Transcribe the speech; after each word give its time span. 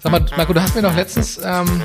Sag 0.00 0.12
mal, 0.12 0.24
Marco, 0.36 0.52
du 0.54 0.62
hast 0.62 0.74
mir 0.74 0.80
noch 0.82 0.96
letztens 0.96 1.38
ähm, 1.44 1.82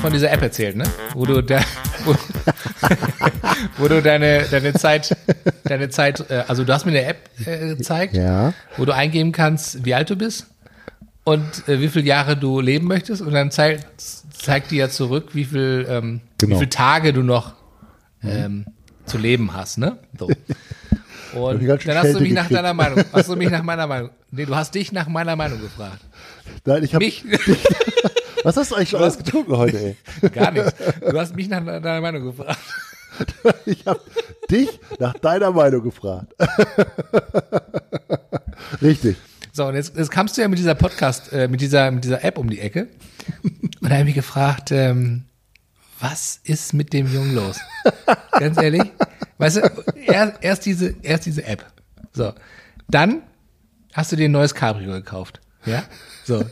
von 0.00 0.12
dieser 0.12 0.30
App 0.30 0.42
erzählt, 0.42 0.76
ne? 0.76 0.84
Wo 1.14 1.24
du, 1.24 1.42
der, 1.42 1.64
wo, 2.04 2.14
wo 3.78 3.88
du 3.88 4.02
deine, 4.02 4.44
deine 4.44 4.72
Zeit, 4.74 5.16
deine 5.64 5.88
Zeit, 5.88 6.30
äh, 6.30 6.44
also 6.46 6.62
du 6.62 6.72
hast 6.72 6.84
mir 6.84 6.92
eine 6.92 7.04
App 7.06 7.28
äh, 7.44 7.74
gezeigt, 7.74 8.14
Ja. 8.14 8.52
wo 8.76 8.84
du 8.84 8.94
eingeben 8.94 9.32
kannst, 9.32 9.84
wie 9.84 9.94
alt 9.94 10.10
du 10.10 10.16
bist 10.16 10.46
und 11.26 11.68
äh, 11.68 11.80
wie 11.80 11.88
viele 11.88 12.06
Jahre 12.06 12.36
du 12.36 12.60
leben 12.60 12.86
möchtest 12.86 13.20
und 13.20 13.32
dann 13.32 13.50
zeigt, 13.50 13.84
zeigt 14.32 14.70
dir 14.70 14.78
ja 14.78 14.88
zurück, 14.88 15.30
wie 15.34 15.44
viel, 15.44 15.84
ähm, 15.88 16.20
Genau. 16.38 16.54
wie 16.54 16.58
viele 16.60 16.70
Tage 16.70 17.12
du 17.12 17.22
noch 17.22 17.54
ähm, 18.22 18.64
zu 19.06 19.18
leben 19.18 19.52
hast, 19.52 19.78
ne? 19.78 19.98
So. 20.18 20.28
Und 21.34 21.60
dann 21.66 21.98
hast 21.98 22.14
du 22.14 22.20
mich 22.20 22.32
nach 22.32 22.44
gekriegt. 22.44 22.58
deiner 22.58 22.72
Meinung, 22.72 23.04
hast 23.12 23.28
du 23.28 23.36
mich 23.36 23.50
nach 23.50 23.62
meiner 23.70 23.86
Meinung, 23.86 24.10
nee, 24.30 24.46
du 24.46 24.54
hast 24.56 24.74
dich 24.74 24.92
nach 24.92 25.06
meiner 25.08 25.36
Meinung 25.36 25.60
gefragt. 25.60 26.00
Nein, 26.64 26.82
ich 26.84 26.94
hab, 26.94 27.00
Mich, 27.02 27.24
was 28.44 28.56
hast 28.56 28.70
du 28.70 28.76
eigentlich 28.76 28.90
schon 28.90 29.02
alles 29.02 29.18
getrunken 29.18 29.54
heute, 29.56 29.78
ey? 30.22 30.28
gar 30.30 30.50
nichts. 30.52 30.72
Du 31.10 31.18
hast 31.18 31.34
mich 31.36 31.48
nach 31.48 31.62
deiner 31.64 32.00
Meinung 32.00 32.24
gefragt. 32.24 32.58
Ich 33.66 33.84
habe 33.86 34.00
dich 34.50 34.68
nach 34.98 35.14
deiner 35.14 35.50
Meinung 35.50 35.82
gefragt. 35.82 36.32
Richtig. 38.80 39.16
So, 39.56 39.64
und 39.64 39.74
jetzt, 39.74 39.96
jetzt 39.96 40.10
kamst 40.10 40.36
du 40.36 40.42
ja 40.42 40.48
mit 40.48 40.58
dieser 40.58 40.74
Podcast, 40.74 41.32
äh, 41.32 41.48
mit 41.48 41.62
dieser, 41.62 41.90
mit 41.90 42.04
dieser 42.04 42.22
App 42.22 42.36
um 42.36 42.50
die 42.50 42.60
Ecke. 42.60 42.88
Und 43.42 43.72
da 43.80 43.88
habe 43.88 44.00
ich 44.00 44.04
mich 44.04 44.14
gefragt, 44.14 44.70
ähm, 44.70 45.24
was 45.98 46.40
ist 46.44 46.74
mit 46.74 46.92
dem 46.92 47.10
Jungen 47.10 47.34
los? 47.34 47.58
Ganz 48.32 48.60
ehrlich. 48.60 48.82
Weißt 49.38 49.56
du, 49.56 49.84
erst, 49.94 50.34
erst 50.42 50.66
diese, 50.66 50.94
erst 51.00 51.24
diese 51.24 51.46
App. 51.46 51.64
So. 52.12 52.34
Dann 52.88 53.22
hast 53.94 54.12
du 54.12 54.16
dir 54.16 54.28
ein 54.28 54.32
neues 54.32 54.54
Cabrio 54.54 54.92
gekauft. 54.92 55.40
Ja? 55.64 55.84
So. 56.26 56.44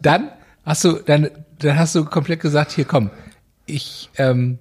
Dann 0.00 0.30
hast 0.64 0.82
du, 0.82 0.94
dann, 0.94 1.28
dann 1.58 1.78
hast 1.78 1.94
du 1.94 2.06
komplett 2.06 2.40
gesagt, 2.40 2.72
hier 2.72 2.86
komm, 2.86 3.10
ich, 3.66 4.08
ähm, 4.16 4.58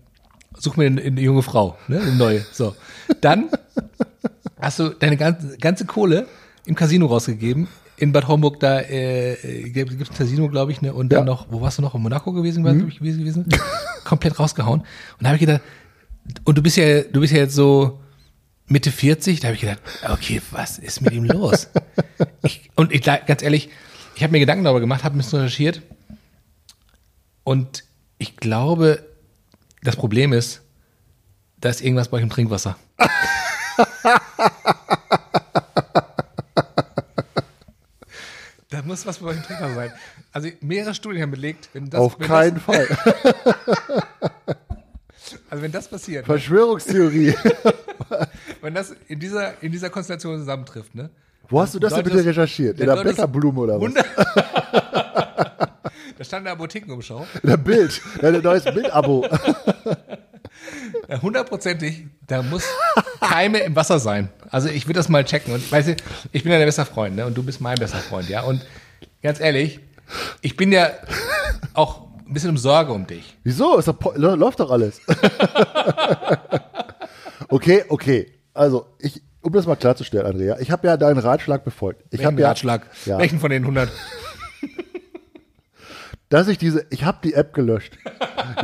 such 0.58 0.76
mir 0.76 0.88
eine, 0.88 1.02
eine 1.02 1.22
junge 1.22 1.44
Frau, 1.44 1.78
ne, 1.88 2.02
eine 2.02 2.16
neue. 2.16 2.46
So. 2.52 2.76
Dann 3.22 3.50
hast 4.60 4.80
du 4.80 4.90
deine 4.90 5.16
ganze, 5.16 5.58
ganze 5.60 5.86
Kohle 5.86 6.28
im 6.66 6.76
Casino 6.76 7.06
rausgegeben. 7.08 7.68
In 7.98 8.12
Bad 8.12 8.28
Homburg, 8.28 8.60
da 8.60 8.82
äh, 8.82 9.70
gibt 9.70 9.92
es 9.92 10.10
ein 10.10 10.16
Casino, 10.18 10.50
glaube 10.50 10.72
ich, 10.72 10.82
ne? 10.82 10.94
Und 10.94 11.10
dann 11.10 11.20
Ja. 11.20 11.26
noch, 11.26 11.48
wo 11.52 11.62
warst 11.62 11.78
du 11.78 11.82
noch? 11.84 11.94
In 11.96 12.02
Monaco 12.02 12.32
gewesen, 12.32 12.64
war, 12.64 12.74
glaub 12.74 12.88
ich, 12.90 12.98
gewesen, 13.00 13.20
gewesen? 13.20 13.46
Komplett 14.04 14.40
rausgehauen. 14.40 14.82
Und 14.82 14.88
da 15.20 15.28
habe 15.28 15.36
ich 15.36 15.42
gedacht, 15.42 15.62
und 16.44 16.58
du 16.58 16.62
bist 16.64 16.78
ja, 16.78 17.02
du 17.02 17.20
bist 17.20 17.34
ja 17.34 17.40
jetzt 17.40 17.54
so 17.56 18.00
Mitte 18.68 18.92
40, 18.92 19.42
da 19.42 19.48
habe 19.50 19.56
ich 19.56 19.62
gedacht, 19.62 19.80
okay, 20.10 20.42
was 20.52 20.80
ist 20.80 21.02
mit 21.02 21.14
ihm 21.14 21.26
los? 21.26 21.68
Ich, 22.46 22.70
und 22.76 22.92
ich, 22.92 23.02
ganz 23.04 23.42
ehrlich, 23.42 23.70
ich 24.16 24.24
habe 24.24 24.32
mir 24.34 24.40
Gedanken 24.40 24.64
darüber 24.66 24.82
gemacht, 24.82 25.04
habe 25.06 25.16
ein 25.16 25.20
bisschen 25.20 25.40
recherchiert. 25.40 25.82
Und 27.46 27.84
ich 28.18 28.36
glaube, 28.38 29.04
das 29.82 29.96
Problem 29.96 30.34
ist, 30.34 30.62
da 31.62 31.70
ist 31.70 31.82
irgendwas 31.82 32.10
bei 32.10 32.18
euch 32.18 32.24
im 32.24 32.30
Trinkwasser. 32.30 32.76
muss 38.94 39.06
was 39.08 39.18
bei 39.18 39.28
euch 39.30 39.38
im 39.38 39.44
Trinkwasser 39.44 39.76
sein. 39.76 39.92
Also 40.32 40.50
mehrere 40.62 40.94
Studien 40.94 41.24
haben 41.24 41.32
belegt, 41.32 41.70
wenn 41.74 41.90
das, 41.90 42.00
Auf 42.00 42.20
wenn 42.20 42.28
keinen 42.28 42.56
das, 42.56 42.64
Fall. 42.64 42.88
also 45.50 45.64
wenn 45.64 45.72
das 45.72 45.88
passiert, 45.88 46.28
Verschwörungstheorie. 46.28 47.34
wenn 48.62 48.76
das 48.76 48.96
in 49.08 49.20
dieser, 49.20 49.62
in 49.64 49.72
dieser 49.72 49.90
Konstellation 49.90 50.38
zusammentrifft, 50.38 50.94
ne? 50.94 51.10
Wo 51.50 51.60
hast 51.60 51.74
du 51.74 51.80
das 51.80 51.96
denn 51.96 52.04
bitte 52.04 52.24
recherchiert? 52.24 52.80
In 52.80 52.86
der 52.86 53.04
Bäckerblume 53.04 53.62
oder 53.62 53.82
was? 53.82 53.96
100 53.96 54.06
da 56.18 56.24
stand 56.24 56.42
in 56.42 56.46
der 56.46 56.54
Apothekenumschau. 56.54 57.26
In 57.42 57.50
der 57.50 57.58
Bild. 57.58 58.00
Dein 58.22 58.42
neues 58.42 58.64
Bild-Abo. 58.64 59.28
Ja, 61.10 61.22
Hundertprozentig, 61.22 62.06
da 62.28 62.42
muss 62.42 62.64
Keime 63.20 63.60
im 63.60 63.76
Wasser 63.76 64.00
sein. 64.00 64.30
Also 64.50 64.70
ich 64.70 64.86
würde 64.86 65.00
das 65.00 65.10
mal 65.10 65.26
checken. 65.26 65.54
Und 65.54 65.72
weißt 65.72 65.90
du, 65.90 65.96
ich 66.32 66.44
bin 66.44 66.52
ja 66.52 66.58
dein 66.58 66.68
bester 66.68 66.86
Freund, 66.86 67.16
ne? 67.16 67.26
Und 67.26 67.36
du 67.36 67.44
bist 67.44 67.62
mein 67.62 67.78
bester 67.78 67.98
Freund, 67.98 68.30
ja. 68.30 68.42
Und 68.42 68.66
ganz 69.24 69.40
ehrlich, 69.40 69.80
ich 70.42 70.56
bin 70.56 70.72
ja 70.72 70.92
auch 71.74 72.04
ein 72.28 72.34
bisschen 72.34 72.52
um 72.52 72.58
Sorge 72.58 72.94
um 72.94 73.08
dich. 73.08 73.36
Wieso? 73.44 73.78
Ist 73.78 73.88
doch, 73.88 74.16
läuft 74.16 74.60
doch 74.60 74.70
alles. 74.70 75.02
okay, 77.50 77.86
okay. 77.90 78.32
Also, 78.54 78.86
ich, 79.00 79.24
um 79.42 79.52
das 79.54 79.66
mal 79.66 79.76
klarzustellen, 79.76 80.28
Andrea, 80.28 80.60
ich 80.60 80.70
habe 80.70 80.88
ja 80.88 80.98
deinen 80.98 81.18
Ratschlag 81.18 81.64
befolgt. 81.64 82.04
Ich 82.12 82.24
habe 82.24 82.36
Welchen 82.36 82.42
ja, 82.42 82.48
Ratschlag? 82.50 82.88
Ja, 83.06 83.18
Welchen 83.18 83.40
von 83.40 83.50
den 83.50 83.64
100? 83.64 83.90
dass 86.30 86.48
ich 86.48 86.58
diese, 86.58 86.86
ich 86.90 87.04
habe 87.04 87.20
die 87.24 87.34
App 87.34 87.54
gelöscht. 87.54 87.98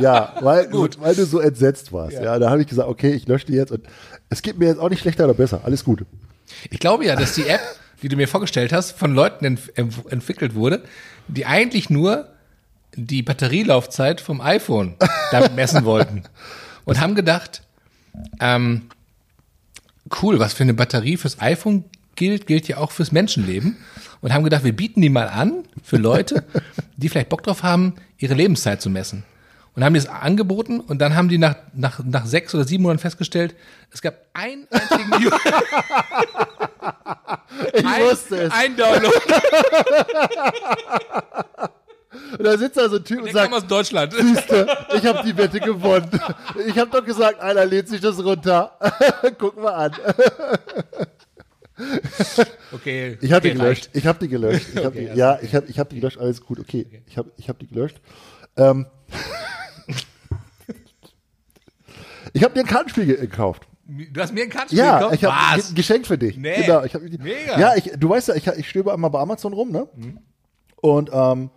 ja, 0.00 0.34
weil, 0.40 0.66
Gut. 0.70 1.00
weil 1.00 1.14
du 1.14 1.24
so 1.24 1.40
entsetzt 1.40 1.92
warst. 1.92 2.20
Ja, 2.20 2.38
da 2.38 2.50
habe 2.50 2.60
ich 2.60 2.68
gesagt, 2.68 2.88
okay, 2.88 3.12
ich 3.12 3.26
lösche 3.26 3.46
die 3.46 3.54
jetzt 3.54 3.72
und 3.72 3.86
es 4.28 4.42
geht 4.42 4.58
mir 4.58 4.66
jetzt 4.66 4.78
auch 4.78 4.90
nicht 4.90 5.00
schlechter 5.00 5.24
oder 5.24 5.34
besser. 5.34 5.62
Alles 5.64 5.84
gut. 5.84 6.04
Ich 6.70 6.80
glaube 6.80 7.04
ja, 7.04 7.16
dass 7.16 7.34
die 7.34 7.46
App, 7.46 7.60
die 8.02 8.08
du 8.08 8.16
mir 8.16 8.28
vorgestellt 8.28 8.72
hast, 8.72 8.92
von 8.92 9.14
Leuten 9.14 9.44
entf 9.44 9.70
entwickelt 10.08 10.54
wurde, 10.54 10.82
die 11.28 11.46
eigentlich 11.46 11.90
nur 11.90 12.28
die 12.96 13.22
Batterielaufzeit 13.22 14.20
vom 14.20 14.40
iPhone 14.40 14.94
damit 15.30 15.54
messen 15.54 15.84
wollten. 15.84 16.24
Und 16.84 17.00
haben 17.00 17.14
gedacht, 17.14 17.62
ähm, 18.40 18.88
cool, 20.22 20.38
was 20.38 20.54
für 20.54 20.62
eine 20.62 20.74
Batterie 20.74 21.16
fürs 21.16 21.40
iPhone 21.40 21.84
gilt, 22.16 22.46
gilt 22.46 22.66
ja 22.68 22.78
auch 22.78 22.90
fürs 22.90 23.12
Menschenleben. 23.12 23.76
Und 24.20 24.32
haben 24.32 24.44
gedacht, 24.44 24.64
wir 24.64 24.74
bieten 24.74 25.00
die 25.00 25.08
mal 25.08 25.28
an 25.28 25.64
für 25.82 25.96
Leute, 25.96 26.44
die 26.96 27.08
vielleicht 27.08 27.28
Bock 27.28 27.42
drauf 27.42 27.62
haben, 27.62 27.94
ihre 28.18 28.34
Lebenszeit 28.34 28.82
zu 28.82 28.90
messen. 28.90 29.24
Und 29.80 29.86
haben 29.86 29.94
die 29.94 30.00
das 30.00 30.10
angeboten 30.10 30.78
und 30.80 30.98
dann 30.98 31.16
haben 31.16 31.30
die 31.30 31.38
nach, 31.38 31.56
nach, 31.72 32.04
nach 32.04 32.26
sechs 32.26 32.54
oder 32.54 32.64
sieben 32.64 32.82
Monaten 32.82 32.98
festgestellt, 32.98 33.54
es 33.90 34.02
gab 34.02 34.12
einen 34.34 34.68
einzigen 34.70 35.10
Ich 37.72 37.86
ein, 37.86 38.02
wusste 38.02 38.42
es. 38.42 38.52
ein 38.52 38.76
Download, 38.76 39.16
Und 42.36 42.44
da 42.44 42.58
sitzt 42.58 42.76
da 42.76 42.90
so 42.90 42.96
ein 42.96 43.04
Typ 43.04 43.20
und 43.20 43.24
der 43.28 43.32
sagt, 43.32 43.54
aus 43.54 43.66
Deutschland. 43.66 44.12
Siehste, 44.12 44.66
ich 44.94 45.06
habe 45.06 45.22
die 45.24 45.34
Wette 45.34 45.58
gewonnen. 45.60 46.10
Ich 46.66 46.76
habe 46.78 46.90
doch 46.90 47.02
gesagt, 47.02 47.40
einer 47.40 47.64
lädt 47.64 47.88
sich 47.88 48.02
das 48.02 48.22
runter. 48.22 48.72
Guck 49.38 49.56
mal 49.56 49.72
an. 49.72 49.92
Okay. 52.72 53.16
Ich 53.22 53.32
habe 53.32 53.48
die 53.48 53.52
okay, 53.52 53.58
gelöscht. 53.58 53.86
reicht. 53.86 53.96
Ich 53.96 54.06
habe 54.06 54.18
die 54.18 54.28
gelöscht. 54.28 54.66
Ich 54.74 54.84
hab 54.84 54.86
Okay, 54.88 55.00
die, 55.00 55.08
also 55.08 55.18
ja, 55.18 55.38
ich 55.40 55.54
habe 55.54 55.66
ich 55.68 55.78
hab 55.78 55.88
die 55.88 55.96
gelöscht. 56.00 56.18
Alles 56.18 56.42
gut. 56.42 56.60
Okay, 56.60 57.02
ich 57.06 57.16
habe 57.16 57.32
ich 57.38 57.48
hab 57.48 57.58
die 57.58 57.66
gelöscht. 57.66 57.98
Ähm, 58.58 58.84
ich 62.32 62.42
habe 62.44 62.54
dir 62.54 62.60
ein 62.60 62.66
Kartenspiel 62.66 63.06
ge- 63.06 63.16
gekauft. 63.20 63.66
Du 63.86 64.20
hast 64.20 64.32
mir 64.32 64.44
ein 64.44 64.50
Kartenspiel 64.50 64.78
Ja, 64.78 64.98
gekauft? 64.98 65.14
ich 65.16 65.24
habe 65.24 65.36
ein 65.68 65.74
Geschenk 65.74 66.06
für 66.06 66.16
dich. 66.18 66.36
Nee. 66.36 66.62
Genau, 66.62 66.84
ich 66.84 66.94
hab, 66.94 67.02
Mega. 67.02 67.58
Ja, 67.58 67.74
ich, 67.76 67.90
du 67.96 68.08
weißt 68.08 68.28
ja, 68.28 68.34
ich, 68.34 68.46
ich 68.46 68.68
stöbe 68.68 68.92
immer 68.92 69.10
bei 69.10 69.18
Amazon 69.18 69.52
rum, 69.52 69.70
ne? 69.72 69.88
Und 70.80 71.10
ähm, 71.12 71.50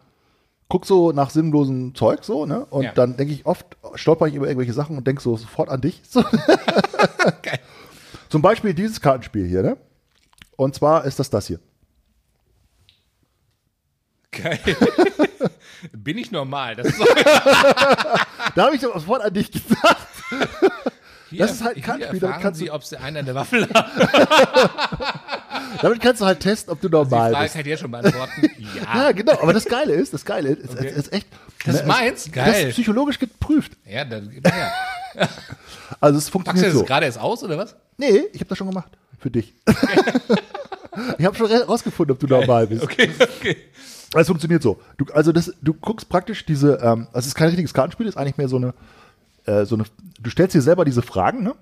guck 0.69 0.85
so 0.87 1.11
nach 1.11 1.29
sinnlosem 1.29 1.93
Zeug 1.93 2.23
so, 2.23 2.45
ne? 2.47 2.65
Und 2.65 2.83
Ja. 2.83 2.91
dann 2.93 3.15
denke 3.17 3.33
ich 3.33 3.45
oft, 3.45 3.77
stolper 3.95 4.27
ich 4.27 4.33
über 4.35 4.47
irgendwelche 4.47 4.73
Sachen 4.73 4.97
und 4.97 5.05
denke 5.05 5.21
so 5.21 5.37
sofort 5.37 5.69
an 5.69 5.81
dich. 5.81 6.01
So. 6.09 6.23
Geil. 7.43 7.59
Zum 8.29 8.41
Beispiel 8.41 8.73
dieses 8.73 8.99
Kartenspiel 8.99 9.45
hier, 9.47 9.61
ne? 9.61 9.77
Und 10.55 10.73
zwar 10.73 11.05
ist 11.05 11.19
das 11.19 11.29
das 11.29 11.47
hier. 11.47 11.59
Geil. 14.31 14.59
Bin 15.91 16.17
ich 16.17 16.31
normal? 16.31 16.75
Das 16.75 16.87
ist 16.87 16.99
Da 18.55 18.65
habe 18.65 18.75
ich 18.75 18.81
sofort 18.81 19.21
an 19.21 19.33
dich 19.33 19.51
gesagt. 19.51 20.07
Hier, 21.29 21.39
Das 21.39 21.51
ist 21.51 21.63
halt 21.63 21.77
ein 21.77 21.81
damit 21.99 22.21
erfahren 22.23 22.41
kannst 22.41 22.59
Sie, 22.59 22.65
du- 22.67 22.73
ob 22.73 22.83
Sie 22.83 22.97
einen 22.97 23.17
an 23.17 23.25
der 23.25 23.35
Waffel 23.35 23.67
haben. 23.73 23.91
Damit 25.81 26.01
kannst 26.01 26.21
du 26.21 26.25
halt 26.25 26.39
testen, 26.39 26.71
ob 26.71 26.81
du 26.81 26.87
Die 26.87 26.93
normal 26.93 27.31
Frage 27.31 27.43
bist. 27.45 27.55
kann 27.55 27.65
ich 27.65 27.79
schon 27.79 27.91
beantworten. 27.91 28.49
Ja. 28.75 29.03
Ja, 29.05 29.11
genau. 29.11 29.33
Aber 29.41 29.53
das 29.53 29.65
Geile 29.65 29.93
ist, 29.93 30.13
das 30.13 30.23
Geile 30.25 30.49
ist, 30.49 30.71
Okay. 30.71 30.87
es 30.87 30.97
ist 31.07 31.13
echt. 31.13 31.27
Das 31.65 31.75
ist 31.75 31.81
es- 31.81 31.87
meins? 31.87 32.23
Das 32.25 32.31
Geil. 32.33 32.67
ist 32.69 32.73
psychologisch 32.73 33.17
geprüft. 33.19 33.71
Ja, 33.85 34.05
dann 34.05 34.29
gib 34.29 34.47
her. 34.51 34.71
Also 35.99 36.17
es 36.17 36.25
Packst 36.25 36.27
du 36.27 36.31
funktioniert 36.31 36.67
das 36.73 36.79
so. 36.79 36.85
gerade 36.85 37.05
erst 37.05 37.19
aus, 37.19 37.43
oder 37.43 37.57
was? 37.57 37.75
Nee, 37.97 38.23
ich 38.33 38.39
habe 38.39 38.49
das 38.49 38.57
schon 38.57 38.67
gemacht. 38.67 38.89
Für 39.19 39.29
dich. 39.29 39.53
ich 41.17 41.25
habe 41.25 41.35
schon 41.35 41.51
rausgefunden, 41.51 42.13
ob 42.15 42.19
du 42.19 42.27
normal 42.27 42.65
bist. 42.67 42.83
Okay, 42.83 43.09
okay. 43.19 43.57
Es 44.15 44.27
funktioniert 44.27 44.63
so. 44.63 44.81
Du, 44.97 45.05
also 45.13 45.31
das, 45.31 45.53
du 45.61 45.73
guckst 45.75 46.09
praktisch 46.09 46.45
diese, 46.45 46.75
ähm, 46.81 47.07
also 47.13 47.19
es 47.19 47.27
ist 47.27 47.35
kein 47.35 47.47
richtiges 47.49 47.73
Kartenspiel, 47.73 48.07
es 48.07 48.15
ist 48.15 48.17
eigentlich 48.19 48.37
mehr 48.37 48.47
so 48.49 48.57
eine, 48.57 48.73
äh, 49.45 49.65
so 49.65 49.75
eine, 49.75 49.85
du 50.19 50.29
stellst 50.29 50.55
dir 50.55 50.61
selber 50.61 50.85
diese 50.85 51.01
Fragen, 51.01 51.43
ne? 51.43 51.55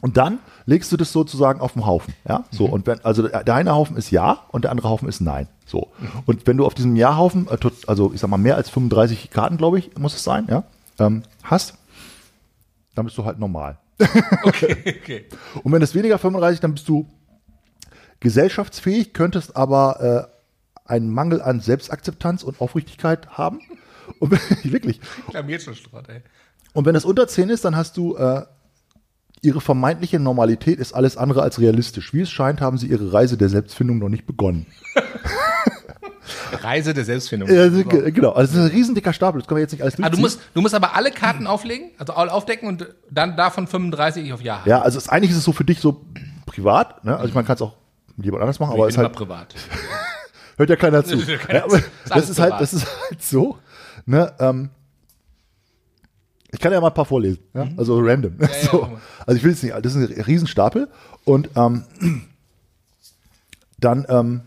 Und 0.00 0.16
dann 0.16 0.38
legst 0.64 0.92
du 0.92 0.96
das 0.96 1.12
sozusagen 1.12 1.60
auf 1.60 1.72
den 1.72 1.84
Haufen. 1.84 2.14
Ja, 2.28 2.44
so. 2.52 2.66
Und 2.66 2.86
wenn, 2.86 3.04
also 3.04 3.26
der 3.26 3.54
eine 3.54 3.74
Haufen 3.74 3.96
ist 3.96 4.12
Ja 4.12 4.44
und 4.52 4.62
der 4.62 4.70
andere 4.70 4.88
Haufen 4.88 5.08
ist 5.08 5.20
Nein. 5.20 5.48
So. 5.66 5.88
Und 6.24 6.46
wenn 6.46 6.56
du 6.56 6.66
auf 6.66 6.74
diesem 6.74 6.94
Ja-Haufen, 6.94 7.48
äh, 7.48 7.58
also 7.86 8.12
ich 8.14 8.20
sag 8.20 8.30
mal, 8.30 8.36
mehr 8.36 8.56
als 8.56 8.70
35 8.70 9.30
Karten, 9.30 9.56
glaube 9.56 9.80
ich, 9.80 9.96
muss 9.98 10.14
es 10.14 10.22
sein, 10.22 10.46
ja, 10.48 10.64
ähm, 11.00 11.24
hast, 11.42 11.74
dann 12.94 13.06
bist 13.06 13.18
du 13.18 13.24
halt 13.24 13.38
normal. 13.38 13.78
Okay. 14.44 15.26
Und 15.62 15.72
wenn 15.72 15.82
es 15.82 15.94
weniger 15.94 16.18
35, 16.18 16.60
dann 16.60 16.74
bist 16.74 16.88
du 16.88 17.08
gesellschaftsfähig, 18.20 19.12
könntest 19.12 19.56
aber 19.56 20.28
äh, 20.86 20.90
einen 20.90 21.10
Mangel 21.10 21.42
an 21.42 21.60
Selbstakzeptanz 21.60 22.42
und 22.42 22.60
Aufrichtigkeit 22.60 23.30
haben. 23.30 23.60
Und 24.18 24.30
wenn, 24.30 24.40
wirklich. 24.72 25.00
Klamiert 25.28 25.62
schon 25.62 25.74
Schrott, 25.74 26.08
ey. 26.08 26.22
Und 26.74 26.84
wenn 26.86 26.94
es 26.94 27.04
unter 27.04 27.26
10 27.28 27.48
ist, 27.50 27.64
dann 27.64 27.76
hast 27.76 27.96
du 27.96 28.16
äh, 28.16 28.42
ihre 29.42 29.60
vermeintliche 29.60 30.18
Normalität 30.18 30.78
ist 30.78 30.92
alles 30.92 31.16
andere 31.16 31.42
als 31.42 31.60
realistisch. 31.60 32.12
Wie 32.14 32.20
es 32.22 32.30
scheint, 32.30 32.60
haben 32.60 32.76
sie 32.78 32.86
ihre 32.88 33.12
Reise 33.12 33.36
der 33.36 33.48
Selbstfindung 33.48 33.98
noch 33.98 34.08
nicht 34.08 34.26
begonnen. 34.26 34.66
Reise 36.62 36.92
der 36.94 37.04
Selbstfindung. 37.04 37.48
Ja, 37.48 37.68
genau. 37.68 38.32
Also 38.32 38.54
das 38.56 38.64
ist 38.66 38.70
ein 38.70 38.76
riesen 38.76 38.94
dicker 38.94 39.12
Stapel. 39.12 39.40
Das 39.40 39.48
können 39.48 39.56
wir 39.58 39.62
jetzt 39.62 39.72
nicht 39.72 39.82
alles 39.82 39.94
Ah, 39.94 39.96
durchziehen. 39.96 40.16
du, 40.16 40.20
musst, 40.22 40.40
du 40.54 40.60
musst 40.60 40.74
aber 40.74 40.94
alle 40.94 41.10
Karten 41.10 41.46
auflegen, 41.46 41.90
also 41.98 42.12
all 42.14 42.28
aufdecken 42.28 42.68
und 42.68 42.86
dann 43.10 43.36
davon 43.36 43.66
35 43.66 44.32
auf 44.32 44.42
Ja 44.42 44.60
haben. 44.60 44.68
ja, 44.68 44.80
also 44.82 44.98
es, 44.98 45.08
eigentlich 45.08 45.30
ist 45.30 45.38
es 45.38 45.44
so 45.44 45.52
für 45.52 45.64
dich 45.64 45.80
so 45.80 46.04
privat. 46.46 47.04
Ne? 47.04 47.14
Also 47.16 47.28
ich 47.28 47.34
meine, 47.34 47.46
kannst 47.46 47.62
auch 47.62 47.74
mit 48.16 48.26
jemand 48.26 48.42
anders 48.42 48.58
machen, 48.60 48.72
aber 48.72 48.88
ich 48.88 48.94
es 48.94 48.96
bin 48.96 49.06
ist 49.06 49.20
immer 49.20 49.28
halt 49.28 49.28
privat. 49.28 49.54
Hört 50.56 50.70
ja 50.70 50.76
keiner 50.76 51.04
zu. 51.04 51.16
Ja 51.16 51.36
keiner 51.38 51.58
Ja, 51.60 51.64
aber 51.64 51.72
zu. 51.72 51.76
Ist 51.78 51.86
das, 52.10 52.30
ist 52.30 52.38
halt, 52.40 52.50
privat. 52.50 52.60
das 52.62 52.72
ist 52.74 52.86
halt 53.10 53.22
so. 53.22 53.58
Ne, 54.06 54.32
ähm, 54.40 54.70
ich 56.50 56.60
kann 56.60 56.72
ja 56.72 56.80
mal 56.80 56.88
ein 56.88 56.94
paar 56.94 57.04
vorlesen. 57.04 57.40
Ja? 57.54 57.68
Also 57.76 57.98
random. 58.00 58.36
ja, 58.40 58.48
so. 58.70 58.82
mal. 58.82 59.00
Also 59.26 59.38
ich 59.38 59.44
will 59.44 59.52
es 59.52 59.62
nicht, 59.62 59.74
das 59.82 59.94
ist 59.94 60.10
ein 60.10 60.22
Riesenstapel. 60.22 60.88
Und 61.24 61.50
ähm, 61.56 61.84
dann, 63.78 64.06
ähm, 64.08 64.40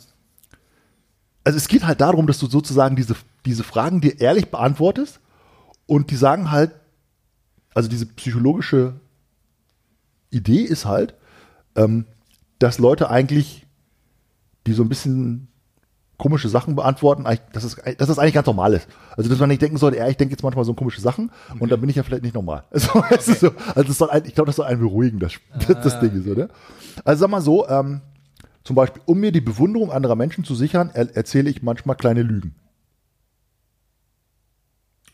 also 1.44 1.58
es 1.58 1.68
geht 1.68 1.86
halt 1.86 2.02
darum, 2.02 2.28
dass 2.28 2.40
du 2.40 2.48
sozusagen 2.48 2.96
diese, 2.96 3.16
diese 3.46 3.64
Fragen 3.64 4.02
dir 4.02 4.20
ehrlich 4.20 4.50
beantwortest 4.50 5.20
und 5.86 6.12
die 6.12 6.16
sagen 6.16 6.52
halt, 6.52 6.72
also 7.74 7.88
diese 7.90 8.06
psychologische 8.06 9.00
Idee 10.30 10.62
ist 10.62 10.86
halt, 10.86 11.16
ähm, 11.76 12.06
dass 12.60 12.80
Leute 12.80 13.10
eigentlich, 13.10 13.66
die 14.68 14.74
so 14.74 14.84
ein 14.84 14.90
bisschen 14.90 15.48
komische 16.22 16.50
Sachen 16.50 16.76
beantworten, 16.76 17.24
dass 17.52 17.64
es, 17.64 17.78
dass 17.98 18.08
das 18.08 18.20
eigentlich 18.20 18.36
ganz 18.36 18.46
normal 18.46 18.76
ist. 18.76 18.88
Also 19.18 19.28
dass 19.28 19.40
man 19.40 19.50
nicht 19.50 19.60
denken 19.60 19.78
sollte, 19.78 19.98
ja, 19.98 20.08
ich 20.08 20.18
denke 20.18 20.34
jetzt 20.34 20.44
manchmal 20.44 20.66
so 20.66 20.76
komische 20.76 21.02
Sachen 21.02 21.32
und 21.58 21.72
dann 21.72 21.82
bin 21.82 21.90
ich 21.90 21.96
ja 21.96 22.04
vielleicht 22.04 22.22
nicht 22.22 22.36
normal. 22.36 22.64
Also, 22.72 23.04
es 23.10 23.28
ist 23.28 23.40
so, 23.40 23.52
also 23.74 23.90
es 23.90 23.98
soll 23.98 24.12
ein, 24.12 24.24
ich 24.26 24.36
glaube, 24.36 24.46
das 24.46 24.58
soll 24.58 24.68
einen 24.68 24.82
beruhigen, 24.82 25.18
das, 25.18 25.34
das 25.68 26.00
Ding 26.00 26.12
ist, 26.12 26.28
oder? 26.28 26.50
Also 27.04 27.22
sag 27.22 27.32
mal 27.32 27.42
so, 27.42 27.68
ähm, 27.68 28.02
zum 28.64 28.76
Beispiel, 28.76 29.02
um 29.06 29.20
mir 29.20 29.32
die 29.32 29.42
Bewunderung 29.42 29.92
anderer 29.92 30.14
Menschen 30.14 30.44
zu 30.44 30.54
sichern, 30.54 30.92
er, 30.94 31.16
erzähle 31.16 31.50
ich 31.50 31.64
manchmal 31.64 31.96
kleine 31.96 32.22
Lügen. 32.22 32.54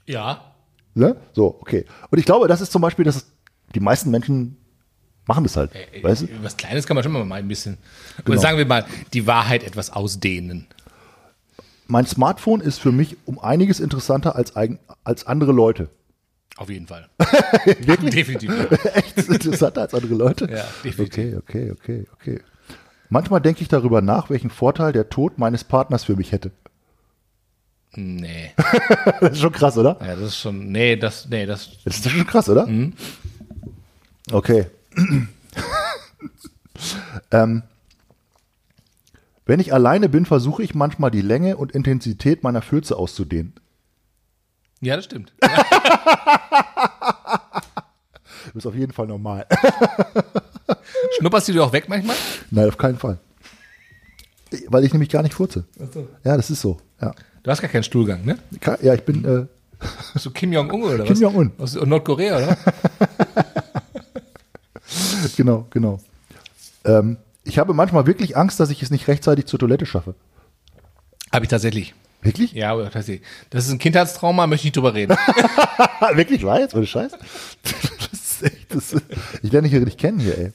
Ja. 0.06 0.42
Ne? 0.94 1.16
So, 1.32 1.58
okay. 1.62 1.86
Und 2.10 2.20
ich 2.20 2.26
glaube, 2.26 2.50
das 2.50 2.60
ist 2.60 2.74
zum 2.74 2.82
Beispiel, 2.82 3.06
dass 3.06 3.16
es, 3.16 3.32
die 3.74 3.80
meisten 3.80 4.12
Menschen 4.12 4.58
machen 5.26 5.46
das 5.46 5.56
halt. 5.56 5.72
Ey, 5.74 6.04
weißt 6.04 6.24
du? 6.24 6.28
Was 6.42 6.58
Kleines 6.58 6.86
kann 6.86 6.96
man 6.96 7.04
schon 7.04 7.14
mal 7.14 7.32
ein 7.32 7.48
bisschen. 7.48 7.78
Genau. 8.26 8.36
Und 8.36 8.42
sagen 8.42 8.58
wir 8.58 8.66
mal, 8.66 8.86
die 9.14 9.26
Wahrheit 9.26 9.64
etwas 9.64 9.90
ausdehnen. 9.90 10.68
Mein 11.88 12.06
Smartphone 12.06 12.62
ist 12.62 12.80
für 12.80 12.92
mich 12.92 13.18
um 13.26 13.40
einiges 13.40 13.80
interessanter 13.80 14.36
als, 14.36 14.56
eigen, 14.56 14.80
als 15.04 15.26
andere 15.26 15.54
Leute. 15.54 15.90
Auf 16.58 16.70
jeden 16.70 16.88
Fall. 16.88 17.08
Wirklich? 17.66 18.14
Definitiv. 18.16 18.52
Echt 18.94 19.18
interessanter 19.18 19.82
als 19.82 19.94
andere 19.94 20.16
Leute? 20.16 20.50
Ja, 20.52 20.66
definitiv. 20.84 21.38
Okay, 21.38 21.38
okay, 21.38 21.72
okay, 21.72 22.08
okay. 22.14 22.42
Manchmal 23.10 23.42
denke 23.42 23.62
ich 23.62 23.70
darüber 23.70 24.02
nach, 24.02 24.30
welchen 24.30 24.50
Vorteil 24.50 24.92
der 24.92 25.10
Tod 25.10 25.38
meines 25.38 25.64
Partners 25.64 26.04
für 26.04 26.16
mich 26.16 26.32
hätte. 26.32 26.52
Nee. 27.96 28.52
Das 29.22 29.32
ist 29.32 29.40
schon 29.40 29.52
krass, 29.52 29.78
oder? 29.78 29.98
Ja, 30.02 30.16
das 30.16 30.30
ist 30.30 30.38
schon. 30.38 30.72
Nee, 30.72 30.96
das. 30.96 31.28
Nee, 31.30 31.46
das. 31.46 31.72
Das 31.84 31.98
ist 31.98 32.10
schon 32.10 32.28
krass, 32.28 32.50
oder? 32.50 32.68
Mhm. 32.68 32.94
Okay. 34.32 34.68
ähm, 37.32 37.64
wenn 39.48 39.60
ich 39.60 39.74
alleine 39.74 40.10
bin, 40.10 40.26
versuche 40.26 40.64
ich 40.64 40.76
manchmal 40.76 41.12
die 41.12 41.22
Länge 41.22 41.58
und 41.58 41.72
Intensität 41.72 42.44
meiner 42.44 42.62
Fürze 42.62 42.98
auszudehnen. 42.98 43.54
Ja, 44.82 44.96
das 44.96 45.06
stimmt. 45.06 45.34
Du 48.48 48.54
bist 48.54 48.68
auf 48.68 48.76
jeden 48.76 48.94
Fall 48.94 49.08
normal. 49.08 49.46
Schnupperst 51.20 51.50
du 51.50 51.52
dir 51.52 51.66
auch 51.66 51.74
weg 51.74 51.90
manchmal? 51.90 52.16
Nein, 52.50 52.70
auf 52.70 52.78
keinen 52.78 52.98
Fall. 52.98 53.20
Weil 54.68 54.86
ich 54.86 54.94
nämlich 54.94 55.10
gar 55.10 55.22
nicht 55.22 55.34
furze. 55.34 55.66
Ja, 56.24 56.38
das 56.38 56.50
ist 56.50 56.62
so. 56.62 56.80
Ja, 57.02 57.14
Du 57.48 57.52
hast 57.52 57.62
gar 57.62 57.72
keinen 57.72 57.84
Stuhlgang, 57.84 58.26
ne? 58.26 58.38
Ja 58.82 58.94
ich 58.94 59.04
bin. 59.04 59.24
Äh, 59.24 59.46
du 60.22 60.32
Kim 60.32 60.52
Jong-un 60.52 60.84
oder 60.84 61.00
was? 61.00 61.08
Kim 61.08 61.18
Jong-un. 61.18 61.54
Aus 61.58 61.76
Nordkorea, 61.76 62.38
oder? 62.38 62.58
genau, 65.38 65.66
genau. 65.70 65.98
Ähm, 66.84 67.16
ich 67.48 67.58
habe 67.60 67.74
manchmal 67.74 68.06
wirklich 68.06 68.38
Angst, 68.38 68.60
dass 68.60 68.70
ich 68.70 68.82
es 68.84 68.92
nicht 68.92 69.08
rechtzeitig 69.08 69.46
zur 69.46 69.60
Toilette 69.60 69.86
schaffe. 69.86 70.16
Habe 71.34 71.46
ich 71.46 71.50
tatsächlich. 71.50 71.94
Wirklich? 72.22 72.52
Ja, 72.54 72.76
tatsächlich. 72.90 73.22
Das 73.50 73.66
ist 73.66 73.72
ein 73.72 73.80
Kindheitstrauma, 73.80 74.48
möchte 74.48 74.62
ich 74.62 74.66
nicht 74.66 74.76
drüber 74.78 74.94
reden. 74.94 75.16
Wirklich? 76.14 76.44
War 76.44 76.60
jetzt? 76.60 76.74
Ohne 76.76 76.88
Scheiß? 76.88 77.12
Das 77.64 78.14
ist 78.14 78.44
echt, 78.44 78.76
das 78.76 78.94
ist, 78.94 79.06
ich 79.42 79.52
lerne 79.52 79.68
dich 79.68 79.72
hier 79.72 79.82
richtig 79.82 79.98
kennen 79.98 80.20
hier, 80.20 80.38
ey. 80.38 80.54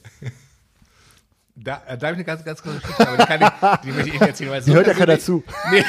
Da, 1.54 1.82
da 1.86 1.92
habe 1.92 2.06
ich 2.06 2.08
eine 2.14 2.24
ganz, 2.24 2.44
ganz 2.44 2.62
kurze 2.62 2.80
Geschichte, 2.80 3.08
aber 3.08 3.16
die, 3.18 3.24
kann 3.24 3.40
ich, 3.42 3.80
die 3.84 3.92
möchte 3.92 4.08
ich 4.08 4.12
nicht 4.14 4.22
erzählen. 4.22 4.50
Weil 4.50 4.58
es 4.60 4.64
Die 4.64 4.70
so 4.70 4.76
hört 4.76 4.86
ja 4.86 4.94
keiner 4.94 5.18
zu. 5.18 5.44
Nee, 5.70 5.84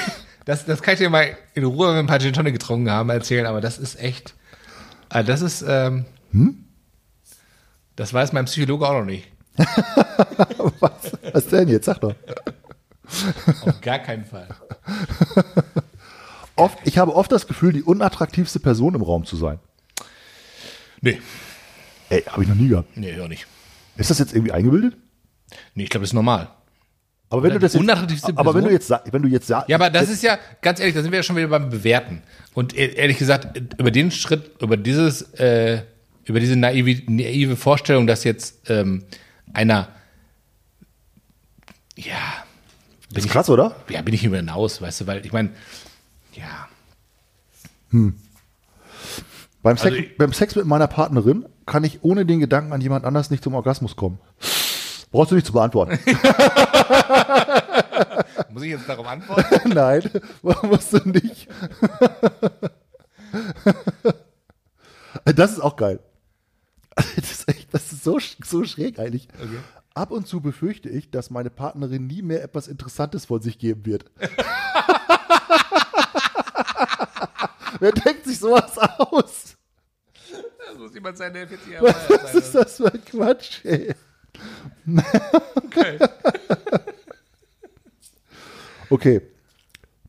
das, 0.45 0.65
das 0.65 0.81
kann 0.81 0.93
ich 0.93 0.99
dir 0.99 1.09
mal 1.09 1.35
in 1.53 1.63
Ruhe, 1.63 1.87
wenn 1.87 1.95
wir 1.95 1.99
ein 1.99 2.07
paar 2.07 2.19
Gin 2.19 2.33
Tonic 2.33 2.53
getrunken 2.53 2.91
haben, 2.91 3.09
erzählen, 3.09 3.45
aber 3.45 3.61
das 3.61 3.77
ist 3.77 3.99
echt, 3.99 4.35
also 5.09 5.27
das 5.27 5.41
ist, 5.41 5.63
ähm, 5.67 6.05
Hm? 6.31 6.65
das 7.95 8.13
weiß 8.13 8.33
mein 8.33 8.45
Psychologe 8.45 8.87
auch 8.87 8.93
noch 8.99 9.05
nicht. 9.05 9.27
Was, 10.79 10.91
was 11.31 11.47
denn 11.47 11.67
jetzt? 11.67 11.85
Sag 11.85 11.99
doch. 12.01 12.15
Auf 13.65 13.81
gar 13.81 13.99
keinen 13.99 14.25
Fall. 14.25 14.47
Oft, 16.55 16.79
ich 16.85 16.97
habe 16.97 17.15
oft 17.15 17.31
das 17.31 17.47
Gefühl, 17.47 17.73
die 17.73 17.83
unattraktivste 17.83 18.59
Person 18.59 18.95
im 18.95 19.01
Raum 19.01 19.25
zu 19.25 19.35
sein. 19.35 19.59
Nee, 21.01 21.19
Ey, 22.09 22.21
habe 22.23 22.43
ich 22.43 22.49
noch 22.49 22.55
nie 22.55 22.67
gehabt. 22.69 22.95
nee, 22.95 23.19
auch 23.19 23.27
nicht. 23.27 23.47
Ist 23.97 24.09
das 24.09 24.19
jetzt 24.19 24.33
irgendwie 24.33 24.51
eingebildet? 24.51 24.95
Nee, 25.75 25.83
ich 25.83 25.89
glaube, 25.89 26.03
das 26.03 26.09
ist 26.09 26.13
normal. 26.13 26.49
Aber 27.29 27.41
wenn 27.41 27.51
Oder 27.51 27.59
du 27.59 27.65
das 27.65 27.73
jetzt, 27.73 28.37
aber 28.37 28.53
wenn 28.53 28.63
du 28.65 28.71
jetzt, 28.71 28.91
wenn 29.11 29.21
du 29.23 29.27
jetzt 29.27 29.47
sa- 29.47 29.65
Ja, 29.67 29.77
aber 29.77 29.89
das 29.89 30.09
ist 30.09 30.21
ja, 30.21 30.37
ganz 30.61 30.79
ehrlich, 30.79 30.93
da 30.93 31.01
sind 31.01 31.11
wir 31.11 31.17
ja 31.19 31.23
schon 31.23 31.35
wieder 31.35 31.47
beim 31.47 31.69
Bewerten. 31.69 32.21
Und 32.53 32.75
e- 32.77 32.93
ehrlich 32.93 33.17
gesagt, 33.17 33.57
über 33.79 33.89
den 33.89 34.11
Schritt, 34.11 34.51
über 34.61 34.77
dieses, 34.77 35.23
äh, 35.33 35.81
über 36.25 36.39
diese 36.39 36.55
naive, 36.55 37.01
naive 37.11 37.55
Vorstellung, 37.55 38.05
dass 38.05 38.23
jetzt 38.23 38.69
ähm, 38.69 39.03
einer, 39.53 39.89
ja, 41.95 42.43
das 43.11 43.25
ist 43.25 43.31
krass, 43.31 43.49
oder? 43.49 43.75
ja, 43.89 44.01
bin 44.01 44.13
ich 44.13 44.23
über 44.23 44.37
hinaus, 44.37 44.81
weißt 44.81 45.01
du, 45.01 45.07
weil 45.07 45.25
ich 45.25 45.31
meine, 45.31 45.49
ja, 46.33 46.67
Beim 49.61 49.77
Sex, 49.77 49.85
Also 49.85 49.97
ich- 49.97 50.17
beim 50.17 50.33
Sex 50.33 50.55
mit 50.55 50.65
meiner 50.65 50.87
Partnerin 50.87 51.45
kann 51.67 51.83
ich 51.83 52.03
ohne 52.03 52.25
den 52.25 52.39
Gedanken 52.39 52.73
an 52.73 52.81
jemand 52.81 53.05
anders 53.05 53.29
nicht 53.29 53.43
zum 53.43 53.53
Orgasmus 53.53 53.95
kommen. 53.95 54.19
Brauchst 55.11 55.29
du 55.31 55.35
nicht 55.35 55.45
zu 55.45 55.53
beantworten. 55.53 55.99
muss 58.49 58.63
ich 58.63 58.71
jetzt 58.71 58.89
darauf 58.89 59.05
antworten? 59.07 59.69
Nein, 59.73 60.09
musst 60.63 60.93
du 60.93 61.07
nicht. 61.07 61.47
Das 65.23 65.51
ist 65.51 65.59
auch 65.59 65.75
geil. 65.75 65.99
Das 67.15 67.31
ist, 67.31 67.49
echt, 67.49 67.73
das 67.73 67.91
ist 67.91 68.03
so, 68.03 68.19
so 68.43 68.63
schräg 68.63 68.99
eigentlich. 68.99 69.27
Okay. 69.35 69.57
Ab 69.93 70.11
und 70.11 70.27
zu 70.27 70.41
befürchte 70.41 70.89
ich, 70.89 71.11
dass 71.11 71.29
meine 71.29 71.49
Partnerin 71.49 72.07
nie 72.07 72.21
mehr 72.21 72.43
etwas 72.43 72.67
Interessantes 72.67 73.25
von 73.25 73.41
sich 73.41 73.59
geben 73.59 73.85
wird. 73.85 74.05
Wer 77.79 77.91
denkt 77.91 78.25
sich 78.25 78.39
sowas 78.39 78.77
aus? 78.77 79.55
Das 80.67 80.77
muss 80.77 80.93
jemand 80.93 81.17
sein, 81.17 81.33
der 81.33 81.47
40 81.47 81.73
Jahre 81.73 81.87
alt 81.87 82.09
Was 82.09 82.35
ist 82.35 82.55
das 82.55 82.77
für 82.77 82.93
ein 82.93 83.05
Quatsch, 83.05 83.65
ey? 83.65 83.93
Okay. 85.55 85.99
Okay. 88.89 89.21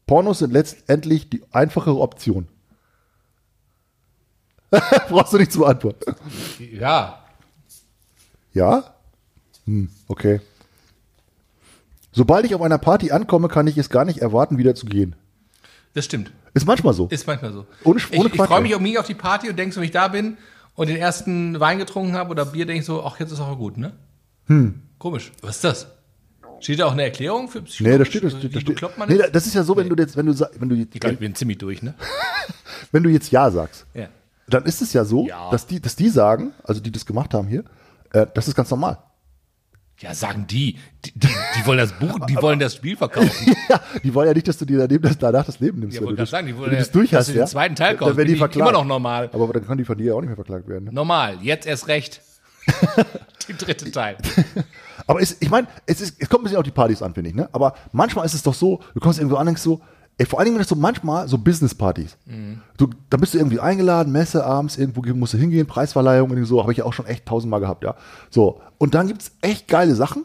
Pornos 0.07 0.39
sind 0.41 0.53
letztendlich 0.53 1.31
die 1.31 1.43
einfachere 1.53 1.99
Option. 1.99 2.49
Brauchst 5.09 5.33
du 5.33 5.39
nicht 5.39 5.53
zu 5.53 5.61
beantworten. 5.61 6.15
Ja, 6.73 7.21
Ja? 8.53 8.95
Hm, 9.67 9.89
okay. 10.09 10.41
Sobald 12.13 12.45
ich 12.47 12.55
auf 12.55 12.63
einer 12.63 12.79
Party 12.79 13.11
ankomme, 13.11 13.49
kann 13.49 13.67
ich 13.67 13.77
es 13.79 13.89
gar 13.91 14.05
nicht 14.05 14.19
erwarten, 14.19 14.59
wieder 14.59 14.75
zu 14.75 14.87
gehen. 14.87 15.17
das 15.95 16.05
stimmt. 16.05 16.33
Ist 16.55 16.67
manchmal 16.67 16.95
so. 16.95 17.09
Ist 17.09 17.27
manchmal 17.27 17.53
so. 17.53 17.67
Ohne- 17.83 18.01
ohne 18.17 18.29
ich 18.29 18.35
ich 18.35 18.43
freue 18.43 18.61
mich 18.61 18.75
auch 18.75 18.81
mega 18.81 19.01
auf 19.01 19.07
die 19.07 19.15
Party 19.15 19.49
und 19.51 19.57
denkst, 19.59 19.77
wenn 19.77 19.83
ich 19.83 19.91
da 19.91 20.07
bin 20.09 20.37
und 20.77 20.89
den 20.89 20.97
ersten 20.97 21.59
Wein 21.59 21.79
getrunken 21.79 22.15
habe 22.15 22.31
oder 22.31 22.45
Bier, 22.47 22.67
denke 22.67 22.81
ich 22.81 22.87
so, 22.87 23.03
ach, 23.05 23.19
jetzt 23.19 23.33
ist 23.33 23.41
auch 23.41 23.57
gut, 23.59 23.77
ne? 23.77 23.93
Hm. 24.47 24.83
Komisch. 24.99 25.33
Was 25.43 25.57
ist 25.57 25.65
das? 25.65 25.87
Steht 26.61 26.79
da 26.79 26.87
auch 26.87 26.93
eine 26.93 27.03
Erklärung 27.03 27.49
für 27.49 27.63
Psychologie? 27.63 27.93
Nee, 27.93 27.99
da 27.99 28.05
steht, 28.05 28.25
das 28.25 28.33
da 28.35 28.61
steht. 28.61 28.99
man 28.99 29.09
Nee, 29.09 29.19
das 29.33 29.47
ist 29.47 29.55
ja 29.55 29.65
so, 29.65 29.77
wenn 29.77 29.89
du 29.89 29.97
jetzt, 29.97 30.17
wenn 30.17 30.27
du, 30.27 30.39
wenn 30.59 30.69
du, 30.69 30.77
jetzt, 30.77 30.95
Ich 30.95 31.01
glaube, 31.01 31.15
ich 31.15 31.21
bin 31.21 31.35
ziemlich 31.35 31.59
durch, 31.59 31.83
ne? 31.83 31.95
wenn 32.93 33.03
du 33.03 33.11
jetzt 33.11 33.31
Ja 33.33 33.51
sagst, 33.51 33.85
Ja. 33.95 34.09
Dann 34.49 34.65
ist 34.65 34.83
es 34.83 34.93
ja 34.93 35.05
so, 35.05 35.27
Ja. 35.27 35.51
dass 35.51 35.67
die, 35.67 35.81
dass 35.81 35.97
die 35.97 36.09
sagen, 36.09 36.53
also 36.65 36.81
die 36.81 36.91
das 36.93 37.07
gemacht 37.07 37.35
haben 37.35 37.49
hier, 37.49 37.65
äh, 38.13 38.27
das 38.35 38.49
ist 38.49 38.55
ganz 38.55 38.71
normal. 38.71 38.99
Ja, 40.01 40.13
sagen 40.13 40.47
die. 40.49 40.77
Die, 41.05 41.13
die, 41.13 41.29
die 41.29 41.67
wollen 41.67 41.79
das 41.79 41.93
Buch, 41.93 42.19
die 42.27 42.37
wollen 42.37 42.59
das 42.59 42.75
Spiel 42.75 42.97
verkaufen. 42.97 43.55
ja, 43.69 43.81
die 44.03 44.13
wollen 44.13 44.27
ja 44.27 44.35
nicht, 44.35 44.49
dass 44.49 44.59
du 44.59 44.65
dir 44.65 44.79
daneben 44.79 45.05
das, 45.05 45.17
danach 45.17 45.47
das 45.47 45.61
Leben 45.61 45.79
nimmst. 45.79 46.01
Ja, 46.01 46.07
wenn 46.07 46.17
du 46.17 46.27
sagen, 46.27 46.47
die 46.49 46.57
wollen 46.57 46.65
wenn 46.65 46.71
du 46.71 46.77
ja, 46.77 46.83
das 46.83 46.91
durch 46.91 47.11
dass 47.11 47.21
hast, 47.21 47.29
du 47.29 47.33
den 47.35 47.39
ja. 47.41 47.47
zweiten 47.47 47.77
Teil 47.77 47.91
dann 47.91 47.99
kaufst. 47.99 48.17
werden 48.17 48.29
die 48.29 48.37
verklagt. 48.37 48.69
immer 48.69 48.73
noch 48.73 48.85
normal. 48.85 49.31
Aber 49.33 49.53
dann 49.53 49.65
kann 49.65 49.79
die 49.79 49.85
von 49.85 49.97
dir 49.97 50.07
ja 50.07 50.15
auch 50.15 50.21
nicht 50.21 50.29
mehr 50.29 50.37
verklagt 50.37 50.67
werden. 50.67 50.87
Ne? 50.87 50.93
Normal, 50.93 51.39
jetzt 51.43 51.67
erst 51.67 51.87
recht. 51.89 52.21
Die 53.49 53.53
dritte 53.53 53.91
Teil. 53.91 54.17
Aber 55.07 55.21
es, 55.21 55.37
ich 55.41 55.51
meine, 55.51 55.67
es, 55.85 56.01
ist, 56.01 56.17
es 56.19 56.31
kommt 56.31 56.41
ein 56.41 56.45
bisschen 56.45 56.57
auf 56.57 56.65
die 56.65 56.71
Partys 56.71 57.03
an, 57.03 57.13
finde 57.13 57.29
ich. 57.29 57.37
Ne? 57.37 57.47
Aber 57.53 57.75
manchmal 57.93 58.25
ist 58.25 58.33
es 58.33 58.43
doch 58.43 58.55
so, 58.55 58.81
du 58.95 59.01
kommst 59.01 59.19
irgendwo 59.19 59.37
an 59.37 59.41
und 59.43 59.47
denkst 59.49 59.61
so, 59.63 59.83
ey, 60.19 60.27
vor 60.27 60.39
allen 60.39 60.47
Dingen, 60.47 60.57
wenn 60.57 60.63
das 60.63 60.69
so 60.69 60.77
manchmal 60.77 61.29
so 61.29 61.39
Business-Partys. 61.39 62.17
Du, 62.77 62.91
da 63.11 63.17
bist 63.17 63.35
du 63.35 63.39
irgendwie 63.39 63.61
eingeladen, 63.61 64.13
Messe 64.13 64.45
abends, 64.45 64.77
irgendwo 64.77 65.03
musst 65.15 65.35
du 65.35 65.39
hingehen, 65.39 65.67
Preisverleihung 65.67 66.31
und 66.31 66.45
so, 66.45 66.63
habe 66.63 66.73
ich 66.73 66.79
ja 66.79 66.85
auch 66.85 66.93
schon 66.93 67.07
echt 67.07 67.27
tausendmal 67.27 67.61
gehabt, 67.61 67.85
ja. 67.85 67.95
So, 68.31 68.61
und 68.79 68.95
dann 68.95 69.09
gibt's 69.09 69.33
echt 69.41 69.69
geile 69.69 69.95
Sachen. 69.95 70.25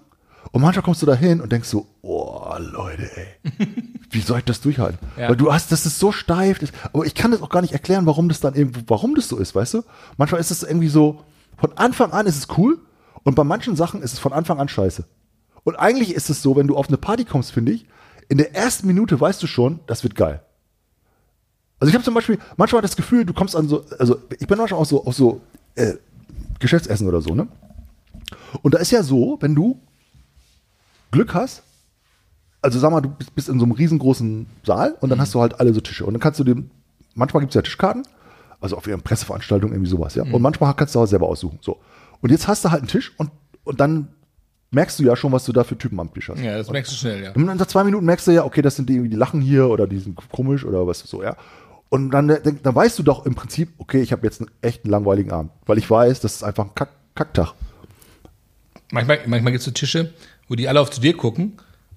Und 0.52 0.62
manchmal 0.62 0.84
kommst 0.84 1.02
du 1.02 1.06
da 1.06 1.14
hin 1.14 1.42
und 1.42 1.52
denkst 1.52 1.68
so, 1.68 1.86
oh, 2.02 2.56
Leute, 2.58 3.10
ey, 3.16 3.28
wie 4.10 4.22
soll 4.22 4.40
ich 4.40 4.46
das 4.46 4.62
durchhalten? 4.62 4.98
Ja. 5.16 5.30
Weil 5.30 5.36
du 5.36 5.54
hast, 5.54 5.72
das 5.72 5.86
ist 5.86 6.00
so 6.00 6.12
steif, 6.12 6.58
das, 6.58 6.72
aber 6.92 7.06
ich 7.06 7.14
kann 7.14 7.32
das 7.32 7.42
auch 7.42 7.50
gar 7.50 7.62
nicht 7.62 7.74
erklären, 7.74 8.06
warum 8.08 8.30
das 8.30 8.40
dann 8.40 8.56
irgendwo, 8.56 8.82
warum 8.88 9.14
das 9.14 9.28
so 9.28 9.38
ist, 9.38 9.54
weißt 9.54 9.76
du? 9.76 9.84
Manchmal 10.18 10.42
ist 10.42 10.50
es 10.50 10.64
irgendwie 10.64 10.88
so, 10.88 11.22
von 11.58 11.78
Anfang 11.78 12.12
an 12.14 12.26
ist 12.26 12.38
es 12.38 12.58
cool 12.58 12.80
und 13.24 13.36
bei 13.36 13.44
manchen 13.44 13.76
Sachen 13.76 14.02
ist 14.02 14.14
es 14.14 14.20
von 14.20 14.34
Anfang 14.34 14.60
an 14.60 14.70
scheiße. 14.70 15.04
Und 15.64 15.76
eigentlich 15.76 16.16
ist 16.16 16.30
es 16.30 16.42
so, 16.42 16.56
wenn 16.56 16.68
du 16.68 16.78
auf 16.78 16.88
eine 16.88 16.98
Party 16.98 17.26
kommst, 17.26 17.52
finde 17.52 17.74
ich, 17.74 17.86
in 18.30 18.38
der 18.38 18.56
ersten 18.56 18.88
Minute 18.88 19.20
weißt 19.20 19.44
du 19.44 19.48
schon, 19.48 19.82
das 19.88 20.04
wird 20.04 20.16
geil. 20.16 20.42
Also 21.80 21.90
ich 21.90 21.96
habe 21.96 22.04
zum 22.04 22.14
Beispiel 22.14 22.38
manchmal 22.58 22.82
das 22.82 22.96
Gefühl, 22.96 23.26
du 23.26 23.34
kommst 23.34 23.56
an 23.56 23.68
so, 23.68 23.84
also 23.98 24.18
ich 24.40 24.48
bin 24.48 24.58
manchmal 24.58 24.80
auch 24.80 24.86
so 24.86 25.06
auf 25.06 25.16
so 25.16 25.42
äh, 25.76 25.96
Geschäftsessen 26.60 27.08
oder 27.08 27.22
so, 27.22 27.36
ne? 27.36 27.48
Und 28.62 28.74
da 28.74 28.80
ist 28.80 28.92
ja 28.92 29.04
so, 29.04 29.38
wenn 29.42 29.56
du 29.56 29.80
Glück 31.12 31.34
hast, 31.34 31.64
also 32.62 32.78
sag 32.78 32.92
mal, 32.92 33.02
du 33.02 33.10
bist, 33.10 33.34
bist 33.34 33.50
in 33.50 33.60
so 33.60 33.66
einem 33.66 33.72
riesengroßen 33.72 34.46
Saal 34.64 34.96
und 35.00 35.10
dann 35.10 35.20
hast 35.20 35.34
du 35.34 35.42
halt 35.42 35.60
alle 35.60 35.74
so 35.74 35.82
Tische. 35.82 36.06
Und 36.06 36.14
dann 36.14 36.22
kannst 36.22 36.40
du 36.40 36.44
dem, 36.44 36.70
manchmal 37.16 37.42
gibt 37.42 37.52
es 37.52 37.56
ja 37.56 37.62
Tischkarten, 37.62 38.04
also 38.60 38.76
auf 38.76 38.86
ihren 38.86 39.02
Presseveranstaltungen 39.02 39.74
irgendwie 39.74 39.90
sowas, 39.90 40.16
ja. 40.16 40.24
Und 40.24 40.42
manchmal 40.42 40.76
kannst 40.76 40.94
du 40.94 41.00
auch 41.00 41.06
selber 41.06 41.28
aussuchen. 41.28 41.60
So. 41.62 41.78
Und 42.22 42.30
jetzt 42.30 42.48
hast 42.48 42.66
du 42.66 42.72
halt 42.72 42.82
einen 42.82 42.90
Tisch 42.90 43.14
und, 43.18 43.32
und 43.64 43.80
dann 43.80 44.10
merkst 44.72 45.00
du 45.00 45.04
ja 45.04 45.16
schon, 45.16 45.32
was 45.32 45.46
du 45.46 45.52
da 45.52 45.64
für 45.64 45.78
Typen 45.78 46.00
am 46.00 46.14
Tisch 46.14 46.30
hast. 46.30 46.40
Ja, 46.40 46.58
das 46.58 46.70
merkst 46.70 46.92
du 46.92 46.96
schnell, 46.96 47.24
ja. 47.24 47.32
Und 47.34 47.46
nach 47.46 47.66
zwei 47.68 47.84
Minuten 47.84 48.06
merkst 48.06 48.28
du 48.28 48.32
ja, 48.32 48.44
okay, 48.46 48.62
das 48.62 48.76
sind 48.76 48.90
die, 48.90 49.10
die 49.10 49.16
lachen 49.16 49.42
hier 49.42 49.68
oder 49.70 49.88
die 49.88 50.00
sind 50.00 50.18
komisch 50.32 50.64
oder 50.66 50.86
was 50.88 51.00
so, 51.00 51.24
ja. 51.24 51.36
Und 51.90 52.12
dann, 52.12 52.28
dann, 52.28 52.60
dann 52.62 52.76
weißt 52.76 53.00
du 53.00 53.04
doch 53.04 53.26
im 53.26 53.34
Prinzip, 53.34 53.70
okay, 53.80 54.02
ich 54.02 54.12
habe 54.12 54.26
jetzt 54.28 54.42
einen 54.42 54.52
echt 54.62 54.86
langweiligen 54.86 55.32
Abend, 55.32 55.52
weil 55.66 55.78
ich 55.80 55.90
weiß, 55.90 56.20
das 56.20 56.36
ist 56.36 56.44
einfach 56.44 56.66
ein 56.66 56.76
Kack, 56.76 56.90
Kacktag. 57.16 57.54
Manchmal, 58.92 59.20
manchmal 59.26 59.52
gibt 59.54 59.60
es 59.62 59.66
so 59.66 59.72
Tische, 59.72 60.14
wo 60.48 60.56
die 60.56 60.68
alle 60.68 60.80
auf 60.82 60.92
zu 60.92 61.02
dir 61.02 61.16
gucken 61.18 61.54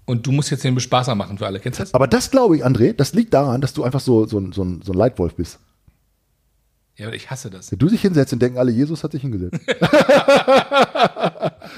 und 0.07 0.27
du 0.27 0.33
musst 0.33 0.51
jetzt 0.51 0.65
den 0.65 0.75
Bespaßer 0.75 1.15
machen 1.15 1.37
für 1.39 1.47
alle. 1.47 1.61
Kennst 1.61 1.79
du 1.79 1.83
das? 1.85 1.93
Aber 1.95 2.07
das 2.07 2.31
glaube 2.31 2.57
ich, 2.57 2.65
André, 2.65 2.95
das 2.95 3.13
liegt 3.13 3.35
daran, 3.35 3.61
dass 3.61 3.75
du 3.75 3.83
einfach 3.85 4.01
so, 4.01 4.27
so, 4.27 4.39
ein- 4.39 4.53
so, 4.53 4.63
ein, 4.63 4.81
so 4.83 4.93
ein 4.93 4.99
Leitwolf 4.99 5.35
bist. 5.35 5.59
Ja, 6.97 7.07
aber 7.07 7.17
ich 7.17 7.31
hasse 7.31 7.49
das. 7.51 7.71
Wenn 7.73 7.79
du 7.79 7.89
dich 7.89 8.03
hinsetzt 8.03 8.33
und 8.35 8.41
denken 8.43 8.59
alle, 8.59 8.71
Jesus 8.71 9.03
hat 9.05 9.13
sich 9.13 9.23
hingesetzt. 9.23 9.59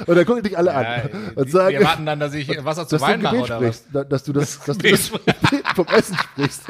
und 0.07 0.15
dann 0.17 0.25
gucken 0.27 0.43
dich 0.43 0.57
alle 0.59 0.71
Ja, 0.71 0.77
an 0.79 1.11
die, 1.13 1.37
und 1.41 1.51
sagen, 1.51 1.69
wir 1.73 1.81
erwarten 1.81 2.07
dann, 2.07 2.21
dass 2.21 2.35
ich 2.35 2.49
Wasser 2.65 2.87
zu 2.89 3.01
Wein 3.01 3.23
mache 3.23 3.37
oder 3.37 3.57
was? 3.57 3.57
sprichst, 3.79 3.85
da- 3.93 4.05
dass 4.05 4.23
du 4.25 4.33
das, 4.33 4.61
dass 4.65 4.79
du 4.79 4.91
das 4.91 5.09
vom 5.77 5.87
Essen 5.87 6.17
sprichst. 6.17 6.63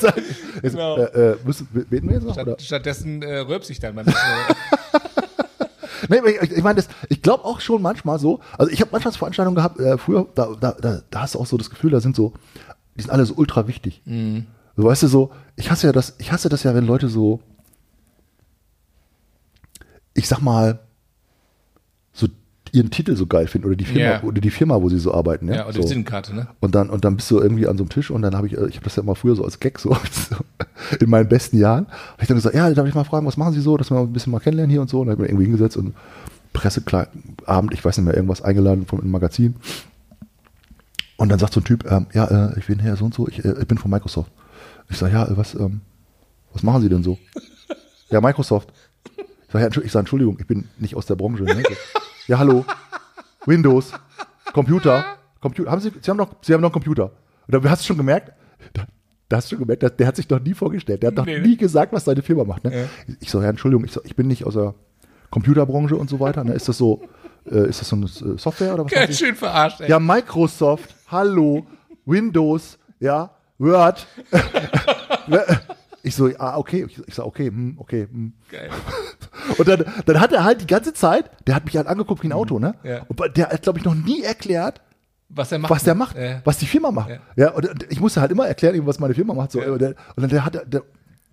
Sagen, 0.00 0.22
jetzt, 0.62 0.72
Genau. 0.72 0.96
äh, 0.98 1.32
äh, 1.32 1.36
müssen, 1.44 1.66
beten 1.72 2.08
wir 2.08 2.14
jetzt 2.16 2.24
noch? 2.24 2.34
Oder? 2.36 2.52
Statt, 2.52 2.62
stattdessen 2.62 3.22
äh, 3.22 3.38
rülpse 3.38 3.72
ich 3.72 3.80
dann 3.80 3.94
beim. 3.94 4.06
Nee, 6.08 6.18
ich, 6.42 6.52
ich 6.52 6.62
meine, 6.62 6.84
ich 7.08 7.22
glaube 7.22 7.44
auch 7.44 7.60
schon 7.60 7.80
manchmal 7.82 8.18
so, 8.18 8.40
also 8.58 8.70
ich 8.70 8.80
habe 8.80 8.90
manchmal 8.92 9.12
so 9.12 9.18
Veranstaltungen 9.18 9.56
gehabt, 9.56 9.80
äh, 9.80 9.96
früher, 9.98 10.26
da, 10.34 10.50
da, 10.60 10.72
da, 10.72 11.00
da 11.10 11.20
hast 11.22 11.34
du 11.34 11.40
auch 11.40 11.46
so 11.46 11.56
das 11.56 11.70
Gefühl, 11.70 11.90
da 11.90 12.00
sind 12.00 12.14
so, 12.14 12.32
die 12.96 13.00
sind 13.02 13.10
alle 13.10 13.24
so 13.26 13.34
ultra 13.34 13.66
wichtig. 13.66 14.02
Mhm. 14.04 14.46
So, 14.76 14.84
weißt 14.84 15.04
du, 15.04 15.08
so, 15.08 15.32
ich 15.56 15.70
hasse 15.70 15.86
ja 15.86 15.92
das, 15.92 16.14
ich 16.18 16.30
hasse 16.30 16.48
das 16.50 16.62
ja, 16.64 16.74
wenn 16.74 16.86
Leute 16.86 17.08
so, 17.08 17.40
ich 20.14 20.28
sag 20.28 20.40
mal, 20.40 20.80
ihren 22.76 22.90
Titel 22.90 23.16
so 23.16 23.26
geil 23.26 23.46
finden 23.46 23.66
oder 23.68 23.76
die 23.76 23.84
Firma, 23.86 24.00
Ja. 24.16 24.22
oder 24.22 24.40
die 24.40 24.50
Firma, 24.50 24.80
wo 24.82 24.88
sie 24.88 24.98
so 24.98 25.14
arbeiten. 25.14 25.48
Ja, 25.48 25.54
Ja, 25.54 25.62
oder 25.64 25.72
so. 25.72 25.78
die 25.78 25.84
Visitenkarte, 25.84 26.34
ne? 26.34 26.46
Und 26.60 26.74
dann, 26.74 26.90
und 26.90 27.04
dann 27.04 27.16
bist 27.16 27.30
du 27.30 27.40
irgendwie 27.40 27.66
an 27.66 27.78
so 27.78 27.84
einem 27.84 27.88
Tisch 27.90 28.10
und 28.10 28.22
dann 28.22 28.36
habe 28.36 28.46
ich, 28.46 28.52
äh, 28.56 28.66
ich 28.68 28.76
habe 28.76 28.84
das 28.84 28.96
ja 28.96 29.02
immer 29.02 29.14
früher 29.14 29.34
so 29.34 29.44
als 29.44 29.58
Gag 29.60 29.78
so, 29.78 29.96
in 31.00 31.08
meinen 31.10 31.28
besten 31.28 31.58
Jahren, 31.58 31.86
habe 31.86 32.22
ich 32.22 32.28
dann 32.28 32.36
gesagt, 32.36 32.54
ja, 32.54 32.68
darf 32.72 32.86
ich 32.86 32.94
mal 32.94 33.04
fragen, 33.04 33.26
was 33.26 33.36
machen 33.36 33.54
Sie 33.54 33.60
so, 33.60 33.76
dass 33.76 33.90
wir 33.90 33.98
ein 33.98 34.12
bisschen 34.12 34.30
mal 34.32 34.40
kennenlernen 34.40 34.70
hier 34.70 34.82
und 34.82 34.90
so. 34.90 35.00
Und 35.00 35.06
dann 35.06 35.12
habe 35.16 35.22
ich 35.26 35.28
mich 35.28 35.30
irgendwie 35.32 35.44
hingesetzt 35.46 35.76
und 35.76 35.94
Presseabend, 36.52 37.72
ich 37.72 37.84
weiß 37.84 37.96
nicht 37.98 38.04
mehr, 38.06 38.14
irgendwas 38.14 38.42
eingeladen 38.42 38.86
vom 38.86 39.10
Magazin. 39.10 39.56
Und 41.16 41.30
dann 41.30 41.38
sagt 41.38 41.54
so 41.54 41.60
ein 41.60 41.64
Typ, 41.64 41.90
ähm, 41.90 42.06
ja, 42.12 42.24
äh, 42.52 42.58
ich 42.58 42.66
bin 42.66 42.78
Herr 42.78 42.96
so 42.96 43.04
und 43.06 43.14
so, 43.14 43.26
ich, 43.28 43.44
äh, 43.44 43.54
ich 43.60 43.66
bin 43.66 43.78
von 43.78 43.90
Microsoft. 43.90 44.30
Ich 44.90 44.98
sage, 44.98 45.14
ja, 45.14 45.24
äh, 45.26 45.36
was, 45.36 45.54
ähm, 45.54 45.80
was 46.52 46.62
machen 46.62 46.82
Sie 46.82 46.88
denn 46.88 47.02
so? 47.02 47.18
ja, 48.10 48.20
Microsoft. 48.20 48.68
Ich 49.48 49.52
sage, 49.52 49.80
ich 49.82 49.92
sag, 49.92 50.00
Entschuldigung, 50.00 50.36
ich 50.40 50.46
bin 50.46 50.68
nicht 50.78 50.96
aus 50.96 51.06
der 51.06 51.14
Branche. 51.14 51.44
Ne? 51.44 51.62
Ja, 52.26 52.38
hallo. 52.38 52.64
Windows, 53.46 53.92
Computer, 54.52 55.04
Computer. 55.40 55.70
Haben 55.70 55.80
Sie, 55.80 55.92
Sie 56.00 56.10
haben 56.10 56.16
noch, 56.16 56.30
Sie 56.42 56.52
haben 56.52 56.60
noch 56.60 56.68
einen 56.68 56.72
Computer. 56.72 57.12
Und 57.46 57.64
da 57.64 57.70
hast 57.70 57.82
du 57.82 57.86
schon 57.86 57.96
gemerkt, 57.96 58.32
da, 58.74 58.84
da 59.28 59.36
hast 59.36 59.50
du 59.52 59.58
gemerkt, 59.58 59.82
der, 59.82 59.90
der 59.90 60.06
hat 60.08 60.16
sich 60.16 60.28
noch 60.28 60.40
nie 60.40 60.54
vorgestellt. 60.54 61.02
Der 61.02 61.08
hat 61.08 61.14
noch 61.16 61.26
Nee. 61.26 61.38
nie 61.40 61.56
gesagt, 61.56 61.92
was 61.92 62.04
seine 62.04 62.22
Firma 62.22 62.42
macht. 62.44 62.64
Ne? 62.64 62.76
Ja. 62.76 62.84
Ich 63.20 63.30
so, 63.30 63.40
ja, 63.40 63.48
Entschuldigung, 63.48 63.84
ich, 63.84 63.92
so, 63.92 64.00
ich 64.04 64.16
bin 64.16 64.26
nicht 64.26 64.44
aus 64.44 64.54
der 64.54 64.74
Computerbranche 65.30 65.94
und 65.96 66.10
so 66.10 66.18
weiter. 66.18 66.42
Ne? 66.42 66.54
Ist 66.54 66.68
das 66.68 66.78
so, 66.78 67.02
äh, 67.48 67.68
ist 67.68 67.80
das 67.80 67.88
so 67.88 67.96
eine 67.96 68.06
äh, 68.06 68.38
Software 68.38 68.74
oder 68.74 68.84
was? 68.86 68.92
Ganz 68.92 69.16
schön 69.18 69.36
verarscht, 69.36 69.80
ey. 69.80 69.88
Ja, 69.90 70.00
Microsoft, 70.00 70.94
hallo, 71.08 71.64
Windows, 72.04 72.78
ja, 72.98 73.30
Word. 73.58 74.06
ich 76.06 76.14
so, 76.14 76.30
ah, 76.38 76.56
okay. 76.56 76.86
Ich, 76.88 76.98
ich 77.06 77.14
sag, 77.14 77.26
okay, 77.26 77.48
hm, 77.48 77.76
okay. 77.78 78.06
Hm. 78.10 78.32
Geil. 78.50 78.70
Und 79.58 79.68
dann, 79.68 79.84
dann 80.06 80.20
hat 80.20 80.32
er 80.32 80.44
halt 80.44 80.60
die 80.62 80.66
ganze 80.66 80.92
Zeit, 80.94 81.30
der 81.46 81.54
hat 81.54 81.64
mich 81.64 81.76
halt 81.76 81.86
angeguckt 81.86 82.22
wie 82.22 82.28
ein 82.28 82.32
Auto, 82.32 82.58
ne? 82.58 82.74
Ja. 82.82 83.02
Und 83.08 83.36
der 83.36 83.48
hat, 83.50 83.62
glaube 83.62 83.78
ich, 83.78 83.84
noch 83.84 83.94
nie 83.94 84.22
erklärt, 84.22 84.80
Was 85.28 85.48
der 85.50 85.58
macht. 85.58 85.70
was 85.70 85.82
der 85.84 85.94
macht, 85.94 86.16
Ja. 86.16 86.40
was 86.44 86.58
die 86.58 86.66
Firma 86.66 86.90
macht. 86.90 87.10
Ja. 87.10 87.18
Ja, 87.36 87.50
und, 87.50 87.68
und 87.68 87.86
ich 87.92 88.00
musste 88.00 88.20
halt 88.20 88.30
immer 88.30 88.46
erklären, 88.46 88.86
was 88.86 88.98
meine 88.98 89.14
Firma 89.14 89.34
macht. 89.34 89.52
So. 89.52 89.60
Ja. 89.60 89.72
Und, 89.72 89.80
der, 89.80 89.90
und 89.90 90.22
dann 90.22 90.28
der 90.30 90.44
hat 90.44 90.54
er, 90.56 90.64
der, 90.64 90.82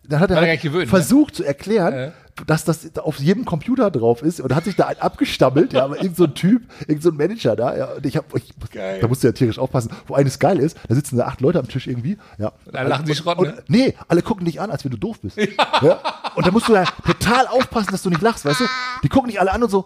dann 0.08 0.20
hat 0.20 0.32
er 0.32 0.38
halt 0.42 0.62
gewöhnt, 0.62 0.84
ne? 0.86 0.89
versucht 0.89 1.36
zu 1.36 1.44
erklären. 1.44 2.12
Dass 2.48 2.66
das 2.66 2.98
auf 2.98 3.20
jedem 3.20 3.46
Computer 3.46 3.92
drauf 3.92 4.22
ist 4.22 4.40
und 4.40 4.54
hat 4.56 4.63
sich 4.63 4.75
da 4.75 4.88
abgestammelt, 4.88 5.74
ja, 5.74 5.86
aber 5.86 5.98
irgend 5.98 6.18
so 6.18 6.25
ein 6.25 6.34
Typ, 6.34 6.63
irgend 6.88 7.04
so 7.04 7.10
ein 7.10 7.18
Manager 7.18 7.56
da, 7.56 7.78
ja, 7.78 7.86
und 7.94 8.06
ich 8.06 8.18
hab, 8.18 8.36
ich, 8.36 8.54
Geil. 8.72 9.00
da 9.00 9.08
musst 9.08 9.24
du 9.24 9.28
ja 9.28 9.34
tierisch 9.34 9.60
aufpassen. 9.60 9.92
Wo 10.08 10.16
eines 10.16 10.40
geil 10.40 10.60
ist, 10.60 10.78
da 10.88 10.96
sitzen 10.96 11.18
da 11.18 11.25
acht 11.25 11.42
Leute 11.42 11.60
am 11.60 11.68
Tisch 11.68 11.88
irgendwie, 11.88 12.18
ja. 12.38 12.52
Dann 12.72 12.88
lachen 12.88 13.06
sie 13.06 13.16
Schrott, 13.16 13.38
und, 13.38 13.48
ne? 13.48 13.63
Nee, 13.68 13.96
alle 14.08 14.22
gucken 14.22 14.46
dich 14.46 14.60
an, 14.60 14.72
als 14.72 14.84
wenn 14.84 14.92
du 14.92 14.98
doof 14.98 15.20
bist. 15.22 15.38
Ja. 15.38 16.00
Und 16.36 16.48
da 16.48 16.52
musst 16.52 16.68
du 16.68 16.74
ja 16.74 16.86
total 17.06 17.48
aufpassen, 17.48 17.92
dass 17.92 18.02
du 18.02 18.10
nicht 18.10 18.22
lachst, 18.22 18.46
weißt 18.46 18.62
du? 18.62 18.66
Die 19.04 19.10
gucken 19.10 19.30
dich 19.30 19.40
alle 19.40 19.52
an 19.52 19.63
und 19.63 19.70
so, 19.70 19.86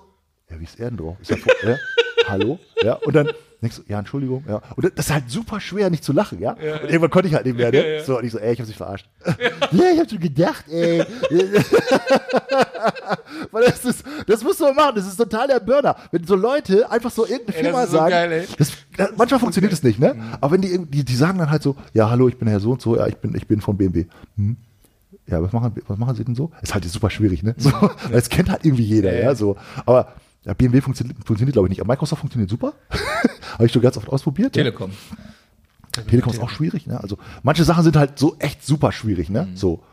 ja, 0.50 0.60
wie 0.60 0.64
ist 0.64 0.80
er 0.80 0.90
denn 0.90 0.98
drauf? 0.98 1.18
Ist 1.22 1.32
er 1.32 1.38
vor, 1.38 1.54
ja? 1.64 1.76
Hallo? 2.28 2.60
Ja, 2.84 2.94
und 2.94 3.16
dann 3.16 3.30
denkst 3.62 3.82
ja, 3.88 4.00
Entschuldigung, 4.00 4.44
ja. 4.48 4.62
Und 4.76 4.86
das 4.86 5.08
ist 5.08 5.12
halt 5.14 5.30
super 5.30 5.60
schwer, 5.60 5.90
nicht 5.90 6.04
zu 6.04 6.14
lachen, 6.14 6.40
ja. 6.40 6.52
Und 6.54 6.60
irgendwann 6.90 7.10
konnte 7.10 7.28
ich 7.28 7.34
halt 7.34 7.46
nicht 7.46 7.58
mehr, 7.58 7.72
ne? 7.72 7.78
Ja, 7.88 7.94
ja. 7.98 8.04
So, 8.04 8.18
und 8.18 8.26
ich 8.26 8.32
so, 8.32 8.40
ey, 8.40 8.54
ich 8.54 8.60
hab 8.60 8.68
dich 8.68 8.76
verarscht. 8.78 9.08
ja, 9.72 9.86
ich 9.94 10.00
hab 10.00 10.10
schon 10.10 10.20
gedacht, 10.20 10.66
ey. 10.70 11.04
Weil 13.52 13.66
das 13.66 13.86
ist, 13.86 14.04
das 14.28 14.44
musst 14.44 14.60
du 14.60 14.66
mal 14.66 14.74
machen, 14.74 14.96
das 14.96 15.08
ist 15.08 15.18
total 15.18 15.48
der 15.48 15.60
Burner. 15.60 15.96
Wenn 16.12 16.26
so 16.26 16.36
Leute 16.36 16.90
einfach 16.92 17.12
so 17.12 17.26
irgendeine 17.26 17.58
Ey, 17.58 17.64
Firma 17.64 17.86
so 17.86 17.98
sagen, 17.98 18.10
geil, 18.12 18.48
das, 18.58 18.72
das, 18.96 19.10
manchmal 19.18 19.40
funktioniert 19.40 19.74
es 19.74 19.84
nicht, 19.84 20.00
ne? 20.00 20.16
Aber 20.42 20.54
wenn 20.54 20.62
die, 20.62 20.86
die, 20.86 21.04
die 21.04 21.16
sagen 21.16 21.38
dann 21.40 21.50
halt 21.50 21.64
so, 21.64 21.76
ja, 21.94 22.10
hallo, 22.10 22.28
ich 22.28 22.38
bin 22.38 22.48
Herr 22.48 22.60
so 22.60 22.72
und 22.72 22.82
so, 22.82 22.96
ja, 22.98 23.08
ich 23.08 23.18
bin, 23.18 23.36
ich 23.36 23.48
bin 23.48 23.62
von 23.62 23.78
BMW. 23.78 24.06
Hm? 24.36 24.58
Ja, 25.28 25.42
was 25.42 25.52
machen, 25.52 25.74
was 25.88 25.98
machen 25.98 26.16
sie 26.16 26.24
denn 26.24 26.36
so? 26.36 26.52
Ist 26.62 26.74
halt 26.74 26.86
super 26.86 27.10
schwierig, 27.10 27.44
ne? 27.44 27.54
So, 27.58 27.72
das 28.12 28.30
kennt 28.30 28.50
halt 28.50 28.64
irgendwie 28.66 28.84
jeder, 28.84 29.12
Ja, 29.14 29.20
ja, 29.20 29.26
ja. 29.26 29.36
so. 29.36 29.58
Aber 29.86 30.14
ja, 30.48 30.54
BMW 30.54 30.80
funktioniert, 30.80 31.18
funktioniert 31.26 31.54
glaube 31.54 31.68
ich 31.68 31.72
nicht. 31.72 31.82
Aber 31.82 31.92
Microsoft 31.92 32.22
funktioniert 32.22 32.50
super. 32.50 32.74
Habe 33.54 33.66
ich 33.66 33.72
schon 33.74 33.82
ganz 33.82 33.98
oft 33.98 34.08
ausprobiert. 34.08 34.56
ja. 34.56 34.64
Telekom. 34.64 34.92
Telekom 36.08 36.32
ist 36.32 36.40
auch 36.40 36.50
schwierig, 36.50 36.88
ne? 36.88 37.02
Also 37.02 37.18
manche 37.44 37.66
Sachen 37.66 37.84
sind 37.84 37.98
halt 37.98 38.18
so 38.18 38.38
echt 38.40 38.64
super 38.64 38.94
schwierig, 38.94 39.30
ne? 39.30 39.48
Mhm. 39.48 39.58
So. 39.58 39.84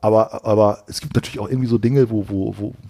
Aber, 0.00 0.44
aber 0.44 0.84
es 0.86 1.00
gibt 1.00 1.16
natürlich 1.16 1.40
auch 1.40 1.48
irgendwie 1.48 1.66
so 1.66 1.78
Dinge, 1.78 2.08
wo, 2.08 2.28
wo, 2.28 2.56
wo. 2.56 2.74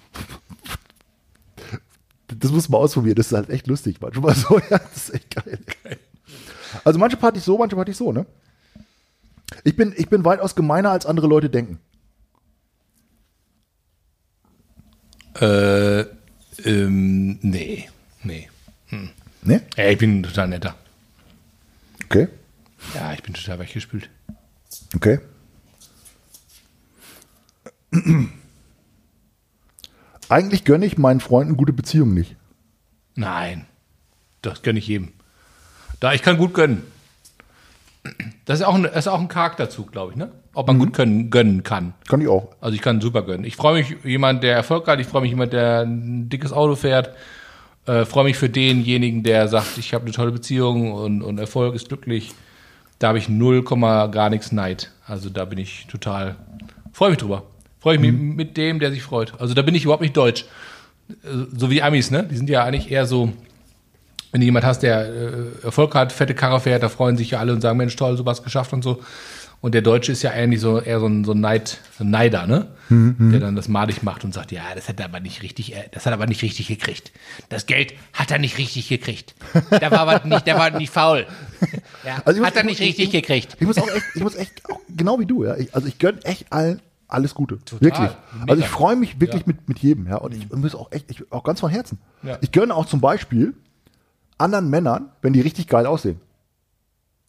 Das 2.39 2.51
muss 2.51 2.69
man 2.69 2.81
ausprobieren, 2.81 3.15
das 3.15 3.29
ist 3.29 3.33
halt 3.35 3.51
echt 3.51 3.69
lustig. 3.69 4.01
Manchmal 4.01 4.35
so, 4.35 4.59
ja, 4.71 4.79
das 4.79 4.97
ist 4.97 5.15
echt 5.15 5.35
geil. 5.43 5.61
Also 6.85 6.99
manche 6.99 7.17
Partys 7.17 7.45
so, 7.45 7.57
manche 7.57 7.77
Partys 7.77 7.99
so, 7.99 8.13
ne? 8.13 8.27
Ich 9.63 9.77
bin, 9.77 9.95
ich 9.97 10.09
bin 10.09 10.25
weitaus 10.25 10.57
gemeiner, 10.57 10.91
als 10.91 11.07
andere 11.07 11.29
Leute 11.29 11.49
denken. 11.49 11.79
Äh, 15.35 16.05
ähm, 16.65 17.39
nee, 17.43 17.89
nee. 18.23 18.49
Ne? 19.43 19.63
Ja, 19.77 19.89
ich 19.91 19.99
bin 19.99 20.23
total 20.23 20.49
netter. 20.49 20.75
Okay. 22.05 22.29
Ja, 22.95 23.13
ich 23.13 23.23
bin 23.23 23.35
total 23.35 23.59
weggespült. 23.59 24.09
Okay. 24.95 25.19
Eigentlich 30.29 30.65
gönne 30.65 30.87
ich 30.87 30.99
meinen 30.99 31.21
Freunden 31.21 31.57
gute 31.57 31.73
Beziehungen 31.73 32.15
nicht. 32.15 32.37
Nein, 33.15 33.67
das 34.43 34.63
gönne 34.63 34.79
ich 34.79 34.89
jedem. 34.89 35.13
Da 36.01 36.13
ich 36.13 36.23
kann 36.23 36.37
gut 36.37 36.53
gönnen. 36.55 36.83
Das 38.47 38.61
ist 38.61 38.65
auch 38.65 38.75
ein, 38.77 38.85
das 38.85 38.97
ist 38.97 39.09
auch 39.09 39.21
ein 39.21 39.29
Charakterzug, 39.29 39.93
glaube 39.93 40.13
ich, 40.13 40.17
ne? 40.17 40.31
Ob 40.55 40.69
man 40.69 40.79
gut 40.79 40.95
können, 40.95 41.31
gönnen 41.31 41.63
kann. 41.65 41.95
Kann 42.09 42.21
ich 42.21 42.29
auch. 42.29 42.49
Also 42.61 42.75
ich 42.75 42.81
kann 42.81 43.01
super 43.01 43.23
gönnen. 43.23 43.45
Ich 43.45 43.57
freue 43.57 43.75
mich 43.75 43.97
jemand, 44.05 44.43
der 44.43 44.55
Erfolg 44.55 44.87
hat. 44.89 45.01
Ich 45.01 45.07
freue 45.09 45.23
mich 45.23 45.31
jemand, 45.31 45.53
der 45.53 45.81
ein 45.81 46.29
dickes 46.29 46.53
Auto 46.53 46.77
fährt. 46.77 47.11
Äh, 47.87 48.05
freue 48.05 48.25
mich 48.25 48.37
für 48.37 48.49
denjenigen, 48.49 49.23
der 49.23 49.49
sagt, 49.49 49.79
ich 49.79 49.93
habe 49.93 50.05
eine 50.05 50.13
tolle 50.13 50.33
Beziehung 50.33 50.93
und, 50.93 51.23
und 51.23 51.39
Erfolg 51.39 51.75
ist 51.75 51.89
glücklich. 51.89 52.33
Da 52.99 53.09
habe 53.09 53.19
ich 53.19 53.29
0, 53.29 53.63
gar 53.65 54.31
nichts 54.31 54.53
Neid. 54.53 54.93
Also 55.07 55.29
da 55.29 55.45
bin 55.45 55.59
ich 55.59 55.87
total, 55.89 56.37
freue 56.93 57.11
mich 57.11 57.19
drüber. 57.19 57.43
Freue 57.81 57.97
ich 57.97 58.01
mich 58.01 58.13
mit 58.13 58.57
dem, 58.57 58.81
der 58.81 58.91
sich 58.91 59.03
freut. 59.03 59.39
Also 59.41 59.55
da 59.55 59.63
bin 59.63 59.75
ich 59.75 59.85
überhaupt 59.85 60.03
nicht 60.03 60.17
deutsch. 60.17 60.47
Äh, 61.09 61.15
So 61.53 61.71
wie 61.71 61.83
Amis, 61.83 62.11
ne? 62.11 62.25
Die 62.25 62.37
sind 62.37 62.49
ja 62.49 62.65
eigentlich 62.65 62.91
eher 62.91 63.07
so, 63.07 63.33
wenn 64.37 64.43
du 64.43 64.45
jemand 64.45 64.67
hast, 64.67 64.83
der 64.83 65.07
äh, 65.07 65.31
Erfolg 65.63 65.95
hat, 65.95 66.13
fette 66.13 66.35
Karre 66.35 66.61
fährt, 66.61 66.83
da 66.83 66.91
freuen 66.91 67.17
sich 67.17 67.31
ja 67.31 67.39
alle 67.39 67.55
und 67.55 67.63
sagen, 67.63 67.79
Mensch, 67.79 67.97
toll, 67.97 68.19
sowas 68.19 68.43
geschafft 68.43 68.75
und 68.75 68.83
so. 68.85 69.01
Und 69.63 69.73
der 69.75 69.81
Deutsche 69.81 70.13
ist 70.13 70.21
ja 70.23 70.33
eigentlich 70.33 70.61
so 70.61 70.79
eher 70.79 71.01
so 71.01 71.07
ein, 71.07 71.25
so 71.25 71.33
ein, 71.33 71.41
Neid, 71.41 71.79
so 71.97 72.05
ein 72.05 72.11
Neider, 72.11 72.47
ne? 72.47 72.67
Der 72.91 73.41
dann 73.41 73.57
das 73.57 73.67
madig 73.69 74.03
macht 74.03 74.25
und 74.25 74.35
sagt, 74.35 74.53
ja, 74.53 74.63
das 74.75 74.91
hat 74.91 75.01
er 75.01 75.07
aber 75.07 75.21
nicht 75.21 75.43
richtig, 75.43 75.75
äh, 75.75 75.85
das 75.91 76.05
hat 76.05 76.13
er 76.13 76.17
aber 76.19 76.27
nicht 76.27 76.43
richtig 76.43 76.69
gekriegt. 76.69 77.13
Das 77.49 77.65
Geld 77.65 77.95
hat 78.13 78.31
er 78.31 78.39
nicht 78.39 78.59
richtig 78.59 78.91
gekriegt. 78.91 79.35
Da 79.71 79.91
war 79.91 80.07
was 80.07 80.25
nicht, 80.27 80.47
der 80.47 80.59
war 80.59 80.69
nicht 80.71 80.93
faul. 80.93 81.25
Ja, 82.05 82.17
Also 82.27 82.33
ich 82.33 82.37
muss- 82.41 82.47
hat 82.49 82.57
er 82.57 82.61
ich 82.61 82.67
nicht 82.67 82.81
muss- 82.81 82.87
richtig 82.89 83.05
ich- 83.07 83.13
gekriegt. 83.13 83.57
Ich 83.59 83.67
muss 83.67 83.79
auch 83.79 83.89
echt, 83.89 84.05
ich 84.17 84.23
muss 84.23 84.35
echt, 84.35 84.63
genau 84.95 85.19
wie 85.19 85.25
du, 85.27 85.45
ja. 85.47 85.57
Ich, 85.57 85.75
also 85.75 85.89
ich 85.89 85.99
gönne 85.99 86.23
echt 86.25 86.53
allen 86.53 86.83
alles 87.09 87.35
Gute. 87.35 87.57
Total. 87.65 87.81
Wirklich. 87.81 88.11
Mega. 88.35 88.53
Also 88.53 88.63
ich 88.63 88.69
freue 88.69 88.97
mich 88.97 89.19
wirklich 89.19 89.43
Ja. 89.47 89.47
Mhm. 89.53 89.55
mit, 89.57 89.69
mit 89.71 89.79
jedem, 89.79 90.07
ja. 90.09 90.17
Und 90.17 90.35
ich 90.35 90.51
muss 90.53 90.75
auch 90.75 90.93
echt, 90.93 91.11
ich, 91.11 91.33
auch 91.33 91.43
ganz 91.45 91.61
von 91.61 91.71
Herzen. 91.71 91.99
Ja. 92.23 92.37
Ich 92.43 92.53
gönne 92.53 92.75
auch 92.75 92.85
zum 92.85 93.01
Beispiel 93.01 93.55
anderen 94.39 94.69
Männern, 94.71 95.11
wenn 95.23 95.33
die 95.33 95.41
richtig 95.41 95.69
geil 95.69 95.87
aussehen. 95.87 96.21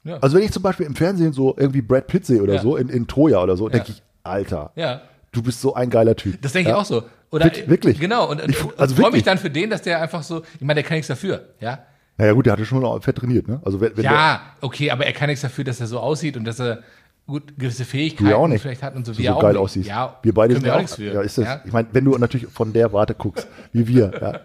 Ja. 0.04 0.18
Also 0.20 0.38
wenn 0.38 0.44
ich 0.44 0.52
zum 0.52 0.64
Beispiel 0.64 0.86
im 0.86 0.96
Fernsehen 0.96 1.34
so 1.34 1.56
irgendwie 1.58 1.82
Brad 1.82 2.08
Pitt 2.08 2.26
sehe 2.26 2.42
oder 2.42 2.56
Ja. 2.56 2.62
so, 2.62 2.78
in, 2.78 2.90
in 2.90 3.08
Troja 3.08 3.42
oder 3.44 3.58
so, 3.58 3.68
denke 3.70 3.92
ich, 3.92 4.02
Alter, 4.24 4.72
ja. 4.76 5.02
du 5.32 5.42
bist 5.42 5.62
so 5.62 5.74
ein 5.74 5.90
geiler 5.90 6.16
Typ. 6.16 6.42
Das 6.42 6.54
denke 6.54 6.70
ja? 6.70 6.76
ich 6.76 6.82
auch 6.82 6.86
so. 6.86 7.04
Oder 7.32 7.46
Wir- 7.54 7.68
wirklich. 7.68 8.00
Genau. 8.00 8.30
Und, 8.30 8.42
Ich- 8.48 8.58
also 8.78 8.96
freue 8.96 9.12
mich 9.12 9.24
dann 9.24 9.38
für 9.38 9.50
den, 9.50 9.70
dass 9.70 9.82
der 9.82 10.02
einfach 10.02 10.24
so, 10.24 10.44
ich 10.56 10.62
meine, 10.62 10.76
der 10.76 10.84
kann 10.84 10.96
nichts 10.96 11.08
dafür, 11.08 11.50
ja. 11.60 11.80
Naja 12.18 12.32
gut, 12.34 12.46
der 12.46 12.54
hatte 12.54 12.66
schon 12.66 13.02
fett 13.02 13.18
trainiert, 13.18 13.48
ne? 13.48 13.60
Also 13.64 13.80
wenn, 13.82 13.96
wenn 13.96 14.04
der, 14.04 14.12
Ja, 14.12 14.42
okay, 14.62 14.90
aber 14.92 15.06
er 15.06 15.14
kann 15.14 15.28
nichts 15.28 15.42
dafür, 15.42 15.64
dass 15.66 15.80
er 15.80 15.88
so 15.88 16.00
aussieht 16.00 16.36
und 16.38 16.46
dass 16.46 16.60
er 16.60 16.80
gut 17.28 17.58
gewisse 17.60 17.84
Fähigkeiten 17.84 18.30
ja 18.30 18.38
auch 18.38 18.48
nicht. 18.48 18.62
vielleicht 18.62 18.82
hat 18.82 18.96
und 18.96 19.06
so 19.06 19.12
wie 19.18 19.24
so 19.24 19.28
er 19.28 19.36
auch 19.36 19.42
geil 19.42 19.52
nicht. 19.52 19.60
aussiehst. 19.62 19.88
Ja, 19.90 20.18
wir 20.24 20.34
beide 20.34 20.54
sind 20.54 20.64
wir 20.64 20.70
ja 20.70 20.74
auch 20.74 20.78
auch, 20.78 20.82
nichts 20.82 20.96
für. 20.96 21.14
ja, 21.14 21.22
ist 21.22 21.38
das, 21.38 21.46
ja? 21.46 21.62
ich 21.66 21.74
meine, 21.74 21.90
wenn 21.92 22.06
du 22.06 22.18
natürlich 22.18 22.48
von 22.48 22.72
der 22.74 22.92
Warte 22.94 23.14
guckst, 23.14 23.48
wie 23.74 23.86
wir, 23.88 24.12
ja. 24.22 24.40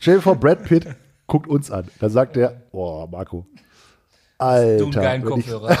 Stell 0.00 0.16
dir 0.16 0.22
vor, 0.22 0.36
Brad 0.36 0.62
Pitt 0.64 0.86
guckt 1.28 1.46
uns 1.48 1.70
an. 1.70 1.86
Dann 2.00 2.10
sagt 2.10 2.36
er, 2.36 2.60
boah, 2.72 3.08
Marco, 3.08 3.46
Alter. 4.38 4.78
Du 4.78 4.84
einen 4.84 4.92
geilen 4.92 5.24
Kopfhörer. 5.24 5.68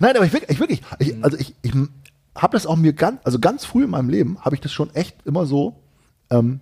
nein, 0.00 0.16
aber 0.16 0.24
ich 0.26 0.32
wirklich, 0.32 0.50
ich, 0.50 0.60
wirklich 0.60 0.82
ich, 0.98 1.16
Mhm. 1.16 1.24
also 1.24 1.36
ich, 1.38 1.54
ich 1.62 1.72
habe 2.36 2.56
das 2.56 2.66
auch 2.66 2.76
mir 2.76 2.92
ganz, 2.92 3.20
also 3.24 3.38
ganz 3.38 3.64
früh 3.64 3.84
in 3.84 3.90
meinem 3.90 4.08
Leben 4.08 4.38
habe 4.40 4.54
ich 4.54 4.60
das 4.60 4.72
schon 4.72 4.94
echt 4.94 5.16
immer 5.26 5.46
so 5.46 5.76
ähm, 6.30 6.60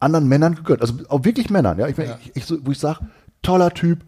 anderen 0.00 0.28
Männern 0.28 0.54
gegönnt. 0.54 0.80
Also 0.80 0.94
auch 1.08 1.24
wirklich 1.24 1.50
Männern, 1.50 1.78
ja. 1.78 1.86
Ich, 1.88 1.96
Ja. 1.98 2.18
ich, 2.22 2.36
ich 2.36 2.46
so, 2.46 2.56
wo 2.64 2.70
ich 2.70 2.78
sage, 2.78 3.00
toller 3.42 3.70
Typ, 3.70 4.00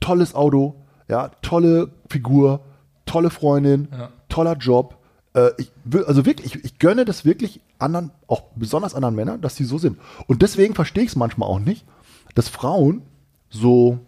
tolles 0.00 0.34
Auto, 0.34 0.76
ja, 1.08 1.28
tolle 1.42 1.90
Figur, 2.08 2.60
tolle 3.06 3.30
Freundin, 3.30 3.88
Ja. 3.90 4.10
toller 4.28 4.56
Job. 4.56 4.96
Äh, 5.34 5.50
ich, 5.58 5.70
will- 5.84 6.04
also 6.04 6.26
wirklich, 6.26 6.54
ich, 6.56 6.64
ich 6.64 6.78
gönne 6.78 7.04
das 7.04 7.24
wirklich 7.24 7.60
anderen, 7.78 8.10
auch 8.26 8.42
besonders 8.56 8.94
anderen 8.94 9.14
Männern, 9.14 9.40
dass 9.40 9.56
sie 9.56 9.64
so 9.64 9.78
sind. 9.78 9.98
Und 10.26 10.42
deswegen 10.42 10.74
verstehe 10.74 11.04
ich 11.04 11.10
es 11.10 11.16
manchmal 11.16 11.48
auch 11.48 11.60
nicht, 11.60 11.84
dass 12.34 12.48
Frauen 12.48 13.02
so, 13.48 14.00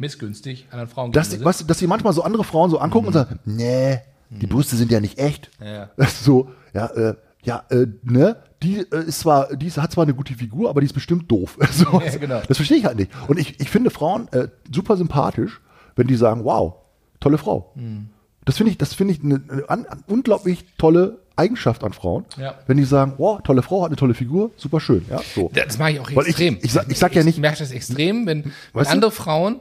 Missgünstig 0.00 0.66
anderen 0.70 0.88
Frauen 0.88 1.10
dass, 1.12 1.30
sie, 1.32 1.44
weißt 1.44 1.68
dass 1.68 1.78
sie 1.78 1.86
manchmal 1.88 2.12
so 2.12 2.22
andere 2.22 2.44
Frauen 2.44 2.70
so 2.70 2.78
angucken 2.78 3.08
und 3.08 3.12
sagen, 3.14 3.40
nee, 3.44 3.98
die 4.30 4.46
Brüste 4.46 4.76
sind 4.76 4.92
ja 4.92 5.00
nicht 5.00 5.18
echt. 5.18 5.50
Mhm. 5.58 5.66
Ja. 5.66 5.90
So, 6.22 6.50
ja, 6.74 6.86
äh, 6.86 7.14
ja, 7.42 7.64
äh, 7.70 7.86
ne, 8.02 8.36
die 8.62 8.78
äh, 8.78 9.04
ist 9.06 9.20
zwar, 9.20 9.56
die 9.56 9.66
ist, 9.66 9.78
hat 9.78 9.90
zwar 9.92 10.04
eine 10.04 10.14
gute 10.14 10.34
Figur, 10.34 10.68
aber 10.70 10.80
die 10.80 10.86
ist 10.86 10.92
bestimmt 10.92 11.30
doof. 11.30 11.56
so, 11.72 12.00
Ja, 12.00 12.16
genau. 12.16 12.40
Das 12.46 12.58
verstehe 12.58 12.76
ich 12.76 12.84
halt 12.84 12.98
nicht. 12.98 13.10
Und 13.26 13.38
ich, 13.38 13.58
ich 13.58 13.70
finde 13.70 13.90
Frauen 13.90 14.28
äh, 14.32 14.48
super 14.72 14.96
sympathisch, 14.96 15.60
wenn 15.96 16.06
die 16.06 16.16
sagen, 16.16 16.44
wow, 16.44 16.74
tolle 17.20 17.38
Frau. 17.38 17.72
Mhm. 17.74 18.10
Das 18.48 18.56
finde 18.56 18.72
ich, 18.72 18.78
das 18.78 18.94
finde 18.94 19.12
ich 19.14 19.22
eine, 19.22 19.42
an, 19.68 19.84
an, 19.86 20.02
unglaublich 20.06 20.64
tolle 20.78 21.18
Eigenschaft 21.36 21.84
an 21.84 21.92
Frauen. 21.92 22.24
Ja. 22.40 22.54
Wenn 22.66 22.78
die 22.78 22.84
sagen, 22.84 23.12
wow, 23.18 23.40
tolle 23.42 23.62
Frau, 23.62 23.82
hat 23.82 23.88
eine 23.88 23.96
tolle 23.96 24.14
Figur, 24.14 24.50
super 24.56 24.80
schön. 24.80 25.04
Ja, 25.10 25.20
so. 25.34 25.50
Das 25.54 25.78
mache 25.78 25.92
ich 25.92 26.00
auch 26.00 26.06
Weil 26.14 26.22
ich- 26.22 26.28
extrem. 26.30 26.58
ich 26.62 26.72
sag- 26.72 26.90
ich 26.90 26.98
sag 26.98 27.14
ja 27.14 27.22
nicht- 27.22 27.34
Ich 27.36 27.40
merke 27.42 27.58
das 27.58 27.70
extrem, 27.72 28.26
wenn, 28.26 28.44
wenn 28.46 28.52
Weißt 28.72 28.88
du? 28.90 28.94
andere 28.94 29.10
Frauen 29.10 29.60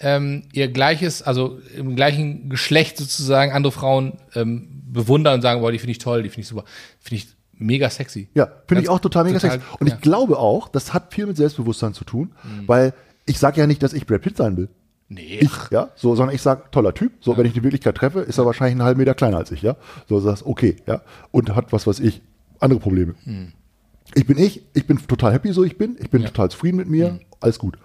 ähm, 0.00 0.44
ihr 0.52 0.68
gleiches, 0.68 1.22
also 1.22 1.58
im 1.76 1.94
gleichen 1.94 2.48
Geschlecht 2.48 2.96
sozusagen 2.96 3.52
andere 3.52 3.70
Frauen 3.72 4.14
ähm, 4.34 4.82
bewundern 4.86 5.34
und 5.34 5.42
sagen, 5.42 5.60
boah, 5.60 5.70
die 5.70 5.78
finde 5.78 5.92
ich 5.92 5.98
toll, 5.98 6.22
die 6.22 6.30
finde 6.30 6.40
ich 6.40 6.48
super, 6.48 6.64
finde 7.00 7.16
ich 7.22 7.28
mega 7.52 7.88
sexy. 7.90 8.28
Ja, 8.34 8.50
finde 8.66 8.82
ich 8.82 8.88
auch 8.88 8.98
total 8.98 9.24
mega 9.24 9.38
total- 9.38 9.60
sexy. 9.60 9.76
Und 9.78 9.86
ja. 9.88 9.94
ich 9.94 10.00
glaube 10.00 10.38
auch, 10.38 10.68
das 10.68 10.92
hat 10.94 11.12
viel 11.14 11.26
mit 11.26 11.36
Selbstbewusstsein 11.36 11.92
zu 11.94 12.04
tun, 12.04 12.32
weil 12.66 12.94
ich 13.26 13.38
sage 13.38 13.60
ja 13.60 13.66
nicht, 13.66 13.82
dass 13.82 13.92
ich 13.92 14.06
Brad 14.06 14.22
Pitt 14.22 14.38
sein 14.38 14.56
will. 14.56 14.68
Nee, 15.14 15.38
Ich, 15.40 15.50
ja, 15.70 15.90
so, 15.96 16.14
sondern 16.14 16.34
ich 16.34 16.42
sage, 16.42 16.64
toller 16.70 16.94
Typ. 16.94 17.12
So, 17.20 17.36
wenn 17.36 17.46
ich 17.46 17.52
die 17.52 17.62
Wirklichkeit 17.62 17.94
treffe, 17.96 18.20
ist 18.20 18.38
er 18.38 18.46
wahrscheinlich 18.46 18.72
einen 18.72 18.82
halben 18.84 18.98
Meter 18.98 19.14
kleiner 19.14 19.36
als 19.38 19.50
ich, 19.50 19.62
ja. 19.62 19.76
So, 20.08 20.20
sagst, 20.20 20.46
okay, 20.46 20.76
ja. 20.86 21.02
Und 21.30 21.54
hat 21.54 21.72
was, 21.72 21.86
was 21.86 22.00
ich, 22.00 22.22
andere 22.60 22.80
Probleme. 22.80 23.14
Ich 24.14 24.26
bin 24.26 24.38
ich, 24.38 24.62
ich 24.74 24.86
bin 24.86 24.98
total 25.06 25.32
happy, 25.32 25.52
so 25.52 25.64
ich 25.64 25.76
bin. 25.78 25.96
Ich 26.00 26.10
bin 26.10 26.22
Ja. 26.22 26.28
total 26.28 26.50
zufrieden 26.50 26.76
mit 26.76 26.88
mir, 26.88 27.20
alles 27.40 27.58
gut. 27.58 27.78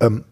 Ähm, 0.00 0.24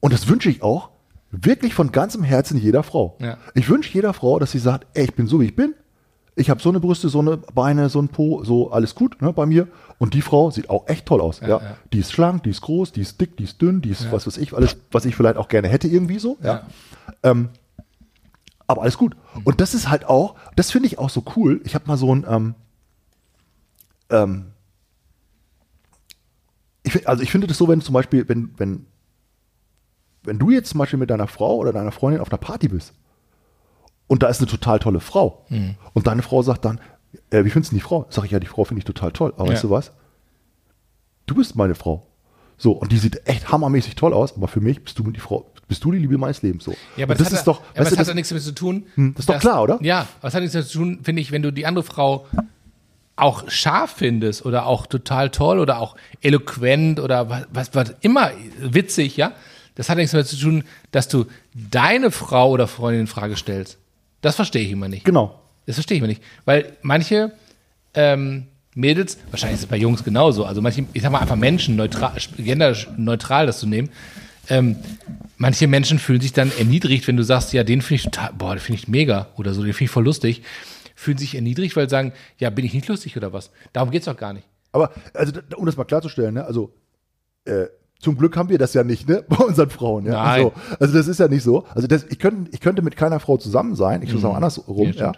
und 0.00 0.12
das 0.12 0.28
wünsche 0.28 0.50
ich 0.50 0.62
auch 0.62 0.90
wirklich 1.30 1.74
von 1.74 1.90
ganzem 1.92 2.22
Herzen 2.22 2.58
jeder 2.58 2.82
Frau. 2.82 3.16
Ja. 3.20 3.38
Ich 3.54 3.68
wünsche 3.68 3.92
jeder 3.92 4.12
Frau, 4.12 4.38
dass 4.38 4.52
sie 4.52 4.58
sagt, 4.58 4.86
ey, 4.94 5.04
ich 5.04 5.14
bin 5.14 5.26
so, 5.26 5.40
wie 5.40 5.46
ich 5.46 5.56
bin. 5.56 5.74
Ich 6.36 6.50
habe 6.50 6.60
so 6.60 6.68
eine 6.68 6.80
Brüste, 6.80 7.08
so 7.08 7.20
eine 7.20 7.36
Beine, 7.36 7.88
so 7.88 8.00
ein 8.00 8.08
Po, 8.08 8.42
so 8.42 8.72
alles 8.72 8.94
gut 8.94 9.22
ne, 9.22 9.32
bei 9.32 9.46
mir. 9.46 9.68
Und 9.98 10.14
die 10.14 10.22
Frau 10.22 10.50
sieht 10.50 10.68
auch 10.68 10.88
echt 10.88 11.06
toll 11.06 11.20
aus. 11.20 11.40
Ja, 11.40 11.48
ja. 11.48 11.60
Die 11.92 11.98
ist 11.98 12.12
schlank, 12.12 12.42
die 12.42 12.50
ist 12.50 12.60
groß, 12.60 12.90
die 12.92 13.02
ist 13.02 13.20
dick, 13.20 13.36
die 13.36 13.44
ist 13.44 13.62
dünn, 13.62 13.80
die 13.80 13.90
ist 13.90 14.10
was 14.10 14.26
weiß 14.26 14.38
ich, 14.38 14.52
alles, 14.52 14.76
was 14.90 15.04
ich 15.04 15.14
vielleicht 15.14 15.36
auch 15.36 15.48
gerne 15.48 15.68
hätte 15.68 15.86
irgendwie 15.86 16.18
so. 16.18 16.36
Ja. 16.42 16.66
Ähm, 17.22 17.50
aber 18.66 18.82
alles 18.82 18.98
gut. 18.98 19.14
Und 19.44 19.60
das 19.60 19.74
ist 19.74 19.88
halt 19.88 20.06
auch, 20.06 20.34
das 20.56 20.72
finde 20.72 20.88
ich 20.88 20.98
auch 20.98 21.10
so 21.10 21.22
cool. 21.36 21.60
Ich 21.64 21.76
habe 21.76 21.86
mal 21.86 21.96
so 21.96 22.12
ein, 22.12 22.26
ähm, 22.28 22.54
ähm, 24.10 24.46
ich, 26.82 27.08
also 27.08 27.22
ich 27.22 27.30
finde 27.30 27.46
das 27.46 27.58
so, 27.58 27.68
wenn 27.68 27.80
zum 27.80 27.92
Beispiel, 27.92 28.28
wenn, 28.28 28.50
wenn, 28.56 28.86
wenn 30.24 30.38
du 30.38 30.50
jetzt 30.50 30.70
zum 30.70 30.78
Beispiel 30.78 30.98
mit 30.98 31.10
deiner 31.10 31.28
Frau 31.28 31.56
oder 31.56 31.72
deiner 31.72 31.92
Freundin 31.92 32.20
auf 32.20 32.30
einer 32.30 32.38
Party 32.38 32.68
bist 32.68 32.92
und 34.06 34.22
da 34.22 34.28
ist 34.28 34.40
eine 34.40 34.50
total 34.50 34.78
tolle 34.78 35.00
Frau 35.00 35.44
und 35.92 36.06
deine 36.06 36.22
Frau 36.22 36.42
sagt 36.42 36.64
dann, 36.64 36.80
äh, 37.30 37.44
wie 37.44 37.50
findest 37.50 37.72
du 37.72 37.76
die 37.76 37.80
Frau? 37.82 38.06
Sag 38.10 38.24
ich, 38.24 38.30
ja, 38.32 38.40
die 38.40 38.46
Frau 38.46 38.64
finde 38.64 38.78
ich 38.80 38.84
total 38.84 39.12
toll. 39.12 39.32
Aber 39.36 39.46
Ja. 39.46 39.52
weißt 39.52 39.64
du 39.64 39.70
was? 39.70 39.92
Du 41.26 41.34
bist 41.34 41.56
meine 41.56 41.74
Frau. 41.74 42.06
So, 42.56 42.72
und 42.72 42.92
die 42.92 42.98
sieht 42.98 43.26
echt 43.26 43.50
hammermäßig 43.50 43.94
toll 43.96 44.12
aus, 44.12 44.36
aber 44.36 44.46
für 44.48 44.60
mich 44.60 44.82
bist 44.84 44.98
du 44.98 45.10
die 45.10 45.18
Frau, 45.20 45.50
bist 45.66 45.82
du 45.84 45.90
die 45.90 45.98
Liebe 45.98 46.18
meines 46.18 46.42
Lebens. 46.42 46.64
So. 46.64 46.72
Ja, 46.96 47.04
aber 47.04 47.12
und 47.14 47.20
das, 47.20 47.26
hat 47.28 47.32
ist 47.32 47.38
ja- 47.40 47.44
doch, 47.52 47.60
aber 47.60 47.68
weißt 47.68 47.78
das 47.80 47.88
du, 47.88 47.92
hat 47.96 48.00
das, 48.00 48.08
ja 48.08 48.14
nichts 48.14 48.28
damit 48.28 48.44
zu 48.44 48.52
tun. 48.54 48.86
Hm, 48.94 49.14
das 49.14 49.22
ist 49.22 49.28
doch 49.28 49.38
klar, 49.40 49.62
oder? 49.62 49.78
Ja, 49.82 50.06
aber 50.20 50.28
es 50.28 50.34
hat 50.34 50.40
nichts 50.42 50.52
damit 50.52 50.68
zu 50.68 50.78
tun, 50.78 51.00
finde 51.02 51.22
ich, 51.22 51.32
wenn 51.32 51.42
du 51.42 51.50
die 51.52 51.66
andere 51.66 51.84
Frau 51.84 52.26
auch 53.16 53.48
scharf 53.48 53.94
findest 53.96 54.44
oder 54.44 54.66
auch 54.66 54.86
total 54.86 55.30
toll 55.30 55.58
oder 55.60 55.78
auch 55.78 55.96
eloquent 56.20 56.98
oder 57.00 57.28
was, 57.30 57.46
was, 57.52 57.74
was 57.74 57.94
immer 58.00 58.30
witzig, 58.60 59.16
ja, 59.16 59.32
das 59.76 59.88
hat 59.88 59.96
nichts 59.96 60.12
damit 60.12 60.26
zu 60.28 60.36
tun, 60.36 60.64
dass 60.92 61.08
du 61.08 61.26
deine 61.54 62.10
Frau 62.10 62.50
oder 62.50 62.66
Freundin 62.68 63.02
in 63.02 63.06
Frage 63.06 63.36
stellst. 63.36 63.78
Das 64.24 64.36
verstehe 64.36 64.62
ich 64.62 64.70
immer 64.70 64.88
nicht. 64.88 65.04
genau. 65.04 65.38
Das 65.66 65.76
verstehe 65.76 65.96
ich 65.96 66.00
immer 66.00 66.08
nicht. 66.08 66.22
Weil 66.46 66.76
manche 66.80 67.32
ähm, 67.92 68.46
Mädels, 68.74 69.18
wahrscheinlich 69.30 69.56
ist 69.58 69.64
es 69.64 69.68
bei 69.68 69.76
Jungs 69.76 70.02
genauso, 70.02 70.46
also 70.46 70.62
manche, 70.62 70.86
ich 70.94 71.02
sag 71.02 71.12
mal 71.12 71.18
einfach 71.18 71.36
Menschen, 71.36 71.76
neutral, 71.76 72.14
genderneutral 72.38 73.46
das 73.46 73.58
zu 73.58 73.66
nehmen, 73.66 73.90
ähm, 74.48 74.76
manche 75.36 75.66
Menschen 75.66 75.98
fühlen 75.98 76.22
sich 76.22 76.32
dann 76.32 76.50
erniedrigt, 76.58 77.06
wenn 77.06 77.18
du 77.18 77.22
sagst, 77.22 77.52
ja, 77.52 77.64
den 77.64 77.82
finde 77.82 77.96
ich 77.96 78.02
total, 78.04 78.32
boah, 78.32 78.54
den 78.54 78.60
finde 78.60 78.80
ich 78.80 78.88
mega 78.88 79.28
oder 79.36 79.52
so, 79.52 79.62
den 79.62 79.74
finde 79.74 79.84
ich 79.84 79.90
voll 79.90 80.04
lustig, 80.04 80.42
fühlen 80.94 81.18
sich 81.18 81.34
erniedrigt, 81.34 81.76
weil 81.76 81.86
sie 81.86 81.90
sagen, 81.90 82.12
ja, 82.38 82.48
bin 82.48 82.64
ich 82.64 82.72
nicht 82.72 82.88
lustig 82.88 83.18
oder 83.18 83.32
was? 83.34 83.50
Darum 83.74 83.90
geht's 83.90 84.06
doch 84.06 84.16
gar 84.16 84.32
nicht. 84.32 84.46
Aber, 84.72 84.90
also, 85.12 85.32
um 85.56 85.66
das 85.66 85.76
mal 85.76 85.84
klarzustellen, 85.84 86.34
ne, 86.34 86.44
also, 86.44 86.74
äh, 87.44 87.66
Zum 88.04 88.16
Glück 88.18 88.36
haben 88.36 88.48
wir 88.50 88.58
das 88.58 88.74
ja 88.74 88.84
nicht, 88.84 89.08
ne? 89.08 89.24
Bei 89.28 89.38
unseren 89.44 89.70
Frauen, 89.70 90.04
ja. 90.06 90.12
Nein. 90.12 90.44
Also, 90.44 90.52
also 90.78 90.94
das 90.98 91.08
ist 91.08 91.18
ja 91.18 91.28
nicht 91.28 91.42
so. 91.42 91.64
Also 91.74 91.88
das, 91.88 92.04
ich, 92.04 92.18
könnte, 92.18 92.50
ich 92.52 92.60
könnte 92.60 92.82
mit 92.82 92.96
keiner 92.96 93.18
Frau 93.18 93.36
zusammen 93.38 93.74
sein, 93.74 94.02
ich 94.02 94.12
muss 94.12 94.22
Mhm. 94.22 94.28
auch 94.28 94.34
andersrum, 94.36 94.92
Ja, 94.92 95.12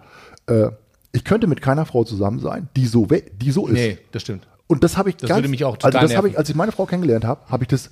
ja. 0.49 0.66
Äh, 0.66 0.70
ich 1.12 1.25
könnte 1.25 1.46
mit 1.46 1.61
keiner 1.62 1.85
Frau 1.87 2.05
zusammen 2.05 2.38
sein, 2.40 2.68
die 2.77 2.87
so, 2.87 3.07
die 3.07 3.51
so 3.51 3.66
ist. 3.66 3.72
Nee, 3.75 3.99
das 4.12 4.22
stimmt. 4.22 4.46
Und 4.68 4.85
das 4.85 4.96
habe 4.96 5.09
ich 5.11 5.16
Das 5.16 5.29
ganz, 5.29 5.38
würde 5.38 5.49
mich 5.49 5.64
auch 5.64 5.75
also 5.75 5.88
total 5.88 6.03
das 6.03 6.16
habe 6.16 6.29
ich, 6.29 6.38
als 6.38 6.49
ich 6.49 6.55
meine 6.55 6.72
Frau 6.72 6.87
kennengelernt 6.87 7.25
habe, 7.25 7.40
habe 7.49 7.64
ich 7.64 7.68
das 7.68 7.90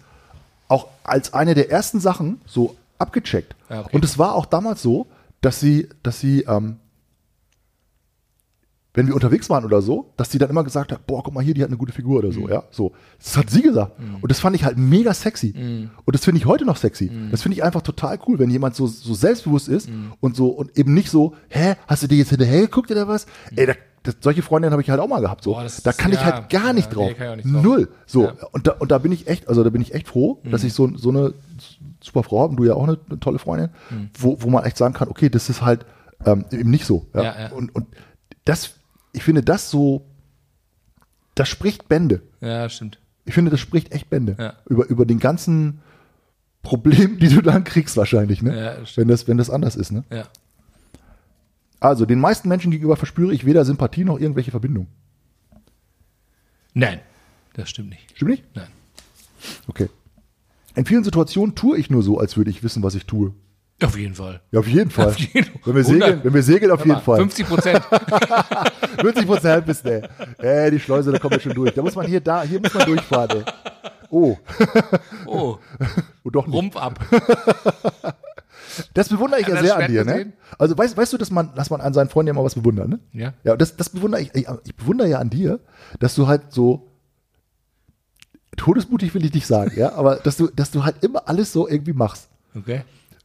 auch 0.68 0.88
als 1.04 1.32
eine 1.34 1.54
der 1.54 1.70
ersten 1.70 2.00
Sachen 2.00 2.40
so 2.46 2.76
abgecheckt. 2.98 3.54
Ah, 3.68 3.80
okay. 3.80 3.90
Und 3.96 4.04
es 4.04 4.18
war 4.18 4.34
auch 4.34 4.46
damals 4.46 4.82
so, 4.82 5.06
dass 5.40 5.60
sie, 5.60 5.88
dass 6.02 6.20
sie, 6.20 6.42
ähm, 6.42 6.76
wenn 8.96 9.08
wir 9.08 9.14
unterwegs 9.14 9.50
waren 9.50 9.64
oder 9.64 9.82
so, 9.82 10.12
dass 10.16 10.30
sie 10.30 10.38
dann 10.38 10.50
immer 10.50 10.62
gesagt 10.62 10.92
hat, 10.92 11.06
boah, 11.06 11.22
guck 11.24 11.34
mal 11.34 11.42
hier, 11.42 11.52
die 11.54 11.62
hat 11.62 11.68
eine 11.68 11.76
gute 11.76 11.92
Figur 11.92 12.20
oder 12.20 12.30
so, 12.32 12.40
Mhm. 12.42 12.48
ja, 12.48 12.62
so. 12.70 12.92
Das 13.18 13.36
hat 13.36 13.50
sie 13.50 13.62
gesagt. 13.62 13.92
Und 14.22 14.30
das 14.30 14.38
fand 14.38 14.54
ich 14.54 14.64
halt 14.64 14.78
mega 14.78 15.12
sexy. 15.12 15.52
Mhm. 15.56 15.90
Und 16.04 16.14
das 16.14 16.24
finde 16.24 16.38
ich 16.38 16.46
heute 16.46 16.64
noch 16.64 16.76
sexy. 16.76 17.10
Das 17.32 17.42
finde 17.42 17.56
ich 17.56 17.64
einfach 17.64 17.82
total 17.82 18.18
cool, 18.28 18.38
wenn 18.38 18.50
jemand 18.50 18.76
so, 18.76 18.86
so 18.86 19.12
selbstbewusst 19.14 19.68
ist 19.68 19.88
und 20.20 20.36
so 20.36 20.46
und 20.48 20.78
eben 20.78 20.94
nicht 20.94 21.10
so, 21.10 21.34
hä, 21.48 21.74
hast 21.88 22.02
du 22.04 22.06
dir 22.06 22.18
jetzt 22.18 22.30
hinterher 22.30 22.60
geguckt 22.62 22.90
oder 22.90 23.08
was? 23.08 23.26
Ey, 23.56 23.66
da, 23.66 23.72
das, 24.04 24.16
solche 24.20 24.42
Freundinnen 24.42 24.72
habe 24.72 24.82
ich 24.82 24.90
halt 24.90 25.00
auch 25.00 25.08
mal 25.08 25.20
gehabt. 25.20 25.42
So. 25.42 25.50
Mhm. 25.50 25.54
Boah, 25.54 25.60
da 25.82 25.90
ist- 25.90 25.98
kann 25.98 26.12
ich 26.12 26.18
ja, 26.18 26.24
halt 26.26 26.50
gar 26.50 26.72
nicht 26.72 26.88
ja, 26.88 26.94
drauf. 26.94 27.10
nee, 27.18 27.36
nicht. 27.36 27.46
Null. 27.46 27.88
So. 28.06 28.24
Ja. 28.24 28.32
Mhm. 28.32 28.36
Und, 28.52 28.66
da, 28.68 28.72
und 28.72 28.90
da 28.92 28.98
bin 28.98 29.10
ich 29.12 29.26
echt, 29.26 29.48
also 29.48 29.64
da 29.64 29.70
bin 29.70 29.82
ich 29.82 29.92
echt 29.94 30.06
froh, 30.08 30.40
dass 30.44 30.62
ich 30.62 30.72
so, 30.72 30.88
so 30.96 31.08
eine 31.10 31.34
super 32.00 32.22
Frau 32.22 32.40
habe, 32.42 32.50
und 32.50 32.56
du 32.58 32.64
ja 32.64 32.74
auch 32.74 32.84
eine, 32.86 32.98
eine 33.08 33.18
tolle 33.18 33.38
Freundin, 33.40 33.70
Mhm. 33.90 34.10
wo, 34.18 34.36
wo 34.40 34.50
man 34.50 34.62
echt 34.64 34.76
sagen 34.76 34.94
kann, 34.94 35.08
okay, 35.08 35.30
das 35.30 35.48
ist 35.50 35.62
halt 35.62 35.84
ähm, 36.26 36.44
eben 36.52 36.70
nicht 36.70 36.84
so. 36.86 37.06
Ja. 37.14 37.50
Und, 37.52 37.74
und 37.74 37.86
das, 38.44 38.74
ich 39.14 39.22
finde 39.22 39.42
das 39.42 39.70
so, 39.70 40.04
das 41.34 41.48
spricht 41.48 41.88
Bände. 41.88 42.22
Ja, 42.40 42.68
stimmt. 42.68 42.98
Ich 43.24 43.34
finde, 43.34 43.50
das 43.50 43.60
spricht 43.60 43.92
echt 43.92 44.10
Bände. 44.10 44.36
Ja. 44.38 44.54
Über, 44.68 44.86
über 44.86 45.06
den 45.06 45.18
ganzen 45.18 45.80
Problem, 46.62 47.18
die 47.18 47.28
du 47.28 47.40
dann 47.40 47.64
kriegst 47.64 47.96
wahrscheinlich, 47.96 48.42
ne? 48.42 48.56
Ja, 48.56 48.74
das 48.74 48.90
stimmt. 48.90 49.02
wenn, 49.02 49.08
das, 49.08 49.28
wenn 49.28 49.38
das 49.38 49.50
anders 49.50 49.76
ist. 49.76 49.92
Ne? 49.92 50.04
Ja. 50.10 50.26
Also, 51.80 52.06
den 52.06 52.18
meisten 52.18 52.48
Menschen 52.48 52.70
gegenüber 52.70 52.96
verspüre 52.96 53.32
ich 53.32 53.46
weder 53.46 53.64
Sympathie 53.64 54.04
noch 54.04 54.18
irgendwelche 54.18 54.50
Verbindung. 54.50 54.88
Nein, 56.72 57.00
das 57.54 57.70
stimmt 57.70 57.90
nicht. 57.90 58.16
Stimmt 58.16 58.32
nicht? 58.32 58.44
Nein. 58.54 58.68
Okay. 59.68 59.88
In 60.74 60.86
vielen 60.86 61.04
Situationen 61.04 61.54
tue 61.54 61.78
ich 61.78 61.88
nur 61.88 62.02
so, 62.02 62.18
als 62.18 62.36
würde 62.36 62.50
ich 62.50 62.62
wissen, 62.62 62.82
was 62.82 62.94
ich 62.94 63.06
tue. 63.06 63.32
Auf 63.82 63.98
jeden 63.98 64.14
Fall. 64.14 64.40
Ja, 64.52 64.60
auf 64.60 64.68
jeden 64.68 64.90
Fall. 64.90 65.06
Auf 65.08 65.18
jeden- 65.18 65.50
Wenn 65.64 65.74
wir 65.74 65.84
segeln, 65.84 66.02
100. 66.02 66.24
wenn 66.24 66.34
wir 66.34 66.42
segeln, 66.42 66.72
auf 66.72 66.86
jeden 66.86 67.00
Fall. 67.00 67.16
50 67.18 67.46
Prozent. 67.48 67.84
50 69.00 69.26
Prozent 69.26 69.66
bist 69.66 69.84
du, 69.84 69.90
ey. 69.90 70.08
Ey, 70.38 70.70
die 70.70 70.80
Schleuse, 70.80 71.10
da 71.12 71.18
kommen 71.18 71.32
wir 71.32 71.40
schon 71.40 71.54
durch. 71.54 71.74
Da 71.74 71.82
muss 71.82 71.94
man 71.96 72.06
hier, 72.06 72.20
da, 72.20 72.42
hier 72.44 72.60
muss 72.60 72.72
man 72.72 72.86
durchfahren, 72.86 73.30
ey. 73.38 73.44
Oh, 74.10 74.36
Oh, 75.26 75.58
oh 76.22 76.30
doch 76.30 76.46
nicht. 76.46 76.54
Rumpf 76.56 76.76
ab. 76.76 76.98
Das 78.92 79.08
bewundere 79.08 79.40
ich 79.40 79.46
ja 79.46 79.60
sehr 79.62 79.76
an 79.76 79.90
dir, 79.90 80.04
ne? 80.04 80.32
Also 80.58 80.76
weißt, 80.76 80.96
weißt 80.96 81.12
du, 81.12 81.16
dass 81.18 81.30
man, 81.30 81.54
dass 81.54 81.70
man 81.70 81.80
an 81.80 81.94
seinen 81.94 82.08
Freunden 82.08 82.28
ja 82.28 82.32
immer 82.32 82.42
was 82.42 82.56
bewundert, 82.56 82.88
ne? 82.88 82.98
Ja. 83.12 83.32
Ja, 83.44 83.56
das, 83.56 83.76
das 83.76 83.88
bewundere 83.90 84.20
ich, 84.22 84.34
ich, 84.34 84.46
ich 84.64 84.74
bewundere 84.74 85.06
ja 85.08 85.18
an 85.20 85.30
dir, 85.30 85.60
dass 86.00 86.16
du 86.16 86.26
halt 86.26 86.52
so 86.52 86.88
todesmutig 88.56 89.14
will 89.14 89.24
ich 89.24 89.32
nicht 89.34 89.46
sagen, 89.46 89.72
ja, 89.76 89.92
aber 89.92 90.16
dass 90.16 90.36
du, 90.36 90.48
dass 90.48 90.70
du 90.72 90.84
halt 90.84 90.96
immer 91.04 91.28
alles 91.28 91.52
so 91.52 91.68
irgendwie 91.68 91.92
machst. 91.92 92.28
Okay. 92.56 92.82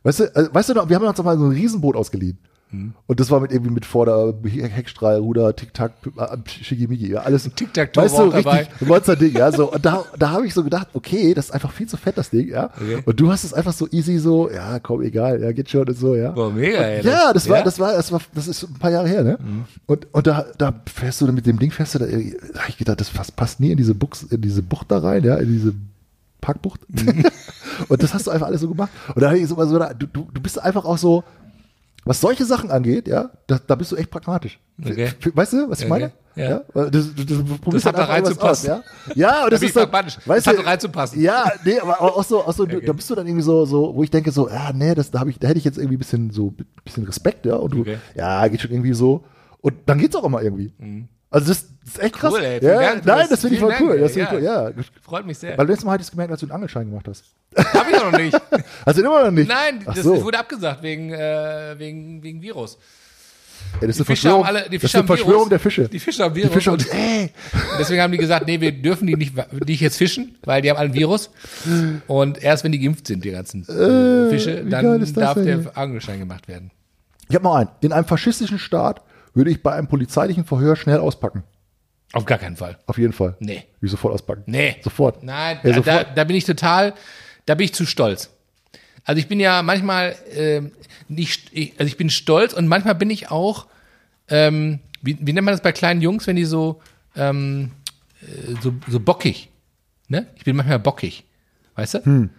Weißt 0.09 0.21
du, 0.21 0.35
also, 0.35 0.53
weißt 0.53 0.69
du 0.69 0.73
noch, 0.73 0.89
wir 0.89 0.95
haben 0.95 1.05
uns 1.05 1.17
doch 1.17 1.23
mal 1.23 1.37
so 1.37 1.45
ein 1.45 1.51
Riesenboot 1.51 1.95
ausgeliehen. 1.95 2.39
Hm. 2.71 2.93
Und 3.05 3.19
das 3.19 3.29
war 3.29 3.39
mit 3.39 3.51
irgendwie 3.51 3.71
mit 3.71 3.85
Vorder-, 3.85 4.33
Heckstrahl, 4.43 5.17
Ruder, 5.17 5.55
Tic-Tac, 5.55 5.91
äh, 6.17 6.37
Schickimicki, 6.47 7.11
ja, 7.11 7.21
alles. 7.21 7.43
Tic-Tac-Toe 7.43 8.03
weißt 8.03 8.17
war 8.17 8.25
du, 8.25 8.31
richtig, 8.31 8.87
Monster-Ding, 8.87 9.37
ja, 9.37 9.51
so. 9.51 9.71
Und 9.71 9.85
da, 9.85 10.03
da 10.17 10.31
habe 10.31 10.47
ich 10.47 10.53
so 10.55 10.63
gedacht, 10.63 10.87
okay, 10.93 11.35
das 11.35 11.45
ist 11.45 11.51
einfach 11.51 11.71
viel 11.71 11.87
zu 11.87 11.97
fett, 11.97 12.17
das 12.17 12.31
Ding, 12.31 12.49
ja. 12.49 12.71
Okay. 12.75 13.03
Und 13.05 13.19
du 13.19 13.31
hast 13.31 13.43
es 13.43 13.53
einfach 13.53 13.73
so 13.73 13.87
easy 13.91 14.17
so, 14.17 14.49
ja, 14.49 14.79
komm, 14.79 15.03
egal, 15.03 15.41
ja, 15.41 15.51
geht 15.51 15.69
schon 15.69 15.87
und 15.87 15.95
so, 15.95 16.15
ja. 16.15 16.31
Boah, 16.31 16.51
mega, 16.51 16.79
ey. 16.79 17.05
Ja, 17.05 17.31
das 17.31 17.47
war, 17.47 17.57
ja? 17.57 17.61
Mhm. 17.61 17.65
das 17.65 17.79
war, 17.79 17.93
das 17.93 18.11
war, 18.11 18.21
das 18.33 18.47
ist 18.47 18.63
ein 18.63 18.79
paar 18.79 18.91
Jahre 18.91 19.07
her, 19.07 19.23
ne? 19.23 19.37
Und, 19.85 20.07
und 20.11 20.25
da, 20.25 20.45
da 20.57 20.73
fährst 20.91 21.21
du 21.21 21.31
mit 21.31 21.45
dem 21.45 21.59
Ding 21.59 21.69
fährst 21.69 21.93
du 21.93 21.99
da, 21.99 22.07
da 22.07 22.59
hab 22.61 22.69
ich 22.69 22.77
gedacht, 22.77 22.99
das 22.99 23.11
passt, 23.11 23.35
passt 23.35 23.59
nie 23.59 23.71
in 23.71 23.77
diese 23.77 23.93
Buchs, 23.93 24.23
in 24.23 24.41
diese 24.41 24.63
Bucht 24.63 24.91
da 24.91 24.97
rein, 24.97 25.23
ja, 25.23 25.35
in 25.35 25.51
diese 25.51 25.73
Parkbucht. 26.41 26.81
Mhm. 26.89 27.25
und 27.89 28.03
das 28.03 28.13
hast 28.13 28.27
du 28.27 28.31
einfach 28.31 28.47
alles 28.47 28.61
so 28.61 28.69
gemacht. 28.69 28.89
Und 29.13 29.21
da 29.21 29.29
hab 29.29 29.35
ich 29.35 29.47
so, 29.47 29.55
so 29.65 29.79
da, 29.79 29.93
du, 29.93 30.07
du 30.07 30.27
du 30.33 30.41
bist 30.41 30.59
einfach 30.61 30.85
auch 30.85 30.97
so, 30.97 31.23
was 32.05 32.21
solche 32.21 32.45
Sachen 32.45 32.71
angeht, 32.71 33.07
ja, 33.07 33.29
da, 33.47 33.59
da 33.65 33.75
bist 33.75 33.91
du 33.91 33.95
echt 33.95 34.09
pragmatisch. 34.09 34.59
Okay. 34.83 35.09
Weißt 35.33 35.53
du, 35.53 35.69
was 35.69 35.79
ich 35.79 35.85
Okay. 35.85 35.89
meine? 35.89 36.11
Ja. 36.35 36.61
Weil 36.73 36.89
Das, 36.89 37.09
das, 37.13 37.25
das, 37.25 37.85
hat 37.85 37.97
halt 37.97 37.97
da 37.97 38.13
reinzupassen. 38.13 38.71
aus, 38.71 38.81
Ja, 39.15 39.15
ja 39.15 39.43
und 39.43 39.51
das 39.51 39.59
bin 39.59 39.67
ist 39.69 39.75
pragmatisch. 39.75 40.17
weißt 40.25 40.47
Das 40.47 40.53
du, 40.53 40.59
hat 40.59 40.65
reinzupassen. 40.67 41.21
Ja, 41.21 41.51
nee, 41.65 41.77
aber 41.79 42.01
auch 42.01 42.23
so, 42.23 42.39
auch 42.45 42.53
so 42.53 42.65
da 42.65 42.93
bist 42.93 43.09
du 43.09 43.15
dann 43.15 43.27
irgendwie 43.27 43.43
so, 43.43 43.65
so, 43.65 43.93
wo 43.93 44.03
ich 44.03 44.09
denke 44.11 44.31
so, 44.31 44.47
ja, 44.49 44.71
nee, 44.73 44.95
das, 44.95 45.11
da 45.11 45.19
habe 45.19 45.31
ich, 45.31 45.39
da 45.39 45.49
hätte 45.49 45.57
ich 45.59 45.65
jetzt 45.65 45.77
irgendwie 45.77 45.97
ein 45.97 45.99
bisschen 45.99 46.31
so, 46.31 46.53
bisschen 46.85 47.03
Respekt, 47.03 47.45
ja, 47.45 47.55
und 47.55 47.73
du, 47.73 47.81
Okay. 47.81 47.97
ja, 48.15 48.47
geht 48.47 48.61
schon 48.61 48.71
irgendwie 48.71 48.93
so. 48.93 49.25
Und 49.59 49.73
dann 49.87 49.97
geht's 49.99 50.15
auch 50.15 50.23
immer 50.23 50.41
irgendwie. 50.41 50.71
Also 51.31 51.47
das, 51.49 51.65
das 51.85 51.93
ist 51.95 51.99
echt 52.03 52.15
krass. 52.15 52.33
Cool, 52.33 52.43
ey. 52.43 52.63
Ja, 52.63 52.79
Dank. 52.79 53.05
nein, 53.05 53.17
Das- 53.19 53.29
das 53.29 53.41
finde 53.41 53.55
ich 53.55 53.61
voll 53.61 53.73
cool. 53.79 53.89
Dank, 53.89 54.01
Das 54.01 54.11
ey. 54.15 54.25
finde 54.25 54.29
ich 54.29 54.33
cool, 54.37 54.43
ja. 54.43 54.71
Freut 55.03 55.25
mich 55.25 55.37
sehr. 55.37 55.57
Weil 55.57 55.67
letztes 55.67 55.85
Mal 55.85 55.91
hatte 55.93 56.01
ich 56.01 56.07
es 56.07 56.11
gemerkt, 56.11 56.31
als 56.31 56.39
du 56.39 56.45
einen 56.47 56.51
Angelschein 56.53 56.89
gemacht 56.89 57.07
hast. 57.07 57.23
Hab 57.55 57.87
ich 57.91 57.95
noch 58.03 58.11
nicht. 58.17 58.41
Also 58.85 59.01
immer 59.01 59.23
noch 59.25 59.31
nicht. 59.31 59.47
Nein, 59.49 59.81
Ach 59.85 59.93
das, 59.93 60.03
so. 60.03 60.15
das 60.15 60.23
wurde 60.23 60.39
abgesagt 60.39 60.81
wegen, 60.81 61.11
äh, 61.13 61.75
wegen, 61.77 62.23
wegen 62.23 62.41
Virus. 62.41 62.77
Ey, 63.81 63.87
das 63.87 63.89
ist 63.89 63.97
Die 63.97 64.01
eine 64.01 64.05
Fische 64.05 64.05
Verschwörung, 64.21 64.45
alle, 64.45 64.59
die 64.61 64.65
das 64.65 64.73
ist 64.75 64.81
Fische 64.81 64.97
eine 64.99 65.07
Verschwörung 65.07 65.33
Virus. 65.33 65.49
der 65.49 65.59
Fische. 65.59 65.89
Die 65.89 65.99
Fische 65.99 66.23
haben 66.23 66.33
Die 66.33 66.41
Virus. 66.41 66.53
Fische 66.53 66.71
und 66.71 66.93
ey, 66.93 67.31
deswegen 67.77 68.01
haben 68.01 68.11
die 68.11 68.17
gesagt, 68.17 68.47
nee, 68.47 68.59
wir 68.61 68.71
dürfen 68.71 69.05
die 69.05 69.15
nicht, 69.15 69.33
nicht 69.67 69.81
jetzt 69.81 69.97
fischen, 69.97 70.37
weil 70.45 70.61
die 70.61 70.69
haben 70.69 70.77
alle 70.77 70.89
ein 70.89 70.93
Virus. 70.93 71.29
Und 72.07 72.41
erst 72.41 72.63
wenn 72.63 72.71
die 72.71 72.79
geimpft 72.79 73.05
sind, 73.07 73.23
die 73.25 73.31
ganzen 73.31 73.63
äh, 73.63 74.29
Fische, 74.29 74.65
wie 74.65 74.69
geil 74.69 74.83
dann 74.83 74.99
das 75.01 75.13
darf 75.13 75.33
denn? 75.35 75.63
der 75.63 75.77
Angelschein 75.77 76.19
gemacht 76.19 76.47
werden. 76.47 76.71
ich 77.27 77.35
habe 77.35 77.43
noch 77.43 77.55
einen. 77.55 77.69
In 77.81 77.91
einem 77.91 78.05
faschistischen 78.05 78.59
Staat 78.59 79.01
würde 79.33 79.51
ich 79.51 79.61
bei 79.63 79.73
einem 79.73 79.87
polizeilichen 79.87 80.45
Verhör 80.45 80.75
schnell 80.75 80.99
auspacken. 80.99 81.43
Auf 82.13 82.25
gar 82.25 82.39
keinen 82.39 82.55
Fall. 82.57 82.77
Auf 82.87 82.97
jeden 82.97 83.13
Fall. 83.13 83.35
Nee. 83.39 83.63
Wie 83.81 83.87
sofort 83.87 84.13
auspacken. 84.13 84.43
Nee. 84.47 84.77
Sofort. 84.81 85.23
Nein, 85.23 85.59
Ja, 85.63 85.69
da, 85.69 85.75
sofort. 85.75 86.07
da, 86.07 86.13
da 86.15 86.23
bin 86.23 86.35
ich 86.35 86.43
total, 86.45 86.93
da 87.45 87.55
bin 87.55 87.65
ich 87.65 87.73
zu 87.73 87.85
stolz. 87.85 88.29
Also 89.03 89.19
ich 89.19 89.27
bin 89.27 89.39
ja 89.39 89.61
manchmal 89.61 90.15
ähm, 90.33 90.71
nicht, 91.07 91.49
ich, 91.51 91.73
also 91.79 91.87
ich 91.87 91.97
bin 91.97 92.09
stolz 92.09 92.53
und 92.53 92.67
manchmal 92.67 92.95
bin 92.95 93.09
ich 93.09 93.29
auch, 93.31 93.67
ähm, 94.27 94.79
wie, 95.01 95.17
wie 95.19 95.33
nennt 95.33 95.45
man 95.45 95.53
das 95.53 95.61
bei 95.61 95.71
kleinen 95.71 96.01
Jungs, 96.01 96.27
wenn 96.27 96.35
die 96.35 96.45
so, 96.45 96.81
ähm, 97.15 97.71
äh, 98.21 98.55
so, 98.61 98.73
so 98.87 98.99
bockig, 98.99 99.49
ne? 100.07 100.27
Ich 100.35 100.43
bin 100.43 100.55
manchmal 100.55 100.79
bockig, 100.79 101.23
weißt 101.75 101.93
du? 101.95 102.05
Hm. 102.05 102.29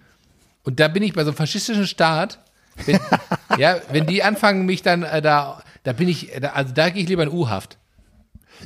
Und 0.65 0.79
da 0.81 0.89
bin 0.89 1.03
ich 1.03 1.13
bei 1.15 1.23
so 1.25 1.31
einem 1.31 1.37
faschistischen 1.37 1.87
Staat, 1.87 2.39
wenn, 2.87 3.01
ja, 3.59 3.81
wenn 3.91 4.07
die 4.07 4.23
anfangen 4.23 4.67
mich 4.67 4.83
dann 4.83 5.03
äh, 5.05 5.23
da, 5.23 5.63
da 5.83 5.93
bin 5.93 6.09
ich, 6.09 6.31
da, 6.41 6.51
also 6.51 6.73
da 6.75 6.91
gehe 6.91 7.03
ich 7.03 7.09
lieber 7.09 7.23
in 7.23 7.31
U-Haft. 7.31 7.79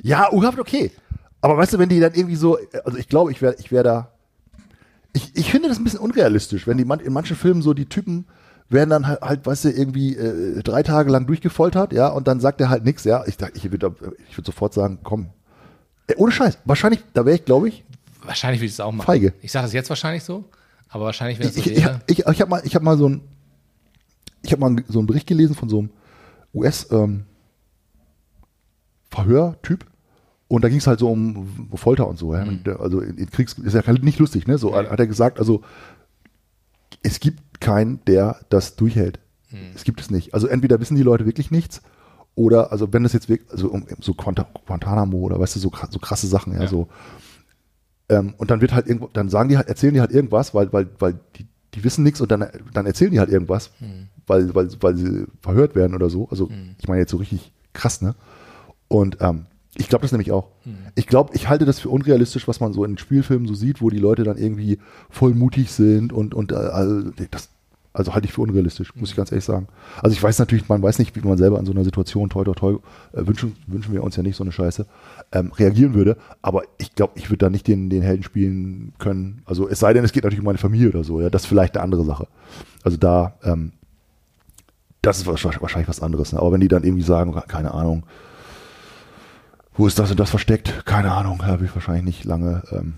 Ja, 0.03 0.33
U-Haft 0.33 0.59
okay. 0.59 0.91
Aber 1.41 1.57
weißt 1.57 1.75
du, 1.75 1.79
wenn 1.79 1.89
die 1.89 2.01
dann 2.01 2.15
irgendwie 2.15 2.37
so, 2.37 2.59
also 2.85 2.99
ich 2.99 3.09
glaube, 3.09 3.31
ich 3.31 3.43
wäre 3.43 3.55
ich 3.59 3.71
wär 3.71 3.83
da. 3.83 4.11
Ich, 5.13 5.37
ich 5.37 5.51
finde 5.51 5.69
das 5.69 5.79
ein 5.79 5.85
bisschen 5.85 6.01
unrealistisch, 6.01 6.67
wenn 6.67 6.79
die 6.79 6.85
man, 6.85 7.01
in 7.01 7.13
manchen 7.13 7.37
Filmen 7.37 7.63
so 7.63 7.75
die 7.75 7.87
Typen 7.87 8.27
werden 8.69 8.91
dann 8.91 9.07
halt, 9.07 9.21
halt 9.21 9.47
weißt 9.47 9.67
du, 9.67 9.71
irgendwie 9.71 10.17
äh, 10.17 10.63
drei 10.63 10.83
Tage 10.83 11.11
lang 11.11 11.27
durchgefoltert, 11.27 11.93
ja, 11.93 12.09
und 12.09 12.27
dann 12.27 12.41
sagt 12.41 12.61
er 12.61 12.71
halt 12.71 12.85
nichts, 12.85 13.05
ja. 13.05 13.25
Ich, 13.27 13.37
ich 13.55 13.71
würde 13.71 13.95
ich 14.29 14.37
würd 14.37 14.47
sofort 14.47 14.75
sagen, 14.75 14.99
komm. 15.05 15.29
Äh, 16.07 16.15
ohne 16.17 16.33
Scheiß. 16.33 16.59
Wahrscheinlich, 16.65 17.05
da 17.13 17.25
wäre 17.25 17.37
ich, 17.37 17.45
glaube 17.45 17.69
ich, 17.69 17.85
Wahrscheinlich 18.25 18.61
würde 18.61 18.67
ich 18.67 18.73
es 18.73 18.81
auch 18.81 18.93
machen. 18.93 19.07
Feige. 19.07 19.35
Ich 19.43 19.53
sage 19.53 19.65
das 19.65 19.73
jetzt 19.73 19.89
wahrscheinlich 19.91 20.25
so, 20.25 20.45
aber 20.89 21.05
wahrscheinlich 21.05 21.39
wäre 21.39 21.49
es 21.49 21.55
so 21.55 21.61
ich, 21.61 21.77
ich, 21.77 21.87
ich, 22.07 22.27
ich 22.27 22.41
habe 22.41 22.51
mal, 22.51 22.63
ich 22.65 22.75
habe 22.75 22.85
mal 22.85 22.97
so 22.97 23.09
ein, 23.09 23.21
ich 24.43 24.53
habe 24.53 24.61
mal 24.61 24.83
so 24.89 24.99
einen 24.99 25.07
Bericht 25.07 25.27
gelesen 25.27 25.55
von 25.55 25.69
so 25.69 25.81
einem 25.81 25.91
US 26.55 26.91
ähm, 26.93 27.25
Verhörtyp 29.11 29.85
und 30.49 30.63
da 30.65 30.69
ging 30.69 30.79
es 30.79 30.87
halt 30.87 30.99
so 31.01 31.11
um 31.11 31.69
Folter 31.75 32.07
und 32.09 32.19
so. 32.19 32.35
Ja? 32.35 32.45
Der- 32.45 32.81
Also 32.81 33.01
in, 33.01 33.17
in 33.17 33.31
Kriegs 33.31 33.55
ist 33.55 33.75
ja 33.75 33.93
nicht 33.93 34.19
lustig, 34.19 34.47
ne? 34.47 34.59
So 34.59 34.75
hat 34.75 34.99
er 34.99 35.07
gesagt, 35.07 35.39
also 35.39 35.63
es 37.03 37.21
gibt 37.21 37.61
keinen, 37.61 38.05
der 38.07 38.41
das 38.51 38.77
durchhält. 38.77 39.19
Es 39.75 39.85
gibt 39.85 40.01
es 40.01 40.11
nicht. 40.11 40.35
Also 40.35 40.47
entweder 40.49 40.81
wissen 40.81 40.97
die 40.97 41.03
Leute 41.03 41.27
wirklich 41.27 41.51
nichts 41.51 41.81
oder 42.35 42.73
also 42.73 42.93
wenn 42.93 43.05
das 43.05 43.13
jetzt 43.13 43.29
wirklich, 43.29 43.51
also 43.53 43.69
um, 43.71 43.87
so 44.01 44.15
Quanta, 44.15 44.49
Guantanamo 44.67 45.19
oder 45.19 45.39
weißt 45.39 45.55
du 45.57 45.61
so, 45.61 45.71
so 45.91 45.99
krasse 46.01 46.27
Sachen, 46.27 46.53
ja, 46.55 46.63
Ja. 46.63 46.69
so 46.69 46.89
ähm, 48.09 48.35
und 48.37 48.51
dann 48.51 48.61
wird 48.61 48.75
halt 48.75 48.87
irgendwo, 48.87 49.07
dann 49.13 49.29
sagen 49.31 49.49
die 49.49 49.57
halt, 49.57 49.69
erzählen 49.69 49.95
die 49.95 50.01
halt 50.01 50.11
irgendwas, 50.11 50.55
weil, 50.55 50.73
weil, 50.73 50.89
weil 50.99 51.19
die, 51.37 51.47
die 51.75 51.85
wissen 51.85 52.03
nichts 52.03 52.21
und 52.21 52.31
dann, 52.31 52.47
dann 52.73 52.85
erzählen 52.87 53.11
die 53.13 53.19
halt 53.21 53.31
irgendwas, 53.31 53.71
weil, 54.27 54.55
weil, 54.55 54.69
weil 54.81 54.97
sie 54.97 55.27
verhört 55.41 55.75
werden 55.75 55.95
oder 55.95 56.11
so. 56.11 56.29
Also 56.31 56.49
ich 56.79 56.89
meine 56.89 57.01
jetzt 57.01 57.11
so 57.11 57.19
richtig 57.19 57.53
krass, 57.73 58.03
ne? 58.03 58.15
Und 58.89 59.19
ähm, 59.21 59.47
ich 59.77 59.89
glaube 59.89 60.03
das 60.03 60.13
nämlich 60.13 60.31
auch. 60.31 60.49
Ich 60.95 61.07
glaube, 61.07 61.35
ich 61.35 61.49
halte 61.49 61.65
das 61.65 61.81
für 61.81 61.89
unrealistisch, 61.89 62.47
was 62.47 62.61
man 62.61 62.73
so 62.73 62.85
in 62.85 62.97
Spielfilmen 62.97 63.49
so 63.49 63.55
sieht, 63.55 63.83
wo 63.83 63.91
die 63.91 63.99
Leute 63.99 64.23
dann 64.23 64.39
irgendwie 64.39 64.79
voll 65.11 65.35
mutig 65.35 65.73
sind 65.73 66.13
und, 66.13 66.35
und 66.35 66.53
äh, 66.53 66.57
also 66.57 67.11
das, 67.31 67.49
Also 67.97 68.13
halte 68.13 68.27
ich 68.27 68.33
für 68.33 68.41
unrealistisch, 68.41 68.95
muss 68.97 69.11
ich 69.11 69.17
ganz 69.17 69.31
ehrlich 69.31 69.45
sagen. 69.45 69.69
Also 70.03 70.15
ich 70.15 70.23
weiß 70.23 70.41
natürlich, 70.41 70.69
man 70.69 70.83
weiß 70.83 70.99
nicht, 70.99 71.15
wie 71.15 71.27
man 71.27 71.39
selber 71.39 71.61
in 71.61 71.67
so 71.67 71.73
einer 71.73 71.85
Situation, 71.85 72.29
toi, 72.29 72.43
toi, 72.45 72.55
toi, 72.55 72.73
äh, 73.13 73.27
wünschen, 73.27 73.55
wünschen 73.69 73.93
wir 73.93 74.03
uns 74.03 74.17
ja 74.17 74.23
nicht 74.25 74.37
so 74.37 74.43
eine 74.43 74.53
Scheiße, 74.53 74.85
ähm, 75.33 75.53
reagieren 75.53 75.95
würde. 75.95 76.17
Aber 76.43 76.63
ich 76.79 76.95
glaube, 76.97 77.13
ich 77.17 77.31
würde 77.31 77.45
da 77.47 77.51
nicht 77.51 77.69
den, 77.69 77.91
den 77.91 78.03
Helden 78.03 78.25
spielen 78.25 78.95
können. 78.99 79.43
Also 79.45 79.69
es 79.69 79.79
sei 79.79 79.93
denn, 79.93 80.05
es 80.05 80.13
geht 80.13 80.25
natürlich 80.25 80.41
um 80.41 80.47
meine 80.47 80.59
Familie 80.59 80.89
oder 80.89 81.05
so. 81.05 81.21
Ja, 81.21 81.31
das 81.31 81.43
ist 81.43 81.49
vielleicht 81.49 81.77
eine 81.77 81.85
andere 81.85 82.05
Sache. 82.05 82.27
Also 82.83 82.97
da, 82.97 83.35
ähm, 83.45 83.73
das 85.05 85.19
ist 85.19 85.27
wahrscheinlich, 85.27 85.89
was 85.89 86.01
anderes. 86.01 86.33
Ne? 86.33 86.41
Aber 86.41 86.53
wenn 86.53 86.61
die 86.61 86.69
dann 86.69 86.85
irgendwie 86.85 87.03
sagen, 87.03 87.35
keine 87.49 87.73
Ahnung, 87.73 88.05
wo 89.77 89.87
ist 89.87 89.99
das 89.99 90.11
und 90.11 90.21
das 90.21 90.31
versteckt? 90.31 90.85
Keine 90.85 91.13
Ahnung, 91.13 91.45
habe 91.45 91.65
ich 91.65 91.75
wahrscheinlich 91.75 92.05
nicht 92.05 92.25
lange 92.25 92.63
ähm, 92.71 92.95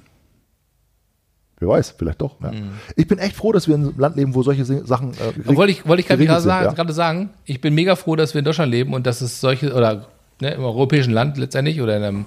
Wer 1.59 1.69
weiß, 1.69 1.95
vielleicht 1.97 2.21
doch. 2.21 2.37
Ja. 2.43 2.53
Mhm. 2.53 2.73
Ich 2.97 3.09
bin 3.09 3.19
echt 3.19 3.35
froh, 3.35 3.51
dass 3.51 3.67
wir 3.67 3.77
in 3.77 3.83
einem 3.83 3.95
Land 3.99 4.17
leben, 4.17 4.35
wo 4.35 4.43
solche 4.43 4.65
Sachen. 4.65 5.13
Äh, 5.13 5.57
wollte 5.57 5.73
ich, 5.73 5.87
wollte 5.89 6.01
ich 6.01 6.07
gerade 6.07 6.41
sagen, 6.41 6.67
ja. 6.67 6.73
gerade 6.73 6.93
sagen, 6.93 7.31
ich 7.47 7.63
bin 7.63 7.75
mega 7.75 7.97
froh, 7.97 8.15
dass 8.15 8.35
wir 8.35 8.41
in 8.41 8.45
Deutschland 8.45 8.71
leben 8.71 8.93
und 8.93 9.07
dass 9.07 9.23
es 9.23 9.41
solche, 9.41 9.73
oder 9.73 10.07
ne, 10.41 10.53
im 10.53 10.63
europäischen 10.63 11.15
Land 11.15 11.39
letztendlich, 11.39 11.81
oder 11.81 11.97
in 11.97 12.03
einem, 12.03 12.25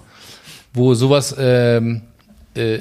wo 0.74 0.96
sowas 0.96 1.36
ähm, 1.38 2.02
äh, 2.56 2.80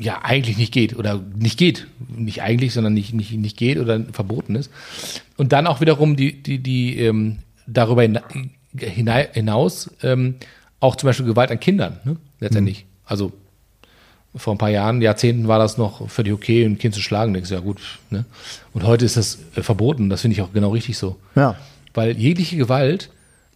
ja 0.00 0.22
eigentlich 0.22 0.56
nicht 0.56 0.72
geht 0.72 0.96
oder 0.96 1.22
nicht 1.36 1.58
geht. 1.58 1.86
Nicht 2.08 2.42
eigentlich, 2.42 2.72
sondern 2.72 2.94
nicht, 2.94 3.12
nicht, 3.14 3.32
nicht 3.32 3.56
geht 3.56 3.78
oder 3.78 4.00
verboten 4.12 4.56
ist. 4.56 4.70
Und 5.36 5.52
dann 5.52 5.66
auch 5.66 5.80
wiederum 5.80 6.16
die, 6.16 6.42
die, 6.42 6.58
die 6.58 6.98
ähm, 6.98 7.38
darüber 7.66 8.02
hinaus 8.72 9.90
ähm, 10.02 10.36
auch 10.80 10.96
zum 10.96 11.08
Beispiel 11.08 11.26
Gewalt 11.26 11.50
an 11.50 11.60
Kindern, 11.60 12.00
ne? 12.04 12.16
letztendlich. 12.40 12.84
Mhm. 12.84 12.88
Also 13.04 13.32
vor 14.34 14.54
ein 14.54 14.58
paar 14.58 14.70
Jahren, 14.70 15.02
Jahrzehnten 15.02 15.48
war 15.48 15.58
das 15.58 15.76
noch 15.76 16.08
völlig 16.08 16.32
okay, 16.32 16.64
ein 16.64 16.78
Kind 16.78 16.94
zu 16.94 17.02
schlagen. 17.02 17.34
Denkst 17.34 17.50
du, 17.50 17.54
ja 17.56 17.60
gut. 17.60 17.80
Ne? 18.10 18.24
Und 18.72 18.84
heute 18.84 19.04
ist 19.04 19.16
das 19.16 19.38
äh, 19.56 19.62
verboten. 19.62 20.08
Das 20.08 20.22
finde 20.22 20.34
ich 20.34 20.42
auch 20.42 20.52
genau 20.52 20.70
richtig 20.70 20.96
so. 20.96 21.16
Ja. 21.34 21.56
Weil 21.92 22.16
jegliche 22.16 22.56
Gewalt, 22.56 23.10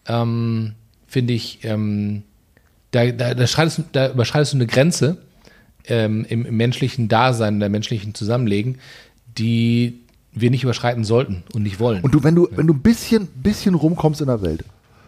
ähm, 0.06 0.72
finde 1.06 1.32
ich, 1.32 1.60
ähm, 1.62 2.24
da, 2.90 3.06
da, 3.06 3.34
da, 3.34 3.46
da, 3.92 4.10
überschreitest 4.10 4.52
du 4.52 4.56
eine 4.58 4.66
Grenze 4.66 5.18
ähm, 5.86 6.24
im, 6.28 6.46
im, 6.46 6.56
menschlichen 6.56 7.08
Dasein, 7.08 7.54
in 7.54 7.60
der 7.60 7.68
menschlichen 7.68 8.14
Zusammenlegen, 8.14 8.78
die 9.38 10.00
wir 10.32 10.50
nicht 10.50 10.64
überschreiten 10.64 11.04
sollten 11.04 11.44
und 11.52 11.62
nicht 11.62 11.80
wollen. 11.80 12.02
Und 12.02 12.14
du, 12.14 12.24
wenn 12.24 12.34
du, 12.34 12.48
wenn 12.50 12.66
du 12.66 12.74
ein 12.74 12.82
bisschen, 12.82 13.26
bisschen 13.26 13.74
rumkommst 13.74 14.20
in 14.20 14.26
der 14.26 14.42
Welt, 14.42 14.64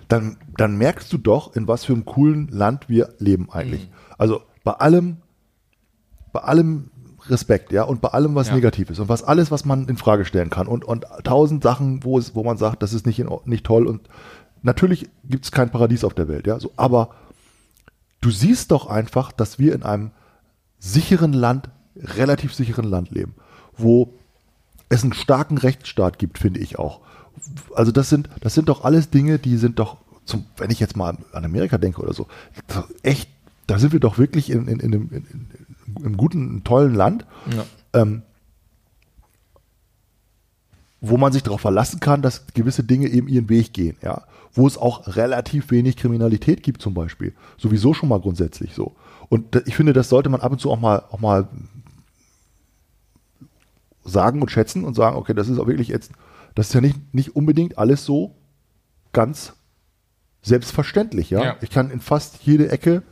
dann, 0.09 0.37
dann 0.57 0.77
merkst 0.77 1.13
du 1.13 1.19
doch, 1.19 1.57
in 1.57 1.67
was 1.67 1.85
für 1.85 1.93
einem 1.93 2.05
coolen 2.05 2.49
Land 2.49 2.89
wir 2.89 3.15
leben 3.19 3.49
eigentlich. 3.51 3.83
Mhm. 3.83 3.95
Also 4.19 4.43
bei 4.63 4.73
allem 4.73 5.19
bei 6.37 6.43
allem 6.43 6.91
Respekt, 7.31 7.73
ja, 7.73 7.85
und 7.85 8.03
bei 8.03 8.09
allem, 8.09 8.35
was 8.35 8.49
ja. 8.49 8.55
negativ 8.55 8.91
ist 8.91 8.99
und 8.99 9.09
was 9.09 9.25
alles, 9.25 9.51
was 9.51 9.65
man 9.65 9.89
in 9.89 9.97
Frage 9.97 10.27
stellen 10.27 10.51
kann 10.51 10.67
und, 10.67 10.85
und 10.85 11.07
tausend 11.25 11.63
Sachen, 11.63 12.05
wo 12.05 12.19
es, 12.19 12.35
wo 12.35 12.45
man 12.45 12.59
sagt, 12.59 12.83
das 12.83 12.93
ist 12.93 13.07
nicht, 13.07 13.19
in, 13.19 13.31
nicht 13.47 13.65
toll 13.65 13.87
und 13.87 14.03
natürlich 14.63 15.09
gibt 15.25 15.47
es 15.47 15.51
kein 15.51 15.71
Paradies 15.71 16.05
auf 16.05 16.13
der 16.13 16.29
Welt, 16.29 16.47
ja, 16.47 16.61
so, 16.61 16.73
aber 16.77 17.09
du 18.21 18.31
siehst 18.31 18.71
doch 18.71 18.87
einfach, 18.87 19.33
dass 19.33 19.59
wir 19.59 19.75
in 19.75 19.83
einem 19.83 20.11
sicheren 20.79 21.33
Land, 21.33 21.69
relativ 21.97 22.55
sicheren 22.55 22.85
Land 22.85 23.11
leben, 23.11 23.35
wo 23.77 24.13
es 24.89 25.03
einen 25.03 25.13
starken 25.13 25.59
Rechtsstaat 25.59 26.19
gibt, 26.19 26.39
finde 26.39 26.61
ich 26.61 26.79
auch. 26.79 27.01
Also 27.75 27.93
das 27.93 28.09
sind, 28.09 28.29
das 28.41 28.55
sind 28.55 28.69
doch 28.69 28.85
alles 28.85 29.11
Dinge, 29.11 29.39
die 29.39 29.57
sind 29.57 29.79
doch, 29.79 29.99
zum, 30.25 30.47
wenn 30.57 30.71
ich 30.71 30.81
jetzt 30.81 30.97
mal 30.97 31.17
an 31.33 31.45
Amerika 31.45 31.79
denke 31.79 32.01
oder 32.01 32.13
so, 32.13 32.27
echt, 33.03 33.29
da 33.67 33.79
sind 33.79 33.93
wir 33.93 34.01
doch 34.01 34.19
wirklich 34.19 34.51
in, 34.51 34.69
in, 34.69 34.81
in, 34.81 34.93
in, 34.93 35.47
im 36.03 36.17
guten, 36.17 36.63
tollen 36.65 36.95
Land, 36.95 37.27
ja. 37.55 37.65
ähm, 38.01 38.23
wo 41.01 41.17
man 41.17 41.33
sich 41.33 41.43
darauf 41.43 41.61
verlassen 41.61 42.01
kann, 42.01 42.23
dass 42.23 42.47
gewisse 42.55 42.85
Dinge 42.85 43.09
eben 43.09 43.29
ihren 43.29 43.49
Weg 43.49 43.73
gehen, 43.73 43.97
ja. 44.03 44.23
Wo 44.53 44.67
es 44.67 44.79
auch 44.79 45.17
relativ 45.17 45.71
wenig 45.71 45.99
Kriminalität 45.99 46.63
gibt, 46.63 46.81
zum 46.81 46.95
Beispiel. 46.95 47.35
Sowieso 47.59 47.93
schon 47.93 48.09
mal 48.09 48.21
grundsätzlich 48.21 48.73
so. 48.73 48.97
Und 49.29 49.63
ich 49.67 49.77
finde, 49.77 49.93
das 49.93 50.09
sollte 50.09 50.29
man 50.29 50.41
ab 50.41 50.53
und 50.53 50.61
zu 50.61 50.71
auch 50.71 50.81
mal, 50.81 51.03
auch 51.11 51.21
mal 51.21 51.49
sagen 54.05 54.41
und 54.41 54.51
schätzen 54.51 54.85
und 54.85 54.95
sagen, 54.95 55.17
okay, 55.17 55.35
das 55.35 55.49
ist 55.49 55.59
auch 55.59 55.67
wirklich 55.67 55.89
jetzt, 55.89 56.13
das 56.55 56.69
ist 56.69 56.75
ja 56.75 56.81
nicht, 56.81 57.15
nicht 57.15 57.35
unbedingt 57.35 57.79
alles 57.79 58.05
so 58.05 58.37
ganz 59.13 59.55
selbstverständlich, 60.43 61.31
ja? 61.31 61.43
ja. 61.43 61.57
Ich 61.61 61.71
kann 61.71 61.91
in 61.91 62.01
fast 62.01 62.43
jede 62.43 62.71
Ecke 62.71 63.03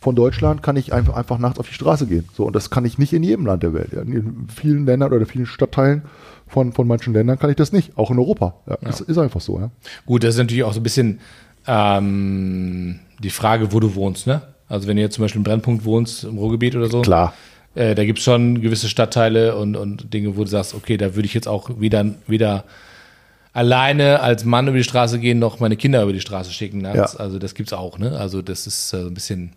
von 0.00 0.14
Deutschland 0.14 0.62
kann 0.62 0.76
ich 0.76 0.92
einfach, 0.92 1.14
einfach 1.14 1.38
nachts 1.38 1.58
auf 1.58 1.66
die 1.66 1.74
Straße 1.74 2.06
gehen. 2.06 2.28
So, 2.32 2.44
und 2.44 2.54
das 2.54 2.70
kann 2.70 2.84
ich 2.84 2.98
nicht 2.98 3.12
in 3.12 3.24
jedem 3.24 3.44
Land 3.46 3.64
der 3.64 3.74
Welt. 3.74 3.92
Ja. 3.92 4.02
In 4.02 4.46
vielen 4.48 4.86
Ländern 4.86 5.12
oder 5.12 5.26
vielen 5.26 5.46
Stadtteilen 5.46 6.02
von, 6.46 6.72
von 6.72 6.86
manchen 6.86 7.12
Ländern 7.12 7.38
kann 7.38 7.50
ich 7.50 7.56
das 7.56 7.72
nicht. 7.72 7.98
Auch 7.98 8.10
in 8.10 8.18
Europa. 8.18 8.54
Ja, 8.66 8.74
ja. 8.74 8.78
Das 8.82 9.00
ist 9.00 9.18
einfach 9.18 9.40
so, 9.40 9.58
ja. 9.58 9.70
Gut, 10.06 10.22
das 10.22 10.36
ist 10.36 10.38
natürlich 10.38 10.62
auch 10.62 10.72
so 10.72 10.80
ein 10.80 10.84
bisschen 10.84 11.18
ähm, 11.66 13.00
die 13.18 13.30
Frage, 13.30 13.72
wo 13.72 13.80
du 13.80 13.94
wohnst, 13.96 14.26
ne? 14.28 14.42
Also 14.68 14.86
wenn 14.86 14.96
du 14.96 15.02
jetzt 15.02 15.14
zum 15.14 15.22
Beispiel 15.22 15.40
im 15.40 15.44
Brennpunkt 15.44 15.84
wohnst, 15.84 16.24
im 16.24 16.38
Ruhrgebiet 16.38 16.76
oder 16.76 16.88
so. 16.88 17.02
Klar. 17.02 17.34
Äh, 17.74 17.94
da 17.94 18.04
gibt 18.04 18.18
es 18.18 18.24
schon 18.24 18.60
gewisse 18.60 18.88
Stadtteile 18.88 19.56
und, 19.56 19.76
und 19.76 20.12
Dinge, 20.12 20.36
wo 20.36 20.42
du 20.42 20.48
sagst, 20.48 20.74
okay, 20.74 20.96
da 20.96 21.14
würde 21.14 21.26
ich 21.26 21.34
jetzt 21.34 21.48
auch 21.48 21.70
wieder, 21.80 22.06
wieder 22.26 22.64
alleine 23.52 24.20
als 24.20 24.44
Mann 24.44 24.68
über 24.68 24.76
die 24.76 24.84
Straße 24.84 25.18
gehen, 25.18 25.38
noch 25.38 25.60
meine 25.60 25.76
Kinder 25.76 26.02
über 26.02 26.12
die 26.12 26.20
Straße 26.20 26.52
schicken. 26.52 26.80
Ja. 26.84 26.92
Also 27.18 27.38
das 27.38 27.54
gibt's 27.54 27.72
auch, 27.72 27.98
ne? 27.98 28.18
Also 28.18 28.42
das 28.42 28.66
ist 28.66 28.92
äh, 28.92 28.98
ein 28.98 29.14
bisschen. 29.14 29.52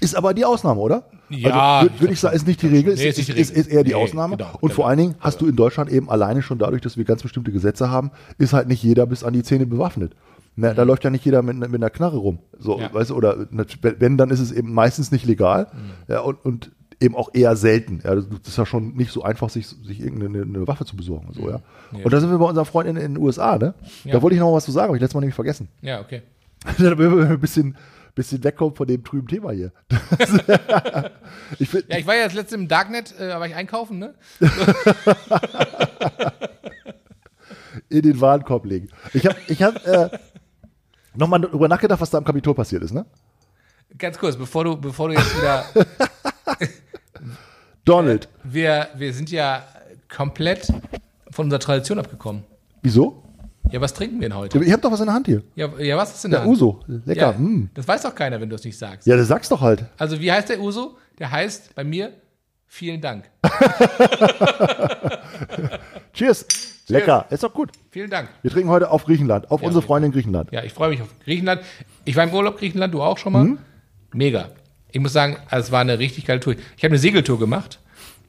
Ist 0.00 0.16
aber 0.16 0.34
die 0.34 0.44
Ausnahme, 0.44 0.80
oder? 0.80 1.04
Ja. 1.28 1.78
Also, 1.78 1.90
Würde 1.90 2.00
würd 2.00 2.12
ich 2.12 2.20
sagen, 2.20 2.36
ist 2.36 2.46
nicht 2.46 2.60
die 2.60 2.66
Regel, 2.66 2.94
nee, 2.94 3.08
ist, 3.08 3.18
ist, 3.18 3.28
ist, 3.28 3.50
ist, 3.50 3.66
eher 3.68 3.84
die 3.84 3.90
nee, 3.90 3.94
Ausnahme. 3.94 4.36
Genau, 4.36 4.50
und 4.54 4.60
genau. 4.60 4.74
vor 4.74 4.88
allen 4.88 4.98
Dingen 4.98 5.14
hast 5.20 5.40
du 5.40 5.46
in 5.46 5.56
Deutschland 5.56 5.90
eben 5.90 6.10
alleine 6.10 6.42
schon 6.42 6.58
dadurch, 6.58 6.82
dass 6.82 6.96
wir 6.96 7.04
ganz 7.04 7.22
bestimmte 7.22 7.52
Gesetze 7.52 7.90
haben, 7.90 8.10
ist 8.38 8.52
halt 8.52 8.68
nicht 8.68 8.82
jeder 8.82 9.06
bis 9.06 9.24
an 9.24 9.32
die 9.32 9.42
Zähne 9.42 9.64
bewaffnet. 9.66 10.14
Ne, 10.54 10.70
mhm. 10.70 10.76
Da 10.76 10.82
läuft 10.82 11.04
ja 11.04 11.10
nicht 11.10 11.24
jeder 11.24 11.42
mit, 11.42 11.56
mit 11.56 11.74
einer 11.74 11.90
Knarre 11.90 12.18
rum. 12.18 12.40
So, 12.58 12.78
ja. 12.78 12.92
weißt 12.92 13.12
oder 13.12 13.46
wenn, 13.80 14.18
dann 14.18 14.30
ist 14.30 14.40
es 14.40 14.52
eben 14.52 14.72
meistens 14.72 15.10
nicht 15.10 15.24
legal. 15.24 15.68
Mhm. 15.72 16.12
Ja, 16.12 16.20
und, 16.20 16.44
und 16.44 16.72
eben 17.02 17.16
auch 17.16 17.30
eher 17.32 17.56
selten. 17.56 18.00
Ja, 18.04 18.14
das 18.14 18.26
ist 18.46 18.56
ja 18.56 18.64
schon 18.64 18.94
nicht 18.94 19.10
so 19.12 19.22
einfach, 19.22 19.50
sich, 19.50 19.66
sich 19.66 20.00
irgendeine 20.00 20.66
Waffe 20.68 20.84
zu 20.84 20.96
besorgen. 20.96 21.32
So, 21.32 21.48
ja. 21.48 21.60
ja. 21.92 22.04
Und 22.04 22.12
da 22.12 22.20
sind 22.20 22.30
wir 22.30 22.38
bei 22.38 22.44
unserer 22.44 22.64
Freundin 22.64 22.96
in, 22.96 23.14
den 23.14 23.22
USA, 23.22 23.58
ne? 23.58 23.74
Da 24.04 24.22
wollte 24.22 24.34
ich 24.34 24.40
noch 24.40 24.52
was 24.52 24.64
zu 24.64 24.72
sagen, 24.72 24.88
habe 24.88 24.96
ich 24.96 25.00
letztes 25.00 25.14
Mal 25.14 25.20
nämlich 25.20 25.34
vergessen. 25.34 25.68
Ja, 25.80 26.00
okay. 26.00 26.22
Damit 26.78 26.98
wir 26.98 27.30
ein 27.30 27.40
bisschen, 27.40 27.76
bisschen 28.14 28.44
wegkommen 28.44 28.76
von 28.76 28.86
dem 28.86 29.02
trüben 29.02 29.26
Thema 29.26 29.50
hier. 29.50 29.72
ich 31.58 31.68
find, 31.68 31.86
ja, 31.88 31.98
ich 31.98 32.06
war 32.06 32.14
ja 32.14 32.24
das 32.24 32.34
letzte 32.34 32.54
im 32.54 32.68
Darknet, 32.68 33.18
äh, 33.18 33.30
war 33.30 33.46
ich 33.46 33.54
einkaufen, 33.54 33.98
ne? 33.98 34.14
in 37.88 38.02
den 38.02 38.20
Warenkorb 38.20 38.64
legen. 38.64 38.88
Ich 39.12 39.26
habe 39.26 39.36
ich 39.48 39.62
hab, 39.62 39.86
äh, 39.86 40.10
nochmal 41.14 41.40
darüber 41.40 41.68
nachgedacht, 41.68 42.00
was 42.00 42.10
da 42.10 42.18
am 42.18 42.24
Kapitol 42.24 42.54
passiert 42.54 42.82
ist, 42.82 42.92
ne? 42.92 43.04
Ganz 43.98 44.18
kurz, 44.18 44.36
bevor 44.36 44.64
du, 44.64 44.76
bevor 44.76 45.08
du 45.08 45.14
jetzt 45.14 45.36
wieder 45.36 45.64
Donald. 47.84 48.28
Wir, 48.44 48.88
wir 48.94 49.12
sind 49.12 49.30
ja 49.30 49.64
komplett 50.08 50.72
von 51.30 51.46
unserer 51.46 51.60
Tradition 51.60 51.98
abgekommen. 51.98 52.44
Wieso? 52.82 53.22
Ja, 53.70 53.80
was 53.80 53.94
trinken 53.94 54.20
wir 54.20 54.28
denn 54.28 54.36
heute? 54.36 54.62
Ich 54.62 54.72
habe 54.72 54.82
doch 54.82 54.90
was 54.92 55.00
in 55.00 55.06
der 55.06 55.14
Hand 55.14 55.26
hier. 55.26 55.42
Ja, 55.54 55.68
ja 55.78 55.96
was 55.96 56.14
ist 56.14 56.24
in 56.24 56.30
der, 56.30 56.40
der 56.40 56.46
Hand? 56.46 56.56
Uso. 56.56 56.80
Lecker. 56.86 57.32
Ja, 57.32 57.32
mm. 57.32 57.70
Das 57.74 57.86
weiß 57.86 58.02
doch 58.02 58.14
keiner, 58.14 58.40
wenn 58.40 58.48
du 58.48 58.56
es 58.56 58.64
nicht 58.64 58.78
sagst. 58.78 59.06
Ja, 59.06 59.16
das 59.16 59.28
sagst 59.28 59.50
doch 59.50 59.60
halt. 59.60 59.84
Also, 59.98 60.20
wie 60.20 60.30
heißt 60.30 60.48
der 60.48 60.60
Uso? 60.60 60.96
Der 61.18 61.30
heißt 61.30 61.74
bei 61.74 61.84
mir 61.84 62.12
vielen 62.66 63.00
Dank. 63.00 63.30
Cheers. 66.12 66.46
Lecker. 66.92 67.26
Ist 67.30 67.42
doch 67.42 67.52
gut. 67.52 67.70
Vielen 67.90 68.10
Dank. 68.10 68.28
Wir 68.42 68.50
trinken 68.50 68.70
heute 68.70 68.90
auf 68.90 69.04
Griechenland, 69.04 69.50
auf 69.50 69.60
ja, 69.60 69.66
unsere 69.66 69.84
Freunde 69.84 70.06
in 70.06 70.12
Griechenland. 70.12 70.52
Ja, 70.52 70.62
ich 70.62 70.72
freue 70.72 70.90
mich 70.90 71.02
auf 71.02 71.08
Griechenland. 71.24 71.62
Ich 72.04 72.16
war 72.16 72.24
im 72.24 72.32
Urlaub 72.32 72.58
Griechenland, 72.58 72.94
du 72.94 73.02
auch 73.02 73.18
schon 73.18 73.32
mal. 73.32 73.44
Mhm. 73.44 73.58
Mega 74.12 74.50
ich 74.92 75.00
muss 75.00 75.12
sagen, 75.12 75.36
es 75.50 75.72
war 75.72 75.80
eine 75.80 75.98
richtig 75.98 76.26
geile 76.26 76.40
Tour. 76.40 76.54
Ich 76.76 76.84
habe 76.84 76.92
eine 76.92 76.98
Segeltour 76.98 77.38
gemacht. 77.38 77.80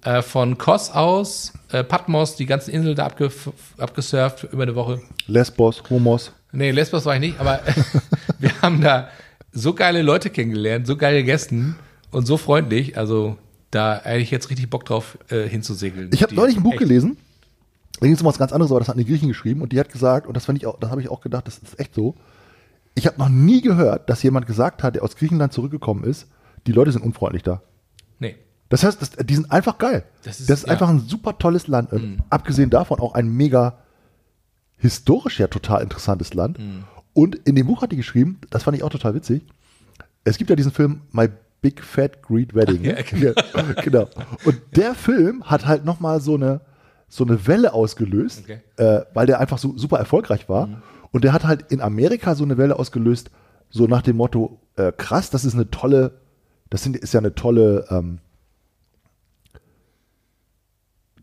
Äh, 0.04 0.22
von 0.22 0.58
Kos 0.58 0.90
aus, 0.90 1.54
äh, 1.72 1.84
Patmos, 1.84 2.36
die 2.36 2.46
ganzen 2.46 2.72
Inseln 2.72 2.96
da 2.96 3.06
abge 3.06 3.32
abgesurft 3.78 4.44
über 4.52 4.64
eine 4.64 4.76
Woche. 4.76 5.02
Lesbos, 5.28 5.82
Homos. 5.90 6.34
Nee, 6.52 6.72
Lesbos 6.72 7.06
war 7.06 7.16
ich 7.16 7.22
nicht, 7.22 7.40
aber 7.40 7.62
wir 8.40 8.52
haben 8.62 8.82
da 8.82 9.10
so 9.54 9.74
geile 9.74 10.02
Leute 10.02 10.30
kennengelernt, 10.30 10.88
so 10.88 10.98
geile 10.98 11.24
Gästen 11.24 11.78
und 12.12 12.26
so 12.26 12.36
freundlich. 12.36 12.98
Also 12.98 13.38
da 13.72 14.02
hätte 14.04 14.20
ich 14.20 14.32
jetzt 14.32 14.50
richtig 14.50 14.70
Bock 14.70 14.84
drauf, 14.84 15.18
äh, 15.30 15.48
hinzusegeln. 15.48 16.10
Ich 16.14 16.22
habe 16.22 16.36
neulich 16.36 16.58
ein 16.58 16.64
Buch 16.64 16.74
echt. 16.74 16.80
gelesen. 16.80 17.18
Da 18.04 18.08
ging 18.08 18.16
es 18.16 18.22
um 18.22 18.28
was 18.28 18.38
ganz 18.38 18.52
anderes, 18.52 18.70
aber 18.70 18.82
das 18.82 18.90
hat 18.90 18.98
eine 18.98 19.06
Griechin 19.06 19.30
geschrieben 19.30 19.62
und 19.62 19.72
die 19.72 19.80
hat 19.80 19.90
gesagt, 19.90 20.28
und 20.28 20.36
das 20.36 20.44
fand 20.44 20.58
ich 20.58 20.68
auch, 20.68 20.78
das 20.78 20.92
habe 20.92 21.00
ich 21.00 21.08
auch 21.08 21.22
gedacht, 21.22 21.48
das 21.48 21.60
ist 21.60 21.80
echt 21.80 21.96
so. 21.96 22.16
Ich 22.96 23.08
habe 23.08 23.18
noch 23.18 23.30
nie 23.30 23.62
gehört, 23.62 24.10
dass 24.10 24.22
jemand 24.24 24.46
gesagt 24.46 24.84
hat, 24.84 24.96
der 24.96 25.04
aus 25.04 25.16
Griechenland 25.16 25.54
zurückgekommen 25.54 26.04
ist, 26.04 26.28
die 26.68 26.74
Leute 26.74 26.92
sind 26.92 27.02
unfreundlich 27.02 27.44
da. 27.44 27.62
Nee. 28.20 28.36
Das 28.68 28.84
heißt, 28.84 29.02
das, 29.02 29.12
die 29.12 29.36
sind 29.36 29.50
einfach 29.54 29.78
geil. 29.78 30.04
Das 30.26 30.42
ist, 30.42 30.50
das 30.50 30.60
ist 30.60 30.66
ja. 30.66 30.74
einfach 30.74 30.90
ein 30.90 31.00
super 31.00 31.38
tolles 31.38 31.68
Land. 31.68 31.94
Mhm. 31.94 32.18
Abgesehen 32.30 32.70
davon 32.70 33.00
auch 33.00 33.14
ein 33.14 33.30
mega 33.30 33.78
historisch 34.76 35.40
ja 35.40 35.48
total 35.48 35.82
interessantes 35.82 36.34
Land. 36.34 36.60
Mhm. 36.60 36.84
Und 37.14 37.36
in 37.48 37.56
dem 37.56 37.68
Buch 37.68 37.84
hat 37.84 37.94
die 37.94 37.96
geschrieben, 37.96 38.38
das 38.50 38.64
fand 38.64 38.76
ich 38.76 38.84
auch 38.84 38.90
total 38.90 39.16
witzig. 39.16 39.44
Es 40.26 40.38
gibt 40.38 40.50
ja 40.50 40.58
diesen 40.58 40.74
Film 40.74 41.04
My 41.14 41.30
Big 41.62 41.82
Fat 41.82 42.22
Great 42.22 42.54
Wedding. 42.54 42.84
Ja, 42.84 43.02
genau. 43.02 43.32
genau. 43.82 44.10
Und 44.44 44.60
der 44.76 44.94
Film 44.94 45.46
hat 45.46 45.66
halt 45.66 45.86
nochmal 45.86 46.20
so 46.20 46.36
eine, 46.36 46.60
so 47.08 47.24
eine 47.26 47.46
Welle 47.48 47.74
ausgelöst, 47.74 48.42
Okay. 48.44 48.60
äh, 48.78 49.02
weil 49.14 49.28
der 49.28 49.40
einfach 49.40 49.58
so 49.58 49.78
super 49.78 49.98
erfolgreich 49.98 50.50
war. 50.50 50.82
Und 51.12 51.24
der 51.24 51.34
hat 51.34 51.44
halt 51.44 51.72
in 51.72 51.80
Amerika 51.82 52.34
so 52.36 52.44
eine 52.44 52.58
Welle 52.58 52.78
ausgelöst, 52.80 53.30
so 53.70 53.86
nach 53.88 54.02
dem 54.02 54.18
Motto, 54.18 54.60
äh, 54.76 54.92
krass, 54.92 55.30
das 55.30 55.46
ist 55.46 55.54
eine 55.54 55.70
tolle, 55.70 56.20
das 56.70 56.84
sind, 56.84 56.96
ist 56.98 57.14
ja 57.14 57.20
eine 57.20 57.36
tolle, 57.36 57.86
ähm, 57.92 58.20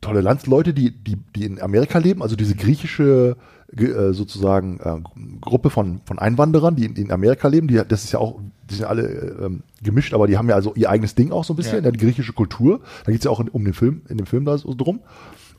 tolle 0.01 0.21
Landsleute, 0.21 0.73
die, 0.73 0.91
die, 0.93 1.17
die 1.37 1.45
in 1.45 1.61
Amerika 1.61 1.99
leben, 1.99 2.23
also 2.23 2.35
diese 2.37 2.55
griechische 2.55 3.37
äh, 3.77 4.13
sozusagen 4.13 4.81
äh, 4.81 5.01
Gruppe 5.41 5.71
von, 5.71 6.01
von 6.07 6.19
Einwanderern, 6.19 6.75
die 6.75 6.87
in, 6.87 6.95
die 6.95 7.03
in 7.03 7.13
Amerika 7.13 7.49
leben, 7.49 7.69
die, 7.69 7.81
das 7.87 8.05
ist 8.05 8.13
ja 8.13 8.19
auch, 8.19 8.41
die 8.71 8.77
sind 8.77 8.87
alle 8.87 9.03
äh, 9.03 9.51
gemischt, 9.83 10.15
aber 10.15 10.27
die 10.27 10.39
haben 10.39 10.49
ja 10.49 10.55
also 10.55 10.75
ihr 10.75 10.89
eigenes 10.89 11.15
Ding 11.15 11.33
auch 11.33 11.45
so 11.45 11.53
ein 11.53 11.57
bisschen, 11.57 11.85
Ja. 11.85 11.91
die 11.91 11.99
griechische 11.99 12.33
Kultur. 12.33 12.81
Da 13.05 13.13
geht 13.13 13.21
es 13.21 13.25
ja 13.25 13.31
auch 13.31 13.41
in, 13.41 13.49
um 13.49 13.65
den 13.65 13.75
Film, 13.75 14.03
in 14.09 14.17
dem 14.17 14.27
Film 14.27 14.45
da 14.45 14.57
so 14.57 14.75
drum. 14.75 15.01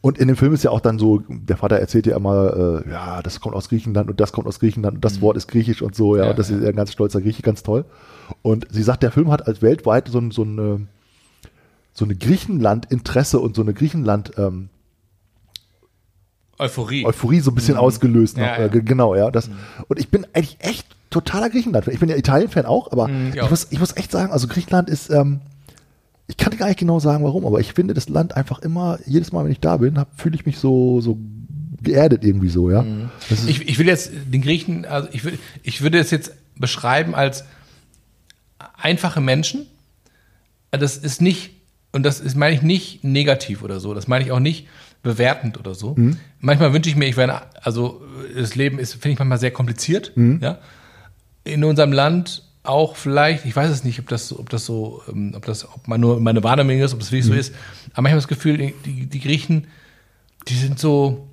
Und 0.02 0.18
in 0.18 0.28
dem 0.28 0.36
Film 0.36 0.52
ist 0.54 0.64
ja 0.64 0.72
auch 0.72 0.80
dann 0.80 0.98
so, 0.98 1.22
der 1.30 1.58
Vater 1.58 1.78
erzählt 1.80 2.08
ja 2.08 2.16
immer, 2.18 2.82
äh, 2.86 2.90
ja, 2.90 3.22
das 3.22 3.40
kommt 3.40 3.56
aus 3.56 3.70
Griechenland 3.70 4.10
und 4.10 4.20
das 4.20 4.32
kommt 4.32 4.48
aus 4.48 4.60
Griechenland 4.60 4.96
und 4.96 5.06
das 5.06 5.22
Wort 5.22 5.38
ist 5.38 5.48
griechisch 5.48 5.84
und 5.84 5.94
so, 5.96 6.16
ja, 6.16 6.24
Mhm. 6.24 6.26
Ja, 6.26 6.30
und 6.32 6.40
das 6.40 6.50
ja. 6.50 6.58
ist 6.58 6.66
ein 6.66 6.76
ganz 6.76 6.92
stolzer 6.92 7.22
Grieche, 7.22 7.44
ganz 7.44 7.62
toll. 7.62 7.86
Und 8.42 8.66
sie 8.72 8.82
sagt, 8.82 9.04
der 9.04 9.12
Film 9.12 9.30
hat 9.30 9.48
als 9.48 9.62
weltweit 9.62 10.08
so, 10.08 10.20
so 10.32 10.42
eine, 10.44 10.88
so 11.94 12.06
eine 12.06 12.16
Griechenland-Interesse 12.16 13.40
und 13.40 13.56
so 13.56 13.62
eine 13.62 13.74
Griechenland- 13.74 14.32
ähm, 14.38 14.70
Euphorie. 16.58 17.06
Euphorie 17.06 17.40
so 17.40 17.52
ein 17.52 17.56
bisschen 17.56 17.78
ausgelöst. 17.78 18.38
Ja, 18.38 18.44
noch, 18.44 18.52
ja. 18.54 18.60
Mhm. 18.60 18.66
Äh, 18.66 18.70
ge- 18.70 18.82
genau, 18.84 19.16
ja. 19.16 19.32
Das, 19.32 19.50
Und 19.88 20.00
ich 20.00 20.10
bin 20.10 20.26
eigentlich 20.34 20.58
echt 20.62 20.88
totaler 21.10 21.50
Griechenland-Fan. 21.50 21.94
Ich 21.94 22.00
bin 22.00 22.10
ja 22.10 22.16
Italien-Fan 22.16 22.66
auch, 22.66 22.92
aber 22.92 23.08
Mhm, 23.08 23.34
ich 23.36 23.50
muss, 23.50 23.68
ich 23.72 23.80
muss 23.80 23.96
echt 23.98 24.12
sagen, 24.12 24.32
also 24.32 24.48
Griechenland 24.48 24.90
ist, 24.90 25.10
ähm, 25.10 25.42
ich 26.28 26.38
kann 26.38 26.58
gar 26.58 26.68
nicht 26.68 26.80
genau 26.80 27.00
sagen, 27.00 27.24
warum, 27.24 27.46
aber 27.46 27.60
ich 27.60 27.74
finde 27.74 27.94
das 27.94 28.10
Land 28.10 28.36
einfach 28.36 28.60
immer, 28.60 29.00
jedes 29.06 29.32
Mal, 29.32 29.44
wenn 29.46 29.52
ich 29.52 29.60
da 29.60 29.78
bin, 29.78 30.02
fühle 30.16 30.36
ich 30.36 30.46
mich 30.46 30.58
so, 30.58 31.02
so 31.02 31.18
geerdet 31.82 32.24
irgendwie 32.24 32.50
so, 32.50 32.70
ja. 32.70 32.84
Mhm. 32.84 33.10
Ich, 33.48 33.68
ich 33.68 33.80
will 33.80 33.88
jetzt 33.88 34.12
den 34.32 34.42
Griechen, 34.42 34.86
also 34.86 35.10
ich, 35.12 35.26
will, 35.26 35.38
ich 35.64 35.82
würde 35.82 36.00
es 36.00 36.12
jetzt 36.12 36.34
beschreiben 36.56 37.16
als 37.16 37.44
einfache 38.78 39.22
Menschen. 39.22 39.66
Das 40.70 40.98
ist 40.98 41.22
nicht, 41.22 41.52
und 41.92 42.04
das 42.04 42.20
ist, 42.20 42.36
meine 42.36 42.56
ich 42.56 42.62
nicht 42.62 43.04
negativ 43.04 43.64
oder 43.64 43.80
so, 43.80 43.94
das 43.94 44.08
meine 44.08 44.24
ich 44.24 44.32
auch 44.32 44.40
nicht 44.40 44.68
bewertend 45.04 45.60
oder 45.60 45.74
so. 45.74 45.98
Manchmal 46.40 46.72
wünsche 46.74 46.90
ich 46.90 46.96
mir, 46.96 47.08
ich 47.08 47.18
wäre, 47.18 47.42
also 47.62 48.02
das 48.36 48.56
Leben 48.56 48.80
ist, 48.80 48.94
finde 48.94 49.12
ich 49.14 49.20
manchmal 49.20 49.40
sehr 49.40 49.52
kompliziert, 49.52 50.14
ja. 50.16 50.60
In 51.44 51.64
unserem 51.64 51.92
Land 51.92 52.44
auch 52.64 52.96
vielleicht, 52.96 53.46
ich 53.46 53.56
weiß 53.56 53.70
es 53.72 53.84
nicht, 53.84 54.00
ob 54.00 54.08
das, 54.08 54.28
so- 54.28 54.40
ob 54.40 54.50
das 54.50 54.66
so, 54.66 55.02
ähm, 55.12 55.34
ob 55.36 55.46
das, 55.46 55.66
ob 55.68 55.88
man 55.88 56.00
nur 56.00 56.20
meine 56.20 56.44
Wahrnehmung 56.44 56.80
ist, 56.80 56.94
ob 56.94 57.00
das 57.00 57.12
wirklich 57.12 57.26
so 57.26 57.34
ist, 57.34 57.54
aber 57.94 58.04
manchmal 58.04 58.12
habe 58.12 58.20
ich 58.20 58.26
das 58.26 58.28
Gefühl, 58.38 58.58
die, 58.86 59.06
die, 59.08 59.20
Griechen, 59.20 59.68
die 60.48 60.56
sind 60.56 60.78
so, 60.80 61.28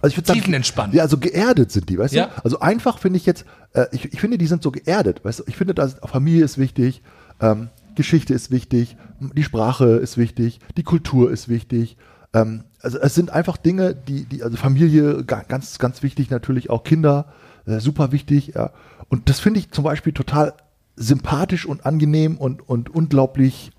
Also 0.00 0.12
ich 0.12 0.16
würde 0.16 0.28
sagen, 0.28 0.40
Tiefenentspannt. 0.40 0.94
Ja, 0.94 1.02
also 1.02 1.18
geerdet 1.18 1.70
sind 1.70 1.88
die, 1.88 1.98
weißt 1.98 2.14
Ja. 2.14 2.26
du? 2.26 2.44
Also 2.44 2.60
einfach 2.60 2.98
finde 2.98 3.18
ich 3.18 3.26
jetzt, 3.26 3.44
äh, 3.74 3.86
ich, 3.92 4.12
ich 4.12 4.20
finde, 4.20 4.38
die 4.38 4.46
sind 4.46 4.62
so 4.62 4.70
geerdet, 4.70 5.22
weißt 5.24 5.40
du? 5.40 5.44
Ich 5.46 5.56
finde, 5.56 5.74
dass 5.74 5.96
Familie 6.04 6.44
ist 6.44 6.56
wichtig, 6.56 7.02
ähm, 7.40 7.68
Geschichte 7.94 8.32
ist 8.32 8.50
wichtig, 8.50 8.96
die 9.20 9.42
Sprache 9.42 9.84
ist 9.96 10.16
wichtig, 10.16 10.60
die 10.76 10.82
Kultur 10.84 11.30
ist 11.30 11.48
wichtig. 11.50 11.96
Ähm, 12.32 12.64
also 12.80 12.98
es 12.98 13.14
sind 13.14 13.30
einfach 13.30 13.58
Dinge, 13.58 13.94
die, 13.94 14.24
die 14.24 14.42
also 14.42 14.56
Familie 14.56 15.24
ga- 15.24 15.44
ganz, 15.46 15.78
ganz 15.78 16.02
wichtig, 16.02 16.30
natürlich 16.30 16.70
auch 16.70 16.84
Kinder, 16.84 17.26
äh, 17.66 17.80
super 17.80 18.12
wichtig. 18.12 18.52
Ja. 18.54 18.70
Und 19.08 19.28
das 19.28 19.40
finde 19.40 19.60
ich 19.60 19.70
zum 19.72 19.84
Beispiel 19.84 20.12
total 20.14 20.54
sympathisch 21.02 21.64
und 21.66 21.86
angenehm 21.86 22.36
und, 22.36 22.68
und 22.68 22.94
unglaublich 22.94 23.70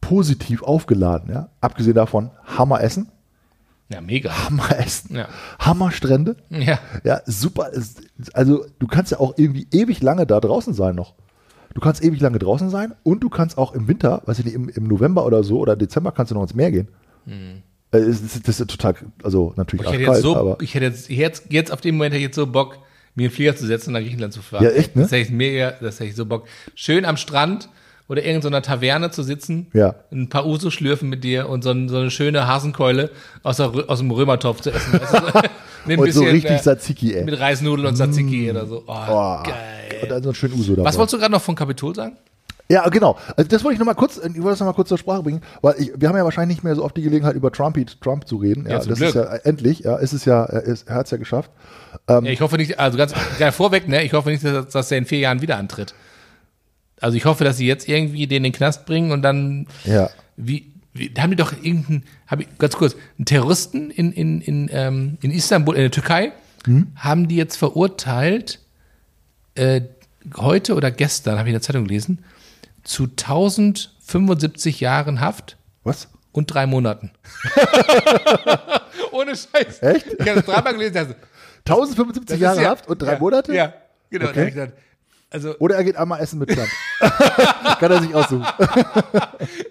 positiv 0.00 0.62
aufgeladen. 0.62 1.32
Ja. 1.32 1.48
Abgesehen 1.60 1.94
davon, 1.94 2.30
Hammer 2.44 2.82
essen. 2.82 3.08
ja, 3.88 4.00
mega. 4.00 4.30
Hammer 4.44 4.78
essen, 4.78 5.16
Ja. 5.16 5.28
Hammerstrände. 5.58 6.36
Ja. 6.50 6.78
Ja, 7.04 7.20
super. 7.26 7.70
Also 8.32 8.66
du 8.78 8.86
kannst 8.86 9.12
ja 9.12 9.20
auch 9.20 9.34
irgendwie 9.36 9.66
ewig 9.70 10.02
lange 10.02 10.26
da 10.26 10.40
draußen 10.40 10.74
sein 10.74 10.96
noch. 10.96 11.14
Du 11.74 11.80
kannst 11.80 12.02
ewig 12.04 12.20
lange 12.20 12.38
draußen 12.38 12.68
sein 12.68 12.92
und 13.02 13.20
du 13.20 13.30
kannst 13.30 13.56
auch 13.56 13.72
im 13.72 13.88
Winter, 13.88 14.22
weiß 14.26 14.40
ich 14.40 14.44
nicht, 14.44 14.54
im, 14.54 14.68
im 14.68 14.84
November 14.84 15.24
oder 15.24 15.42
so 15.44 15.58
oder 15.58 15.76
Dezember 15.76 16.12
kannst 16.12 16.30
du 16.30 16.34
noch 16.34 16.42
ins 16.42 16.54
Meer 16.54 16.70
gehen. 16.72 16.88
Äh, 17.26 17.60
Das, 17.90 18.02
ist, 18.20 18.46
das 18.48 18.60
ist 18.60 18.70
total, 18.70 18.94
also 19.22 19.54
natürlich. 19.56 19.86
Ich 19.86 19.92
hätte 19.92 20.08
arschkalt, 20.08 20.16
jetzt 20.16 20.22
so, 20.24 20.36
aber 20.36 20.60
ich 20.60 20.74
hätte 20.74 20.86
jetzt, 20.86 21.08
jetzt, 21.08 21.44
jetzt 21.50 21.72
auf 21.72 21.80
dem 21.80 21.94
Moment 21.96 22.12
hätte 22.12 22.18
ich 22.20 22.26
jetzt 22.26 22.36
so 22.36 22.46
Bock, 22.46 22.78
mir 23.14 23.24
einen 23.24 23.30
Flieger 23.30 23.56
zu 23.56 23.66
setzen 23.66 23.88
und 23.90 23.94
nach 23.94 24.00
Griechenland 24.00 24.32
zu 24.32 24.42
fahren. 24.42 24.64
Ja, 24.64 24.70
echt, 24.70 24.96
ne? 24.96 25.02
Das 25.02 25.12
hätte 25.12 25.22
ich 25.22 25.30
mega, 25.30 25.72
das 25.80 25.96
hätte 26.00 26.10
ich 26.10 26.16
so 26.16 26.26
Bock. 26.26 26.46
Schön 26.74 27.04
am 27.04 27.16
Strand 27.16 27.68
oder 28.08 28.24
irgendeiner 28.24 28.62
Taverne 28.62 29.10
zu 29.10 29.22
sitzen, 29.22 29.68
Ja. 29.74 29.94
ein 30.10 30.28
paar 30.28 30.46
Uso 30.46 30.70
schlürfen 30.70 31.08
mit 31.08 31.24
dir 31.24 31.48
und 31.48 31.62
so, 31.64 31.70
ein, 31.70 31.88
so 31.88 31.98
eine 31.98 32.10
schöne 32.10 32.46
Hasenkeule 32.46 33.10
aus, 33.42 33.56
der, 33.58 33.72
aus 33.88 33.98
dem 34.00 34.10
Römertopf 34.10 34.60
zu 34.60 34.70
essen. 34.72 35.00
So, 35.10 35.16
mit 35.86 35.98
ein 35.98 35.98
und 35.98 36.12
so 36.12 36.20
bisschen, 36.20 36.26
richtig 36.28 36.50
äh, 36.50 36.60
Tzatziki, 36.60 37.14
ey. 37.14 37.24
Mit 37.24 37.38
Reisnudeln 37.38 37.88
und 37.88 37.96
Tzatziki 37.96 38.50
oder 38.50 38.66
so. 38.66 38.78
Oh, 38.82 38.86
Boah. 38.86 39.42
geil. 39.44 40.00
Und 40.02 40.10
dann 40.10 40.22
so 40.22 40.30
ein 40.30 40.34
schön 40.34 40.52
Uso 40.52 40.74
dabei. 40.74 40.88
Was 40.88 40.98
wolltest 40.98 41.14
du 41.14 41.18
gerade 41.18 41.32
noch 41.32 41.42
von 41.42 41.54
Kapitol 41.54 41.94
sagen? 41.94 42.16
Ja, 42.72 42.88
genau. 42.88 43.18
Also 43.36 43.48
das 43.48 43.62
wollte 43.64 43.74
ich 43.74 43.78
noch 43.78 43.86
mal 43.86 43.94
kurz, 43.94 44.16
ich 44.16 44.22
wollte 44.36 44.50
das 44.50 44.60
noch 44.60 44.66
mal 44.66 44.72
kurz 44.72 44.88
zur 44.88 44.96
Sprache 44.98 45.22
bringen, 45.22 45.42
weil 45.60 45.74
ich, 45.78 45.92
wir 45.94 46.08
haben 46.08 46.16
ja 46.16 46.24
wahrscheinlich 46.24 46.56
nicht 46.56 46.64
mehr 46.64 46.74
so 46.74 46.82
oft 46.84 46.96
die 46.96 47.02
Gelegenheit 47.02 47.34
über 47.36 47.52
Trumpy, 47.52 47.84
Trump 48.00 48.26
zu 48.26 48.36
reden. 48.36 48.64
Ja, 48.64 48.72
Ja, 48.72 48.76
das 48.78 48.86
Glück. 48.98 49.08
ist 49.10 49.14
ja 49.14 49.22
äh, 49.24 49.40
endlich, 49.44 49.80
ja, 49.80 49.98
es 49.98 50.12
ist 50.14 50.24
ja, 50.24 50.44
er, 50.44 50.64
er 50.66 50.94
hat 50.94 51.04
es 51.06 51.10
ja 51.10 51.18
geschafft. 51.18 51.50
Ähm, 52.08 52.24
Ja, 52.24 52.30
ich 52.32 52.40
hoffe 52.40 52.56
nicht, 52.56 52.80
also 52.80 52.96
ganz 52.96 53.12
gleich 53.36 53.54
vorweg, 53.54 53.88
ne, 53.88 54.02
ich 54.02 54.14
hoffe 54.14 54.30
nicht, 54.30 54.42
dass, 54.44 54.68
dass 54.68 54.90
er 54.90 54.96
in 54.98 55.04
vier 55.04 55.18
Jahren 55.18 55.42
wieder 55.42 55.58
antritt. 55.58 55.94
Also 57.00 57.16
ich 57.16 57.24
hoffe, 57.26 57.44
dass 57.44 57.58
sie 57.58 57.66
jetzt 57.66 57.88
irgendwie 57.88 58.26
den 58.26 58.38
in 58.38 58.42
den 58.44 58.52
Knast 58.52 58.86
bringen 58.86 59.12
und 59.12 59.22
dann 59.22 59.66
Ja. 59.84 60.08
wie, 60.36 60.72
wie 60.94 61.10
da 61.10 61.22
haben 61.22 61.30
die 61.30 61.36
doch 61.36 61.52
irgendeinen, 61.52 62.04
hab 62.26 62.40
ich, 62.40 62.46
ganz 62.58 62.76
kurz, 62.76 62.96
einen 63.18 63.26
Terroristen 63.26 63.90
in, 63.90 64.12
in, 64.12 64.40
in, 64.40 64.70
ähm, 64.72 65.18
in 65.20 65.30
Istanbul, 65.30 65.74
in 65.74 65.82
der 65.82 65.90
Türkei, 65.90 66.32
haben 66.96 67.28
die 67.28 67.36
jetzt 67.36 67.56
verurteilt, 67.56 68.60
äh, 69.56 69.82
heute 70.36 70.74
oder 70.76 70.90
gestern, 70.92 71.38
habe 71.38 71.48
ich 71.48 71.52
in 71.52 71.54
der 71.58 71.62
Zeitung 71.62 71.84
gelesen, 71.86 72.20
zu 72.82 73.04
1075 73.04 74.80
Jahren 74.80 75.20
Haft 75.20 75.56
Was? 75.84 76.08
und 76.32 76.46
drei 76.46 76.66
Monaten. 76.66 77.10
Ohne 79.12 79.32
Scheiß. 79.36 79.82
Echt? 79.82 80.06
Ich 80.18 80.28
habe 80.28 80.42
das 80.42 80.44
dreimal 80.46 80.72
gelesen. 80.74 80.96
Also, 80.96 81.14
1075 81.66 82.26
das 82.28 82.40
Jahre 82.40 82.62
ja- 82.62 82.70
Haft 82.70 82.88
und 82.88 83.00
drei 83.02 83.12
ja, 83.14 83.18
Monate? 83.18 83.54
Ja, 83.54 83.72
genau. 84.10 84.28
Okay. 84.28 84.50
Gedacht, 84.50 84.72
also 85.30 85.56
Oder 85.60 85.76
er 85.76 85.84
geht 85.84 85.96
einmal 85.96 86.20
essen 86.20 86.38
mit 86.38 86.50
Trump. 86.50 86.68
Kann 87.80 87.90
er 87.90 88.02
sich 88.02 88.14
aussuchen. 88.14 88.46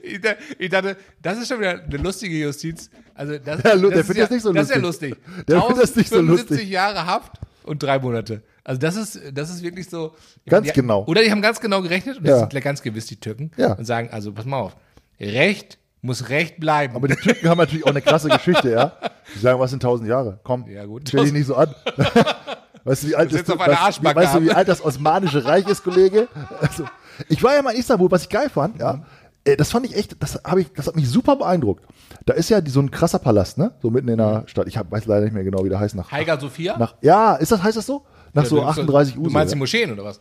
ich, 0.02 0.20
ich 0.58 0.70
dachte, 0.72 0.98
das 1.22 1.38
ist 1.38 1.50
schon 1.50 1.60
wieder 1.60 1.84
eine 1.84 1.98
lustige 1.98 2.36
Justiz. 2.36 2.90
Also 3.14 3.38
das, 3.38 3.58
lu- 3.80 3.90
das 3.92 3.92
der 3.92 4.00
ist 4.00 4.06
findet 4.08 4.16
ja, 4.18 4.24
das 4.24 4.30
nicht 4.32 4.42
so 4.44 4.54
Das 4.54 4.70
ist 4.70 4.76
ja 4.76 4.82
lustig. 4.82 5.10
lustig. 5.12 5.46
Der 5.48 5.62
findet 5.62 5.84
das 5.84 5.96
nicht 5.96 6.10
so 6.10 6.16
1075 6.16 6.50
lustig. 6.50 6.70
Jahre 6.70 7.06
Haft 7.06 7.34
und 7.64 7.84
drei 7.84 8.00
Monate. 8.00 8.42
Also 8.64 8.80
das 8.80 8.96
ist, 8.96 9.20
das 9.34 9.50
ist 9.50 9.64
wirklich 9.64 9.90
so. 9.90 10.14
Ganz 10.48 10.68
die, 10.68 10.74
genau. 10.74 11.04
Oder 11.06 11.24
die 11.24 11.32
haben 11.32 11.42
ganz 11.42 11.60
genau 11.60 11.82
gerechnet 11.82 12.18
und 12.20 12.26
Ja. 12.26 12.42
das 12.42 12.52
sind 12.52 12.64
ganz 12.64 12.82
gewiss 12.82 13.08
die 13.08 13.20
Türken 13.20 13.52
Ja. 13.58 13.74
und 13.74 13.86
sagen, 13.86 14.10
also 14.12 14.32
pass 14.32 14.46
mal 14.46 14.60
auf, 14.60 14.76
Recht 15.20 15.78
muss 16.04 16.30
Recht 16.30 16.60
bleiben. 16.60 16.96
Aber 16.96 17.08
die 17.08 17.16
Türken 17.16 17.48
haben 17.50 17.58
natürlich 17.60 17.86
auch 17.86 17.90
eine 17.92 18.02
krasse 18.02 18.28
Geschichte, 18.30 18.72
ja. 18.72 18.92
Die 19.36 19.40
sagen, 19.40 19.60
was 19.60 19.70
sind 19.72 19.84
1000 19.84 20.10
Jahre? 20.10 20.40
Komm, 20.44 20.68
Ja, 20.68 20.86
gut. 20.86 21.08
stell 21.08 21.24
dich 21.24 21.34
nicht 21.34 21.46
so 21.48 21.56
an. 21.56 21.74
Weißt 22.84 23.04
du, 23.04 23.08
wie 23.10 23.16
alt, 23.16 23.32
das, 23.32 23.48
einer 23.48 23.66
das, 23.68 23.80
Arschbacke 23.80 24.20
weißt 24.20 24.34
du, 24.36 24.42
wie 24.42 24.52
alt 24.52 24.68
das 24.68 24.84
Osmanische 24.84 25.46
Reich 25.46 25.68
ist, 25.68 25.84
Kollege? 25.84 26.28
Also, 26.60 26.86
ich 27.30 27.44
war 27.44 27.54
ja 27.54 27.62
mal 27.62 27.72
in 27.76 27.80
Istanbul, 27.80 28.10
was 28.10 28.24
ich 28.24 28.30
geil 28.30 28.50
fand, 28.50 28.80
ja. 28.80 29.04
Äh, 29.44 29.56
Das 29.56 29.70
fand 29.70 29.86
ich 29.86 29.96
echt, 29.96 30.16
das, 30.22 30.40
ich, 30.58 30.74
das 30.74 30.88
hat 30.88 30.96
mich 30.96 31.08
super 31.08 31.36
beeindruckt. 31.36 31.86
Da 32.26 32.34
ist 32.34 32.50
ja 32.50 32.60
die, 32.60 32.72
so 32.72 32.80
ein 32.80 32.90
krasser 32.90 33.20
Palast, 33.20 33.60
ne? 33.60 33.76
So 33.84 33.92
mitten 33.92 34.08
in 34.08 34.18
der 34.18 34.46
Stadt. 34.48 34.66
Ich 34.68 34.78
hab, 34.78 34.90
weiß 34.92 35.06
leider 35.06 35.26
nicht 35.26 35.34
mehr 35.34 35.44
genau, 35.44 35.64
wie 35.64 35.70
der 35.70 35.80
heißt. 35.80 35.94
Nach, 35.94 36.12
Heiger 36.12 36.40
Sophia? 36.40 36.76
nach, 36.80 36.96
ja, 37.02 37.36
ist 37.36 37.52
das, 37.52 37.62
heißt 37.62 37.78
das 37.78 37.86
so? 37.86 38.04
Nach 38.34 38.46
so 38.46 38.58
du, 38.58 38.64
38 38.64 39.18
Uhr. 39.18 39.26
Du 39.26 39.30
meinst 39.30 39.52
ja. 39.52 39.56
die 39.56 39.60
Moscheen 39.60 39.92
oder 39.92 40.04
was? 40.04 40.20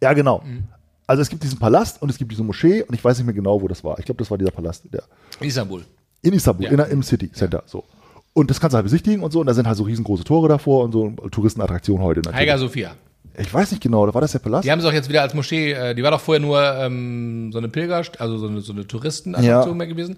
Ja, 0.00 0.12
genau. 0.12 0.42
Also 1.06 1.22
es 1.22 1.28
gibt 1.28 1.42
diesen 1.42 1.58
Palast 1.58 2.00
und 2.00 2.10
es 2.10 2.16
gibt 2.18 2.30
diese 2.32 2.42
Moschee 2.42 2.82
und 2.82 2.94
ich 2.94 3.04
weiß 3.04 3.18
nicht 3.18 3.26
mehr 3.26 3.34
genau, 3.34 3.60
wo 3.60 3.68
das 3.68 3.84
war. 3.84 3.98
Ich 3.98 4.04
glaube, 4.06 4.18
das 4.18 4.30
war 4.30 4.38
dieser 4.38 4.50
Palast. 4.50 4.84
Der, 4.92 5.02
Istanbul. 5.40 5.82
in 6.22 6.32
Istanbul, 6.32 6.66
Ja. 6.66 6.84
in 6.84 6.90
im 6.90 7.02
City 7.02 7.30
Center. 7.30 7.62
So. 7.66 7.84
Und 8.32 8.50
das 8.50 8.58
kannst 8.60 8.72
du 8.72 8.76
halt 8.76 8.84
besichtigen 8.84 9.22
und 9.22 9.30
so. 9.32 9.40
Und 9.40 9.46
da 9.46 9.54
sind 9.54 9.66
halt 9.66 9.76
so 9.76 9.84
riesengroße 9.84 10.24
Tore 10.24 10.48
davor 10.48 10.84
und 10.84 10.92
so 10.92 11.10
Touristenattraktion 11.30 12.00
heute 12.00 12.20
natürlich. 12.20 12.40
Heiger 12.40 12.58
Sophia. 12.58 12.96
Ich 13.36 13.52
weiß 13.52 13.72
nicht 13.72 13.82
genau, 13.82 14.12
war 14.14 14.20
das 14.20 14.32
der 14.32 14.38
Palast? 14.38 14.64
Die 14.64 14.70
haben 14.70 14.80
sie 14.80 14.88
auch 14.88 14.92
jetzt 14.92 15.08
wieder 15.08 15.22
als 15.22 15.34
Moschee, 15.34 15.72
äh, 15.72 15.94
die 15.94 16.02
war 16.02 16.12
doch 16.12 16.20
vorher 16.20 16.40
nur 16.40 16.62
ähm, 16.62 17.50
so 17.52 17.58
eine 17.58 17.68
Pilger, 17.68 18.02
also 18.18 18.38
so 18.38 18.46
eine, 18.46 18.60
so 18.60 18.72
eine 18.72 18.86
Touristenattraktion 18.86 19.68
Ja. 19.68 19.74
mehr 19.74 19.86
gewesen. 19.88 20.16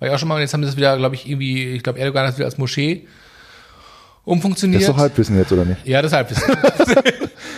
War 0.00 0.08
ja 0.08 0.14
auch 0.14 0.18
schon 0.18 0.28
mal, 0.28 0.34
und 0.36 0.40
jetzt 0.40 0.54
haben 0.54 0.62
sie 0.62 0.66
das 0.66 0.76
wieder, 0.76 0.96
glaube 0.96 1.14
ich, 1.14 1.28
irgendwie, 1.28 1.68
ich 1.68 1.82
glaube, 1.82 1.98
Erdogan 2.00 2.24
hat 2.24 2.32
es 2.32 2.38
wieder 2.38 2.46
als 2.46 2.58
Moschee 2.58 3.06
Das 4.28 4.34
umfunktioniert. 4.34 4.82
ist 4.82 4.88
doch 4.88 4.96
Halbwissen 4.98 5.36
jetzt, 5.38 5.52
oder 5.52 5.64
nicht? 5.64 5.86
ja, 5.86 6.02
deshalb 6.02 6.30
ist 6.30 6.42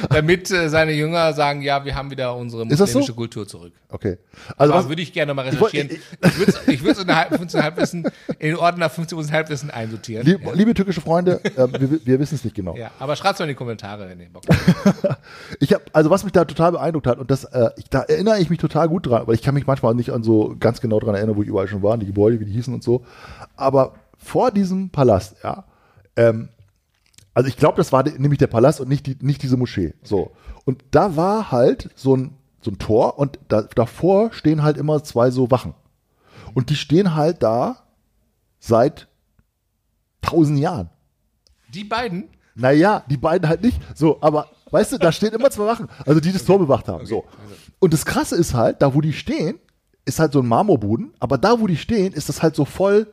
Damit 0.08 0.50
äh, 0.50 0.68
seine 0.68 0.92
Jünger 0.92 1.32
sagen, 1.32 1.62
ja, 1.62 1.84
wir 1.84 1.94
haben 1.94 2.10
wieder 2.10 2.34
unsere 2.34 2.66
das 2.66 2.78
so? 2.78 2.84
muslimische 2.84 3.14
Kultur 3.14 3.46
zurück. 3.46 3.72
Okay. 3.88 4.18
Also 4.56 4.72
Aber 4.72 4.82
was, 4.82 4.88
würde 4.88 5.02
ich 5.02 5.12
gerne 5.12 5.34
mal 5.34 5.46
recherchieren. 5.46 5.90
Ich 6.66 6.82
würde 6.82 6.92
es 6.92 6.98
in, 6.98 7.14
Halb- 7.14 7.36
15 7.36 7.62
Halbwissen, 7.62 8.04
in 8.38 8.48
den 8.48 8.56
Ordner 8.56 8.88
15 8.88 9.30
Halbwissen 9.32 9.70
einsortieren. 9.70 10.24
lieb, 10.26 10.40
liebe 10.54 10.74
türkische 10.74 11.00
Freunde, 11.00 11.44
äh, 11.44 11.68
wir, 11.78 12.06
wir 12.06 12.18
wissen 12.18 12.34
es 12.36 12.44
nicht 12.44 12.56
genau. 12.56 12.76
Ja, 12.76 12.90
aber 12.98 13.14
schreibt's 13.16 13.40
mal 13.40 13.44
in 13.44 13.50
die 13.50 13.54
Kommentare, 13.56 14.08
wenn 14.08 14.20
ihr 14.20 14.28
Bock 14.32 14.44
habt. 14.48 15.18
Ich 15.60 15.72
habe, 15.74 15.84
also 15.92 16.08
was 16.10 16.24
mich 16.24 16.32
da 16.32 16.44
total 16.44 16.72
beeindruckt 16.72 17.06
hat, 17.06 17.18
und 17.18 17.30
das, 17.30 17.44
äh, 17.44 17.70
ich, 17.76 17.84
da 17.90 18.02
erinnere 18.02 18.38
ich 18.40 18.48
mich 18.48 18.58
total 18.58 18.88
gut 18.88 19.06
dran, 19.06 19.26
weil 19.26 19.34
ich 19.34 19.42
kann 19.42 19.54
mich 19.54 19.66
manchmal 19.66 19.94
nicht 19.94 20.10
an 20.10 20.22
so 20.22 20.56
ganz 20.58 20.80
genau 20.80 20.98
dran 21.00 21.14
erinnern, 21.14 21.36
wo 21.36 21.42
ich 21.42 21.48
überall 21.48 21.68
schon 21.68 21.82
war, 21.82 21.98
die 21.98 22.06
Gebäude, 22.06 22.40
wie 22.40 22.44
die 22.46 22.52
hießen 22.52 22.72
und 22.72 22.82
so. 22.82 23.04
Aber 23.56 23.94
vor 24.16 24.50
diesem 24.50 24.90
Palast, 24.90 25.36
ja, 25.42 25.64
ähm, 26.16 26.48
also 27.34 27.48
ich 27.48 27.56
glaube, 27.56 27.76
das 27.76 27.92
war 27.92 28.02
nämlich 28.04 28.38
der 28.38 28.48
Palast 28.48 28.80
und 28.80 28.88
nicht, 28.88 29.06
die, 29.06 29.16
nicht 29.20 29.42
diese 29.42 29.56
Moschee. 29.56 29.94
So. 30.02 30.32
Und 30.64 30.84
da 30.90 31.16
war 31.16 31.52
halt 31.52 31.90
so 31.94 32.16
ein, 32.16 32.36
so 32.60 32.70
ein 32.70 32.78
Tor 32.78 33.18
und 33.18 33.38
da, 33.48 33.62
davor 33.62 34.32
stehen 34.32 34.62
halt 34.62 34.76
immer 34.76 35.02
zwei 35.04 35.30
so 35.30 35.50
Wachen. 35.50 35.74
Und 36.54 36.70
die 36.70 36.76
stehen 36.76 37.14
halt 37.14 37.42
da 37.42 37.84
seit 38.58 39.08
tausend 40.20 40.58
Jahren. 40.58 40.90
Die 41.72 41.84
beiden? 41.84 42.28
Naja, 42.54 43.04
die 43.08 43.16
beiden 43.16 43.48
halt 43.48 43.62
nicht. 43.62 43.80
So, 43.94 44.18
aber 44.20 44.48
weißt 44.70 44.92
du, 44.92 44.98
da 44.98 45.12
stehen 45.12 45.32
immer 45.32 45.50
zwei 45.50 45.66
Wachen, 45.66 45.88
also 46.04 46.20
die 46.20 46.32
das 46.32 46.44
Tor 46.44 46.58
bewacht 46.58 46.88
haben. 46.88 47.06
So. 47.06 47.24
Und 47.78 47.92
das 47.92 48.04
Krasse 48.04 48.36
ist 48.36 48.54
halt, 48.54 48.82
da 48.82 48.94
wo 48.94 49.00
die 49.00 49.12
stehen, 49.12 49.58
ist 50.04 50.18
halt 50.18 50.32
so 50.32 50.40
ein 50.40 50.48
Marmorboden, 50.48 51.14
aber 51.20 51.38
da 51.38 51.60
wo 51.60 51.66
die 51.66 51.76
stehen, 51.76 52.12
ist 52.12 52.28
das 52.28 52.42
halt 52.42 52.56
so 52.56 52.64
voll 52.64 53.12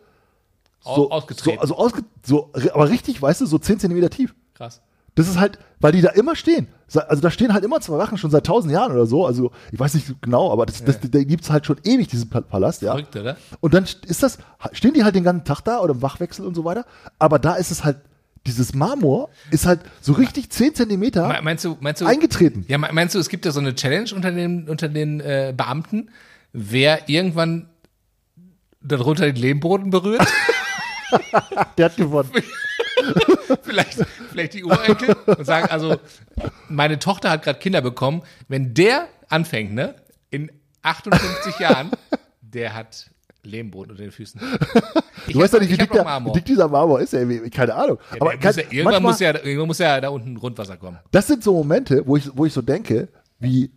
so, 0.81 0.89
Au- 0.89 1.11
ausgetreten. 1.11 1.57
So, 1.57 1.61
also 1.61 1.77
ausge, 1.77 2.01
so, 2.25 2.51
aber 2.73 2.89
richtig, 2.89 3.21
weißt 3.21 3.41
du, 3.41 3.45
so 3.45 3.57
10 3.57 3.79
Zentimeter 3.79 4.09
tief. 4.09 4.33
Krass. 4.53 4.81
Das 5.15 5.27
ist 5.27 5.39
halt, 5.39 5.57
weil 5.79 5.93
die 5.93 6.01
da 6.01 6.09
immer 6.09 6.35
stehen. 6.35 6.67
Also 6.93 7.21
da 7.23 7.31
stehen 7.31 7.51
halt 7.53 7.65
immer 7.65 7.81
zwei 7.81 7.97
Wachen 7.97 8.19
schon 8.19 8.29
seit 8.29 8.45
tausend 8.45 8.71
Jahren 8.71 8.91
oder 8.91 9.07
so. 9.07 9.25
Also 9.25 9.51
ich 9.71 9.79
weiß 9.79 9.95
nicht 9.95 10.21
genau, 10.21 10.51
aber 10.53 10.67
das, 10.67 10.83
das, 10.85 10.99
da 11.01 11.23
gibt's 11.23 11.49
halt 11.49 11.65
schon 11.65 11.77
ewig, 11.83 12.07
diesen 12.07 12.29
Pa- 12.29 12.41
Palast, 12.41 12.83
ja. 12.83 12.91
Verrückt, 12.91 13.15
oder? 13.15 13.35
Und 13.59 13.73
dann 13.73 13.85
ist 14.05 14.21
das, 14.21 14.37
stehen 14.73 14.93
die 14.93 15.03
halt 15.03 15.15
den 15.15 15.23
ganzen 15.23 15.43
Tag 15.43 15.61
da 15.61 15.79
oder 15.79 15.95
im 15.95 16.01
Wachwechsel 16.03 16.45
und 16.45 16.53
so 16.53 16.63
weiter. 16.65 16.85
Aber 17.17 17.39
da 17.39 17.55
ist 17.55 17.71
es 17.71 17.83
halt, 17.83 17.97
dieses 18.45 18.75
Marmor 18.75 19.29
ist 19.49 19.65
halt 19.65 19.79
so 20.01 20.13
richtig 20.13 20.51
10 20.51 20.75
Zentimeter 20.75 21.27
Me- 21.27 21.39
Meinst 21.41 21.65
du, 21.65 21.77
meinst 21.81 21.99
du, 22.01 22.05
eingetreten. 22.05 22.63
Ja, 22.67 22.77
me- 22.77 22.89
meinst 22.93 23.15
du, 23.15 23.19
es 23.19 23.27
gibt 23.29 23.43
ja 23.45 23.51
so 23.51 23.59
eine 23.59 23.73
Challenge 23.73 24.09
unter 24.15 24.31
den, 24.31 24.69
unter 24.69 24.87
den 24.87 25.19
äh, 25.19 25.51
Beamten, 25.57 26.11
wer 26.53 27.09
irgendwann 27.09 27.67
darunter 28.81 29.25
den 29.25 29.35
Lehmboden 29.35 29.89
berührt? 29.89 30.25
Der 31.77 31.85
hat 31.85 31.97
gewonnen. 31.97 32.31
vielleicht, 33.63 34.05
vielleicht 34.31 34.53
die 34.53 34.63
Urenkel 34.63 35.15
und 35.25 35.45
sagen, 35.45 35.69
also, 35.69 35.97
meine 36.69 36.99
Tochter 36.99 37.29
hat 37.29 37.43
gerade 37.43 37.59
Kinder 37.59 37.81
bekommen. 37.81 38.23
Wenn 38.47 38.73
der 38.73 39.07
anfängt, 39.29 39.73
ne, 39.73 39.95
in 40.29 40.51
58 40.81 41.59
Jahren, 41.59 41.91
der 42.41 42.73
hat 42.73 43.09
Lehmboden 43.43 43.91
unter 43.91 44.03
den 44.03 44.11
Füßen. 44.11 44.41
Ich 45.27 45.33
Du 45.33 45.39
weißt 45.39 45.53
doch 45.53 45.59
nicht, 45.59 45.71
wie 45.71 45.77
dick, 45.77 45.91
der, 45.91 46.03
Marmor. 46.03 46.33
dick 46.33 46.45
dieser 46.45 46.67
Marmor 46.67 46.99
ist, 46.99 47.13
ey, 47.13 47.49
keine 47.49 47.73
Ahnung. 47.73 47.97
Ja, 48.11 48.21
aber 48.21 48.31
kann, 48.37 48.47
muss 48.49 48.55
ja, 48.57 48.63
irgendwann, 48.63 48.83
manchmal, 48.83 49.01
muss 49.01 49.19
ja, 49.19 49.35
irgendwann 49.35 49.67
muss 49.67 49.77
ja 49.79 50.01
da 50.01 50.09
unten 50.09 50.35
Grundwasser 50.35 50.77
kommen. 50.77 50.99
das 51.11 51.27
sind 51.27 51.43
so 51.43 51.53
Momente, 51.53 52.05
wo 52.05 52.17
ich, 52.17 52.29
wo 52.35 52.45
ich 52.45 52.53
so 52.53 52.61
denke, 52.61 53.07
wie, 53.39 53.71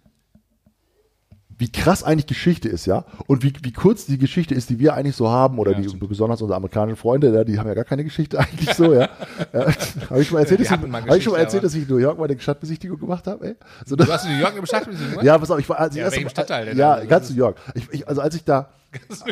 wie 1.61 1.71
krass 1.71 2.03
eigentlich 2.03 2.27
Geschichte 2.27 2.69
ist, 2.71 2.87
ja, 2.87 3.05
und 3.27 3.43
wie, 3.43 3.53
wie 3.63 3.73
kurz 3.73 4.07
die 4.07 4.17
Geschichte 4.17 4.55
ist, 4.55 4.71
die 4.71 4.79
wir 4.79 4.95
eigentlich 4.95 5.15
so 5.15 5.29
haben, 5.29 5.59
oder 5.59 5.75
die 5.75 5.87
besonders 5.99 6.41
unsere 6.41 6.57
amerikanischen 6.57 6.97
Freunde, 6.97 7.33
ja, 7.35 7.45
die 7.45 7.59
haben 7.59 7.69
ja 7.69 7.75
gar 7.75 7.85
keine 7.85 8.03
Geschichte 8.03 8.39
eigentlich 8.41 8.73
so, 8.75 8.95
ja. 8.95 9.09
ja 9.53 9.67
habe 10.09 10.21
ich 10.23 10.29
schon 10.29 10.35
mal 10.37 10.41
erzählt, 10.41 10.61
dass, 10.61 10.67
ich, 10.67 10.73
hab 10.73 11.17
ich 11.17 11.23
schon 11.23 11.33
mal 11.35 11.39
erzählt, 11.39 11.63
dass 11.63 11.75
ich 11.75 11.83
in 11.83 11.89
New 11.89 11.99
York 11.99 12.19
meine 12.19 12.39
Stadtbesichtigung 12.41 12.99
gemacht 12.99 13.27
habe, 13.27 13.47
ey? 13.47 13.57
So, 13.85 13.95
Du 13.95 14.11
hast 14.11 14.25
in 14.25 14.33
New 14.33 14.39
York 14.41 14.53
eine 14.53 14.63
Beschäftigung 14.63 14.99
gemacht? 14.99 15.25
ja, 15.25 15.37
pass 15.39 15.51
auf, 15.51 15.59
ich 15.59 15.69
war 15.69 15.79
als 15.79 15.95
ich 15.95 15.99
Ja, 16.01 16.07
erste 16.07 16.31
Stadtteil 16.31 16.65
denn? 16.65 16.79
Ja, 16.79 16.95
Also, 16.95 17.09
ganz 17.09 17.31
New 17.31 17.37
York. 17.37 17.57
Ich, 17.75 17.89
ich, 17.93 18.09
also 18.09 18.23
als 18.23 18.35
ich 18.35 18.45
da 18.45 18.71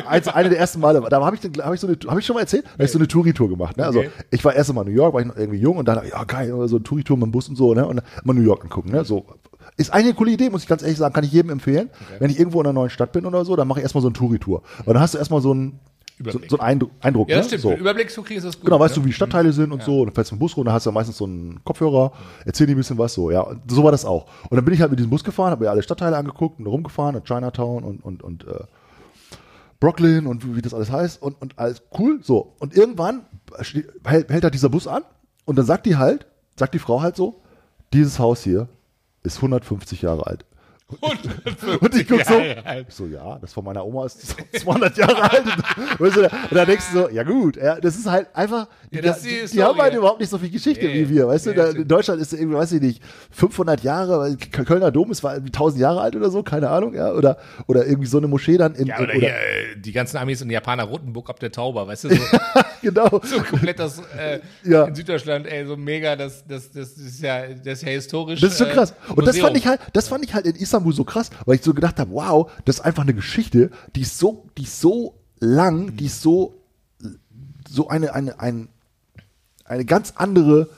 eins, 0.07 0.27
eine 0.27 0.49
der 0.49 0.59
ersten 0.59 0.79
Male, 0.79 1.01
war, 1.01 1.09
da 1.09 1.19
habe 1.25 1.35
ich, 1.35 1.41
hab 1.43 1.73
ich 1.73 1.79
so 1.79 1.87
eine, 1.87 1.97
habe 2.07 2.19
ich 2.19 2.25
schon 2.25 2.35
mal 2.35 2.41
erzählt, 2.41 2.65
da 2.65 2.71
habe 2.73 2.83
ich 2.85 2.91
so 2.91 2.99
eine 2.99 3.07
Touri-Tour 3.07 3.49
gemacht. 3.49 3.75
Ne? 3.75 3.85
Also 3.85 3.99
Okay. 3.99 4.11
ich 4.31 4.45
war 4.45 4.53
erst 4.53 4.71
mal 4.73 4.81
in 4.81 4.93
New 4.93 4.93
York, 4.97 5.13
war 5.13 5.21
ich 5.21 5.27
noch 5.27 5.35
irgendwie 5.35 5.59
jung 5.59 5.77
und 5.77 5.87
dann 5.87 5.99
ja 6.07 6.23
geil, 6.23 6.53
so 6.67 6.75
eine 6.75 6.83
Touri-Tour 6.83 7.17
mit 7.17 7.25
dem 7.25 7.31
Bus 7.31 7.49
und 7.49 7.55
so, 7.55 7.73
ne? 7.73 7.85
Und 7.87 8.01
mal 8.23 8.33
New 8.33 8.41
York 8.43 8.63
angucken, 8.63 8.91
ne? 8.91 9.03
So 9.03 9.25
ist 9.79 9.93
eine 9.93 10.13
coole 10.13 10.31
Idee, 10.31 10.49
muss 10.49 10.63
ich 10.63 10.67
ganz 10.67 10.81
ehrlich 10.81 10.97
sagen, 10.97 11.13
kann 11.13 11.23
ich 11.23 11.31
jedem 11.31 11.51
empfehlen. 11.51 11.89
Wenn 12.19 12.29
ich 12.29 12.37
irgendwo 12.37 12.59
in 12.59 12.67
einer 12.67 12.73
neuen 12.73 12.89
Stadt 12.89 13.13
bin 13.13 13.25
oder 13.25 13.45
so, 13.45 13.55
dann 13.55 13.67
mache 13.67 13.79
ich 13.79 13.83
erstmal 13.83 14.01
so 14.01 14.09
eine 14.09 14.13
Touri-Tour. 14.13 14.61
Weil 14.83 14.93
dann 14.93 15.01
hast 15.01 15.13
du 15.13 15.17
erstmal 15.17 15.41
so 15.41 15.51
einen 15.51 15.79
so, 16.17 16.23
Überblick. 16.31 16.49
so 16.51 16.59
einen 16.59 16.67
Eindruck, 16.67 16.91
Eindruck 16.99 17.29
Ja, 17.29 17.35
ne? 17.35 17.39
das 17.39 17.47
stimmt. 17.47 17.61
So. 17.61 17.73
Überblick 17.73 18.11
zu 18.11 18.21
kriegen 18.21 18.39
ist 18.39 18.43
das 18.43 18.57
gut. 18.57 18.65
Genau, 18.65 18.79
weißt 18.79 18.97
ne? 18.97 19.03
du, 19.03 19.07
wie 19.07 19.13
Stadtteile 19.13 19.53
sind 19.53 19.71
und 19.71 19.81
so. 19.83 20.01
Und 20.01 20.07
dann 20.07 20.15
fährst 20.15 20.31
du 20.31 20.35
mit 20.35 20.39
dem 20.39 20.43
Bus 20.43 20.57
runter, 20.57 20.73
hast 20.73 20.85
du 20.85 20.91
meistens 20.91 21.17
so 21.17 21.25
einen 21.25 21.63
Kopfhörer, 21.63 22.11
erzähl 22.45 22.67
dir 22.67 22.75
ein 22.75 22.77
bisschen 22.77 22.97
was 22.97 23.13
so, 23.13 23.31
ja. 23.31 23.39
Und 23.39 23.61
so 23.71 23.83
war 23.85 23.91
das 23.91 24.03
auch. 24.03 24.25
Und 24.49 24.57
dann 24.57 24.65
bin 24.65 24.73
ich 24.73 24.81
halt 24.81 24.91
mit 24.91 24.99
diesem 24.99 25.09
Bus 25.09 25.23
gefahren, 25.23 25.51
habe 25.51 25.63
mir 25.63 25.71
alle 25.71 25.81
Stadtteile 25.81 26.17
angeguckt 26.17 26.59
und 26.59 26.67
rumgefahren, 26.67 27.15
und 27.15 27.25
Chinatown 27.25 27.85
und, 27.85 28.03
und, 28.03 28.21
und 28.21 28.43
äh, 28.45 28.65
Brooklyn 29.79 30.27
und 30.27 30.45
wie, 30.45 30.57
wie 30.57 30.61
das 30.61 30.73
alles 30.73 30.91
heißt 30.91 31.21
und, 31.21 31.41
und 31.41 31.57
alles 31.57 31.83
cool. 31.97 32.19
So. 32.21 32.53
Und 32.59 32.75
irgendwann 32.75 33.21
hält, 34.03 34.29
hält 34.29 34.43
halt 34.43 34.53
dieser 34.53 34.69
Bus 34.69 34.87
an 34.87 35.03
und 35.45 35.57
dann 35.57 35.65
sagt 35.65 35.85
die 35.85 35.95
halt, 35.95 36.27
sagt 36.57 36.73
die 36.73 36.79
Frau 36.79 37.01
halt 37.01 37.15
so, 37.15 37.41
dieses 37.93 38.19
Haus 38.19 38.43
hier 38.43 38.67
ist 39.23 39.37
150 39.37 40.01
Jahre 40.01 40.27
alt. 40.27 40.45
Und 41.81 41.95
ich 41.95 42.07
guck 42.07 42.23
so, 42.23 42.39
ich 42.39 42.95
so, 42.95 43.05
ja, 43.05 43.37
das 43.39 43.53
von 43.53 43.63
meiner 43.63 43.85
Oma 43.85 44.05
ist 44.07 44.35
200 44.59 44.97
Jahre 44.97 45.31
alt. 45.31 45.43
Und, 45.99 46.15
dann 46.51 46.65
denkst 46.65 46.85
du 46.91 47.01
so, 47.01 47.09
ja 47.09 47.21
gut, 47.23 47.57
ja, 47.57 47.79
das 47.79 47.95
ist 47.95 48.09
halt 48.09 48.27
einfach, 48.33 48.67
die, 48.91 48.97
Ja, 48.97 49.13
die, 49.13 49.29
die 49.29 49.51
die 49.51 49.63
haben 49.63 49.79
halt 49.79 49.93
überhaupt 49.93 50.19
nicht 50.19 50.29
so 50.29 50.37
viel 50.39 50.49
Geschichte 50.49 50.85
Nee, 50.87 50.93
wie 50.95 51.09
wir, 51.09 51.27
weißt 51.27 51.45
nee, 51.47 51.53
du, 51.53 51.61
da, 51.61 51.69
in 51.69 51.87
Deutschland 51.87 52.19
ist 52.21 52.33
irgendwie, 52.33 52.57
weiß 52.57 52.71
ich 52.71 52.81
nicht, 52.81 53.03
500 53.31 53.83
Jahre, 53.83 54.19
weil 54.19 54.35
Kölner 54.37 54.89
Dom 54.91 55.11
ist 55.11 55.23
war 55.23 55.35
irgendwie 55.35 55.51
1000 55.51 55.79
Jahre 55.81 56.01
alt 56.01 56.15
oder 56.15 56.31
so, 56.31 56.41
keine 56.41 56.69
Ahnung, 56.69 56.95
ja, 56.95 57.11
oder, 57.11 57.37
oder 57.67 57.85
irgendwie 57.85 58.07
so 58.07 58.17
eine 58.17 58.27
Moschee 58.27 58.57
dann 58.57 58.73
in, 58.73 58.87
Ja, 58.87 58.95
oder, 58.99 59.09
oder 59.09 59.13
hier, 59.13 59.29
äh, 59.29 59.75
die 59.77 59.91
ganzen 59.91 60.17
Amis 60.17 60.41
und 60.41 60.49
Japaner 60.49 60.85
Rotenburg 60.85 61.29
ab 61.29 61.39
der 61.39 61.51
Tauber, 61.51 61.87
weißt 61.87 62.05
du, 62.05 62.15
so, 62.15 62.21
genau, 62.81 63.21
so 63.23 63.41
komplett 63.43 63.77
das 63.77 63.99
äh, 64.17 64.39
Ja. 64.63 64.85
in 64.85 64.95
Süddeutschland, 64.95 65.45
ey, 65.45 65.67
so 65.67 65.77
mega, 65.77 66.15
das, 66.15 66.43
das, 66.47 66.71
das 66.71 66.97
ist 66.97 67.21
ja, 67.21 67.43
das 67.47 67.73
ist 67.79 67.83
ja 67.83 67.89
historisch. 67.89 68.41
Das 68.41 68.53
ist 68.53 68.57
schon 68.57 68.67
äh, 68.69 68.73
krass. 68.73 68.93
Und 69.15 69.27
das 69.27 69.37
fand 69.37 69.55
ich 69.55 69.67
halt, 69.67 69.79
das 69.93 70.07
fand 70.07 70.23
ich 70.25 70.33
halt 70.33 70.47
in 70.47 70.55
Istanbul 70.79 70.93
so 70.93 71.03
krass, 71.03 71.29
weil 71.45 71.55
ich 71.55 71.63
so 71.63 71.73
gedacht 71.73 71.99
habe, 71.99 72.11
wow, 72.11 72.51
das 72.65 72.77
ist 72.77 72.81
einfach 72.81 73.03
eine 73.03 73.13
Geschichte, 73.13 73.71
die 73.95 74.01
ist 74.01 74.17
so, 74.17 74.45
die 74.57 74.63
ist 74.63 74.79
so 74.79 75.15
lang, 75.39 75.95
die 75.95 76.05
ist 76.05 76.21
so, 76.21 76.55
so 77.69 77.89
eine, 77.89 78.13
eine, 78.13 78.39
ein, 78.39 78.69
eine 79.65 79.85
ganz 79.85 80.13
andere 80.15 80.69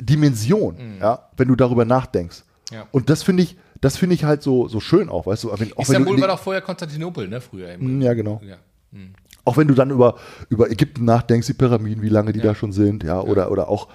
Dimension, 0.00 0.98
ja, 1.00 1.28
wenn 1.36 1.48
du 1.48 1.56
darüber 1.56 1.84
nachdenkst. 1.84 2.44
Ja. 2.70 2.86
Und 2.92 3.10
das 3.10 3.22
finde 3.22 3.42
ich, 3.42 3.56
das 3.80 3.96
finde 3.96 4.14
ich 4.14 4.24
halt 4.24 4.42
so, 4.42 4.68
so 4.68 4.80
schön 4.80 5.08
auch, 5.08 5.26
weißt 5.26 5.44
du, 5.44 5.48
wenn, 5.48 5.54
auch 5.54 5.60
wenn 5.60 5.72
Istanbul 5.82 6.16
du, 6.16 6.22
war 6.22 6.28
doch 6.28 6.38
vorher 6.38 6.62
Konstantinopel, 6.62 7.28
ne, 7.28 7.40
früher. 7.40 7.72
Im, 7.72 8.00
ja, 8.00 8.14
genau. 8.14 8.40
ja. 8.44 8.56
Auch 9.48 9.56
wenn 9.56 9.66
du 9.66 9.72
dann 9.72 9.88
über, 9.88 10.16
über 10.50 10.70
Ägypten 10.70 11.06
nachdenkst, 11.06 11.46
die 11.46 11.54
Pyramiden, 11.54 12.02
wie 12.02 12.10
lange 12.10 12.34
die 12.34 12.40
da 12.40 12.54
schon 12.54 12.70
sind, 12.70 13.02
ja, 13.02 13.18
oder, 13.22 13.50
oder 13.50 13.70
auch 13.70 13.88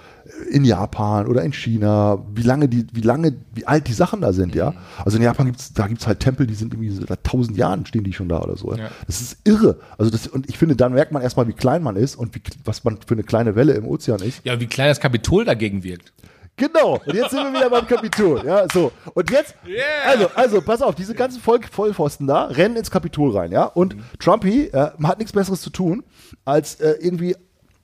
in 0.50 0.64
Japan 0.64 1.28
oder 1.28 1.44
in 1.44 1.52
China, 1.52 2.18
wie 2.34 2.42
lange 2.42 2.68
die, 2.68 2.88
wie 2.92 3.02
lange, 3.02 3.36
wie 3.54 3.64
alt 3.64 3.86
die 3.86 3.92
Sachen 3.92 4.20
da 4.20 4.32
sind, 4.32 4.56
ja. 4.56 4.74
Also 5.04 5.16
in 5.16 5.22
Japan 5.22 5.46
gibt's, 5.46 5.72
da 5.72 5.86
gibt's 5.86 6.08
halt 6.08 6.18
Tempel, 6.18 6.48
die 6.48 6.54
sind 6.54 6.74
irgendwie 6.74 6.90
seit 6.90 7.22
tausend 7.22 7.56
Jahren 7.56 7.86
stehen 7.86 8.02
die 8.02 8.12
schon 8.12 8.28
da 8.28 8.42
oder 8.42 8.56
so. 8.56 8.72
Ja. 8.72 8.78
Ja. 8.78 8.90
Das 9.06 9.20
ist 9.20 9.36
irre. 9.44 9.78
Also 9.96 10.10
das, 10.10 10.26
und 10.26 10.48
ich 10.48 10.58
finde, 10.58 10.74
dann 10.74 10.92
merkt 10.92 11.12
man 11.12 11.22
erstmal, 11.22 11.46
wie 11.46 11.52
klein 11.52 11.84
man 11.84 11.94
ist 11.94 12.16
und 12.16 12.34
wie, 12.34 12.42
was 12.64 12.82
man 12.82 12.98
für 13.06 13.14
eine 13.14 13.22
kleine 13.22 13.54
Welle 13.54 13.74
im 13.74 13.86
Ozean 13.86 14.20
ist. 14.22 14.44
ja, 14.44 14.58
wie 14.58 14.66
klein 14.66 14.88
das 14.88 14.98
Kapitol 14.98 15.44
dagegen 15.44 15.84
wirkt. 15.84 16.12
Genau. 16.56 17.00
Und 17.04 17.14
jetzt 17.14 17.30
sind 17.30 17.42
wir 17.42 17.52
wieder 17.52 17.70
beim 17.70 17.86
Kapitol. 17.86 18.44
Ja, 18.46 18.66
so. 18.72 18.92
Und 19.14 19.30
jetzt, 19.30 19.54
Yeah. 19.66 19.82
also, 20.06 20.28
also, 20.34 20.60
pass 20.60 20.82
auf, 20.82 20.94
diese 20.94 21.14
ganzen 21.14 21.40
Voll 21.40 21.60
Vollpfosten 21.62 22.26
da 22.26 22.44
rennen 22.44 22.76
ins 22.76 22.90
Kapitol 22.90 23.36
rein, 23.36 23.50
ja. 23.50 23.64
Und 23.64 23.96
Trumpy 24.20 24.66
äh, 24.66 24.90
hat 25.02 25.18
nichts 25.18 25.32
Besseres 25.32 25.60
zu 25.60 25.70
tun, 25.70 26.04
als 26.44 26.76
äh, 26.76 26.92
irgendwie, 27.00 27.36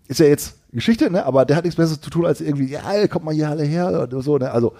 ist 0.06 0.20
ja 0.20 0.26
jetzt 0.26 0.54
Geschichte, 0.72 1.10
ne? 1.10 1.26
Aber 1.26 1.44
der 1.44 1.56
hat 1.56 1.64
nichts 1.64 1.76
Besseres 1.76 2.00
zu 2.00 2.10
tun, 2.10 2.26
als 2.26 2.40
irgendwie, 2.40 2.66
ja, 2.66 2.80
ey, 2.92 3.08
kommt 3.08 3.24
mal 3.24 3.34
hier 3.34 3.48
alle 3.48 3.64
her 3.64 3.88
oder 4.02 4.22
so, 4.22 4.38
ne? 4.38 4.52
Also, 4.52 4.74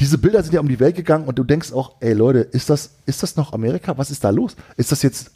diese 0.00 0.18
Bilder 0.18 0.42
sind 0.42 0.54
ja 0.54 0.60
um 0.60 0.68
die 0.68 0.80
Welt 0.80 0.96
gegangen 0.96 1.26
und 1.26 1.38
du 1.38 1.44
denkst 1.44 1.72
auch, 1.72 1.96
ey 2.00 2.14
Leute, 2.14 2.38
ist 2.40 2.70
das, 2.70 2.90
ist 3.06 3.22
das 3.22 3.36
noch 3.36 3.52
Amerika? 3.52 3.96
Was 3.98 4.10
ist 4.10 4.24
da 4.24 4.30
los? 4.30 4.56
Ist 4.76 4.90
das 4.92 5.02
jetzt 5.02 5.30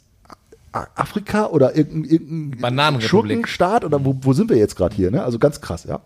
Afrika 0.71 1.47
oder 1.47 1.75
irgendein, 1.77 2.11
irgendein. 2.11 2.61
Schurkenstaat 3.01 3.85
oder 3.85 4.03
wo, 4.03 4.15
wo 4.21 4.33
sind 4.33 4.49
wir 4.49 4.57
jetzt 4.57 4.75
gerade 4.75 4.95
hier? 4.95 5.11
Ne? 5.11 5.23
Also 5.23 5.39
ganz 5.39 5.61
krass, 5.61 5.85
ja. 5.85 6.01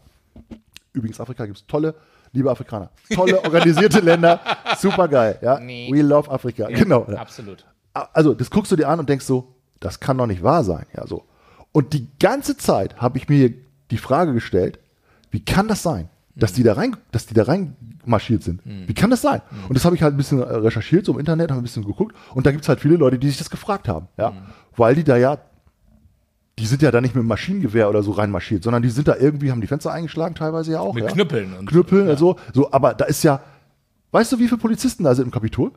Übrigens, 0.94 1.20
Afrika 1.20 1.46
gibt 1.46 1.58
es 1.58 1.68
tolle, 1.68 1.96
liebe 2.32 2.50
Afrikaner, 2.50 2.90
tolle 3.14 3.44
organisierte 3.44 4.00
Länder, 4.00 4.40
super 4.78 5.08
geil, 5.08 5.40
ja. 5.42 5.60
Nee. 5.60 5.90
We 5.92 6.02
love 6.02 6.30
Africa, 6.30 6.68
genau. 6.68 7.06
Ja. 7.10 7.18
Absolut. 7.18 7.66
Also, 7.94 8.34
das 8.34 8.50
guckst 8.50 8.72
du 8.72 8.76
dir 8.76 8.88
an 8.88 9.00
und 9.00 9.10
denkst 9.10 9.26
so, 9.26 9.56
das 9.80 10.00
kann 10.00 10.18
doch 10.18 10.28
nicht 10.28 10.44
wahr 10.44 10.64
sein, 10.64 10.86
ja 10.96 11.06
so. 11.08 11.26
Und 11.72 11.94
die 11.94 12.08
ganze 12.20 12.58
Zeit 12.58 12.98
habe 12.98 13.18
ich 13.18 13.30
mir 13.30 13.54
die 13.92 13.98
Frage 13.98 14.34
gestellt, 14.34 14.80
wie 15.32 15.44
kann 15.44 15.68
das 15.68 15.84
sein, 15.84 16.10
dass 16.36 16.54
die 16.54 16.64
da 16.64 16.74
rein, 16.74 16.96
dass 17.12 17.26
die 17.28 17.34
da 17.34 17.44
rein 17.44 17.76
marschiert 18.06 18.44
sind? 18.44 18.62
Wie 18.66 18.94
kann 18.94 19.10
das 19.12 19.22
sein? 19.22 19.42
Und 19.68 19.76
das 19.76 19.86
habe 19.86 19.96
ich 19.96 20.02
halt 20.02 20.14
ein 20.16 20.18
bisschen 20.18 20.42
recherchiert 20.42 21.06
so 21.06 21.14
im 21.14 21.20
Internet, 21.20 21.52
habe 21.52 21.62
ein 21.62 21.64
bisschen 21.64 21.86
geguckt 21.86 22.16
und 22.34 22.46
da 22.46 22.52
gibt 22.52 22.64
es 22.64 22.70
halt 22.70 22.80
viele 22.80 22.96
Leute, 22.96 23.20
die 23.20 23.28
sich 23.28 23.38
das 23.38 23.50
gefragt 23.50 23.88
haben, 23.88 24.08
ja, 24.18 24.34
weil 24.76 24.96
die 24.96 25.04
da 25.04 25.18
ja 25.18 25.38
die 26.60 26.66
sind 26.66 26.82
ja 26.82 26.92
da 26.92 27.00
nicht 27.00 27.16
mit 27.16 27.24
dem 27.24 27.28
Maschinengewehr 27.28 27.90
oder 27.90 28.04
so 28.04 28.12
reinmarschiert, 28.12 28.64
sondern 28.64 28.84
die 28.84 28.90
sind 28.90 29.08
da 29.08 29.16
irgendwie, 29.16 29.50
haben 29.50 29.62
die 29.62 29.68
Fenster 29.68 29.92
eingeschlagen, 29.92 30.36
teilweise 30.36 30.74
ja 30.74 30.82
auch. 30.82 30.94
Mit 30.94 31.06
ja. 31.06 31.12
Knüppeln 31.12 31.54
und 31.54 31.70
Knüppeln, 31.70 32.10
also, 32.10 32.36
so, 32.54 32.72
aber 32.72 32.94
da 32.94 33.06
ist 33.06 33.24
ja, 33.24 33.42
weißt 34.12 34.34
du, 34.34 34.40
wie 34.40 34.48
viele 34.48 34.60
Polizisten 34.60 35.06
da 35.06 35.16
sind 35.16 35.26
im 35.26 35.32
Kapitol? 35.32 35.72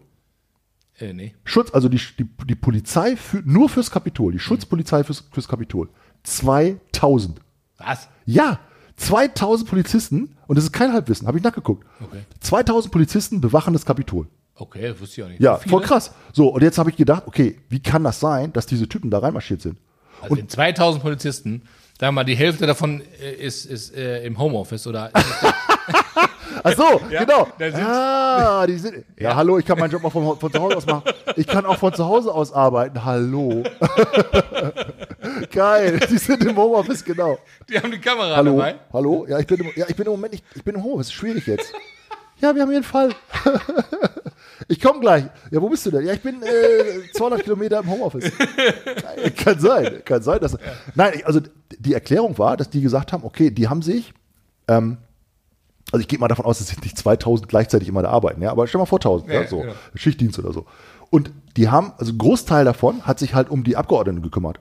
Äh, 0.99 1.13
nee. 1.13 1.35
Schutz, 1.45 1.73
also 1.73 1.89
die, 1.89 2.01
die, 2.19 2.29
die 2.47 2.55
Polizei 2.57 3.17
für, 3.17 3.43
nur 3.45 3.69
fürs 3.69 3.91
Kapitol, 3.91 4.33
die 4.33 4.41
Schutzpolizei 4.41 5.05
fürs, 5.05 5.25
fürs 5.31 5.47
Kapitol. 5.47 5.89
2000. 6.25 7.41
Was? 7.79 8.09
Ja, 8.27 8.59
2000 8.97 9.71
Polizisten, 9.71 10.37
und 10.49 10.57
das 10.57 10.65
ist 10.65 10.73
kein 10.73 10.93
Halbwissen, 10.93 11.29
habe 11.29 11.39
ich 11.39 11.45
nachgeguckt. 11.45 11.87
Okay. 12.01 12.23
2000 12.41 12.93
Polizisten 12.93 13.41
bewachen 13.41 13.73
das 13.73 13.87
Kapitol. 13.87 14.27
Okay, 14.57 14.95
wusste 14.99 15.21
ich 15.21 15.25
auch 15.25 15.29
nicht. 15.29 15.41
Ja, 15.41 15.59
So 15.63 15.71
voll 15.71 15.83
krass. 15.83 16.13
So, 16.33 16.49
und 16.49 16.63
jetzt 16.63 16.79
habe 16.79 16.91
ich 16.91 16.97
gedacht, 16.97 17.25
okay, 17.27 17.59
wie 17.69 17.81
kann 17.81 18.05
das 18.05 18.19
sein, 18.19 18.53
dass 18.53 18.67
diese 18.67 18.89
Typen 18.89 19.11
da 19.11 19.19
reinmarschiert 19.19 19.63
sind? 19.63 19.79
Also 20.23 20.37
wenn 20.37 20.49
2000 20.49 21.03
Polizisten, 21.03 21.63
sagen 22.01 22.09
wir 22.09 22.13
mal, 22.13 22.25
die 22.25 22.35
Hälfte 22.37 22.67
davon 22.67 23.03
äh, 23.21 23.33
ist, 23.33 23.65
ist 23.67 23.95
äh, 23.97 24.25
im 24.25 24.39
Homeoffice 24.39 24.87
oder 24.87 25.11
Ach 26.65 26.75
so, 26.77 27.01
genau. 27.09 27.49
da 27.59 27.71
sind- 27.73 27.85
ah, 27.85 28.67
die 28.67 28.77
sind, 28.77 29.05
ja, 29.19 29.35
hallo, 29.35 29.59
ich 29.59 29.65
kann 29.65 29.79
meinen 29.79 29.91
Job 29.91 30.05
auch 30.05 30.13
von, 30.13 30.39
von 30.39 30.53
zu 30.53 30.61
Hause 30.61 30.77
aus 30.77 30.87
machen. 30.87 31.03
Ich 31.37 31.47
kann 31.47 31.65
auch 31.67 31.77
von 31.79 31.93
zu 31.93 32.05
Hause 32.07 32.33
aus 32.33 32.53
arbeiten. 32.53 33.05
Hallo. 33.05 33.63
Geil, 35.51 35.99
die 36.11 36.19
sind 36.19 36.45
im 36.45 36.57
Homeoffice, 36.57 37.05
genau. 37.05 37.39
die 37.69 37.79
haben 37.79 37.91
die 37.91 37.99
Kamera 38.01 38.37
Hallo, 38.37 38.57
dabei. 38.59 38.75
hallo. 38.93 39.27
Ja, 39.29 39.39
ich 39.39 39.47
bin, 39.47 39.61
im, 39.61 39.71
ja, 39.75 39.87
ich 39.89 39.97
bin 39.97 40.07
im 40.07 40.13
Moment 40.13 40.33
nicht, 40.35 40.45
ich 40.55 40.63
bin 40.63 40.75
im 40.75 40.83
Homeoffice. 40.85 41.09
Ist 41.09 41.15
schwierig 41.15 41.47
jetzt. 41.47 41.73
Ja, 42.41 42.55
wir 42.55 42.63
haben 42.63 42.69
hier 42.69 42.77
einen 42.79 42.85
Fall. 42.85 43.11
Ich 44.69 44.81
komme 44.81 45.01
gleich. 45.01 45.25
Ja, 45.51 45.61
wo 45.61 45.69
bist 45.69 45.85
du 45.87 45.91
denn? 45.91 46.05
Ja, 46.07 46.13
ich 46.13 46.21
bin 46.23 46.43
äh, 46.43 47.13
200 47.15 47.43
Kilometer 47.43 47.81
im 47.81 47.91
Homeoffice. 47.91 48.31
Kann 49.37 49.59
sein, 49.59 50.03
kann 50.05 50.23
sein. 50.23 50.41
Dass, 50.41 50.57
Nein, 50.95 51.23
also 51.25 51.41
die 51.79 51.95
Erklärung 51.95 52.39
war, 52.39 52.57
dass 52.57 52.71
die 52.71 52.81
gesagt 52.81 53.13
haben, 53.13 53.25
okay, 53.25 53.51
die 53.51 53.69
haben 53.69 53.83
sich, 53.83 54.13
ähm, 54.69 54.99
also 55.91 56.01
ich 56.01 56.09
gehe 56.09 56.19
mal 56.19 56.29
davon 56.29 56.45
aus, 56.45 56.61
es 56.61 56.69
sind 56.69 56.83
nicht 56.83 56.97
2000 56.99 57.49
gleichzeitig 57.49 57.89
immer 57.89 58.03
da 58.03 58.11
arbeiten, 58.11 58.41
ja, 58.43 58.51
aber 58.51 58.67
stell 58.67 58.79
mal 58.79 58.87
vor 58.87 58.99
1000, 58.99 59.31
ja, 59.31 59.43
Ja, 59.43 59.49
so, 59.49 59.61
genau. 59.61 59.73
Schichtdienst 59.95 60.39
oder 60.39 60.53
so. 60.53 60.67
Und 61.11 61.31
die 61.57 61.69
haben, 61.69 61.93
also 61.99 62.13
ein 62.13 62.19
Großteil 62.19 62.65
davon 62.65 63.03
hat 63.03 63.19
sich 63.19 63.35
halt 63.35 63.51
um 63.51 63.65
die 63.65 63.77
Abgeordneten 63.77 64.23
gekümmert, 64.23 64.61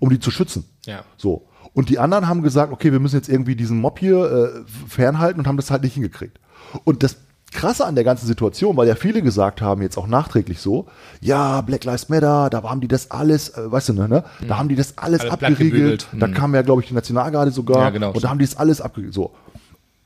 um 0.00 0.10
die 0.10 0.18
zu 0.18 0.30
schützen. 0.30 0.64
Ja. 0.84 1.04
So. 1.16 1.48
Und 1.72 1.88
die 1.88 1.98
anderen 1.98 2.26
haben 2.28 2.42
gesagt, 2.42 2.72
okay, 2.72 2.90
wir 2.90 3.00
müssen 3.00 3.16
jetzt 3.16 3.28
irgendwie 3.28 3.54
diesen 3.54 3.78
Mob 3.78 3.98
hier 3.98 4.64
äh, 4.64 4.88
fernhalten 4.88 5.40
und 5.40 5.46
haben 5.46 5.56
das 5.56 5.70
halt 5.70 5.82
nicht 5.82 5.94
hingekriegt. 5.94 6.40
Und 6.84 7.02
das 7.02 7.18
Krasse 7.52 7.86
an 7.86 7.94
der 7.94 8.04
ganzen 8.04 8.26
Situation, 8.26 8.76
weil 8.76 8.88
ja 8.88 8.96
viele 8.96 9.22
gesagt 9.22 9.62
haben, 9.62 9.80
jetzt 9.80 9.96
auch 9.96 10.06
nachträglich 10.06 10.60
so, 10.60 10.86
ja, 11.20 11.60
Black 11.60 11.84
Lives 11.84 12.08
Matter, 12.08 12.50
da 12.50 12.62
haben 12.64 12.80
die 12.80 12.88
das 12.88 13.10
alles, 13.10 13.50
äh, 13.50 13.70
weißt 13.70 13.90
du, 13.90 13.92
ne, 13.94 14.08
ne? 14.08 14.24
da 14.46 14.58
haben 14.58 14.68
die 14.68 14.74
das 14.74 14.98
alles, 14.98 15.20
Alles 15.20 15.32
abgeriegelt. 15.32 15.58
blattgebügelt. 15.70 16.08
Da 16.18 16.28
kam 16.28 16.54
ja, 16.54 16.62
glaube 16.62 16.82
ich, 16.82 16.88
die 16.88 16.94
Nationalgarde 16.94 17.50
sogar. 17.52 17.78
Ja, 17.84 17.90
genau, 17.90 18.12
Und 18.12 18.22
da 18.22 18.28
haben 18.28 18.38
die 18.38 18.44
das 18.44 18.56
alles 18.56 18.80
abgeriegelt. 18.80 19.14
So. 19.14 19.32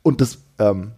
Und 0.02 0.20
das, 0.20 0.38
ähm, 0.58 0.92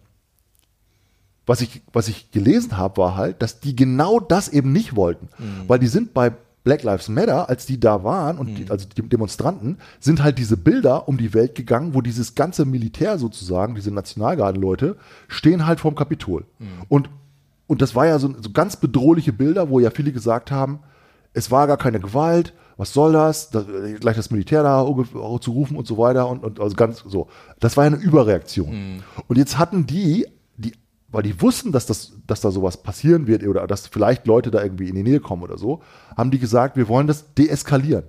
was 1.45 1.61
ich, 1.61 1.81
was 1.91 2.07
ich 2.07 2.31
gelesen 2.31 2.77
habe, 2.77 2.97
war 2.97 3.15
halt, 3.15 3.41
dass 3.41 3.59
die 3.59 3.75
genau 3.75 4.19
das 4.19 4.47
eben 4.49 4.71
nicht 4.71 4.95
wollten. 4.95 5.29
Mhm. 5.37 5.67
Weil 5.67 5.79
die 5.79 5.87
sind 5.87 6.13
bei 6.13 6.33
Black 6.63 6.83
Lives 6.83 7.09
Matter, 7.09 7.49
als 7.49 7.65
die 7.65 7.79
da 7.79 8.03
waren, 8.03 8.37
und 8.37 8.49
Mhm. 8.51 8.55
die, 8.55 8.71
also 8.71 8.87
die 8.87 9.01
Demonstranten, 9.01 9.77
sind 9.99 10.23
halt 10.23 10.37
diese 10.37 10.57
Bilder 10.57 11.07
um 11.07 11.17
die 11.17 11.33
Welt 11.33 11.55
gegangen, 11.55 11.93
wo 11.93 12.01
dieses 12.01 12.35
ganze 12.35 12.65
Militär 12.65 13.17
sozusagen, 13.17 13.75
diese 13.75 13.91
Nationalgarden-Leute, 13.91 14.95
stehen 15.27 15.65
halt 15.65 15.79
vorm 15.81 15.95
Kapitol. 15.95 16.45
Mhm. 16.59 16.67
Und, 16.87 17.09
und 17.67 17.81
das 17.81 17.95
war 17.95 18.07
ja 18.07 18.19
so, 18.19 18.33
so 18.41 18.51
ganz 18.51 18.77
bedrohliche 18.77 19.33
Bilder, 19.33 19.69
wo 19.69 19.79
ja 19.79 19.89
viele 19.91 20.11
gesagt 20.11 20.51
haben, 20.51 20.79
es 21.33 21.51
war 21.51 21.67
gar 21.67 21.77
keine 21.77 21.99
Gewalt, 21.99 22.53
was 22.77 22.93
soll 22.93 23.13
das? 23.13 23.49
da, 23.51 23.63
gleich 23.99 24.15
das 24.15 24.31
Militär 24.31 24.63
da 24.63 24.83
zu 25.41 25.51
rufen 25.51 25.77
und 25.77 25.85
so 25.85 25.97
weiter 25.97 26.27
und, 26.27 26.43
und 26.43 26.59
also 26.59 26.75
ganz 26.75 27.03
so. 27.05 27.27
Das 27.59 27.77
war 27.77 27.85
ja 27.85 27.91
eine 27.91 28.01
Überreaktion. 28.01 29.03
Und 29.27 29.37
jetzt 29.37 29.59
hatten 29.59 29.85
die, 29.85 30.27
weil 31.13 31.23
die 31.23 31.41
wussten, 31.41 31.71
dass 31.71 31.85
das, 31.85 32.11
dass 32.27 32.41
da 32.41 32.51
sowas 32.51 32.83
passieren 32.83 33.25
wird 33.27 33.47
oder 33.47 33.65
dass 33.67 33.87
vielleicht 33.87 34.27
Leute 34.27 34.51
da 34.51 34.61
irgendwie 34.61 34.89
in 34.89 34.95
die 34.95 35.03
Nähe 35.03 35.21
kommen 35.21 35.43
oder 35.43 35.57
so, 35.57 35.81
haben 36.17 36.31
die 36.31 36.39
gesagt, 36.39 36.75
wir 36.75 36.89
wollen 36.89 37.07
das 37.07 37.33
deeskalieren. 37.35 38.03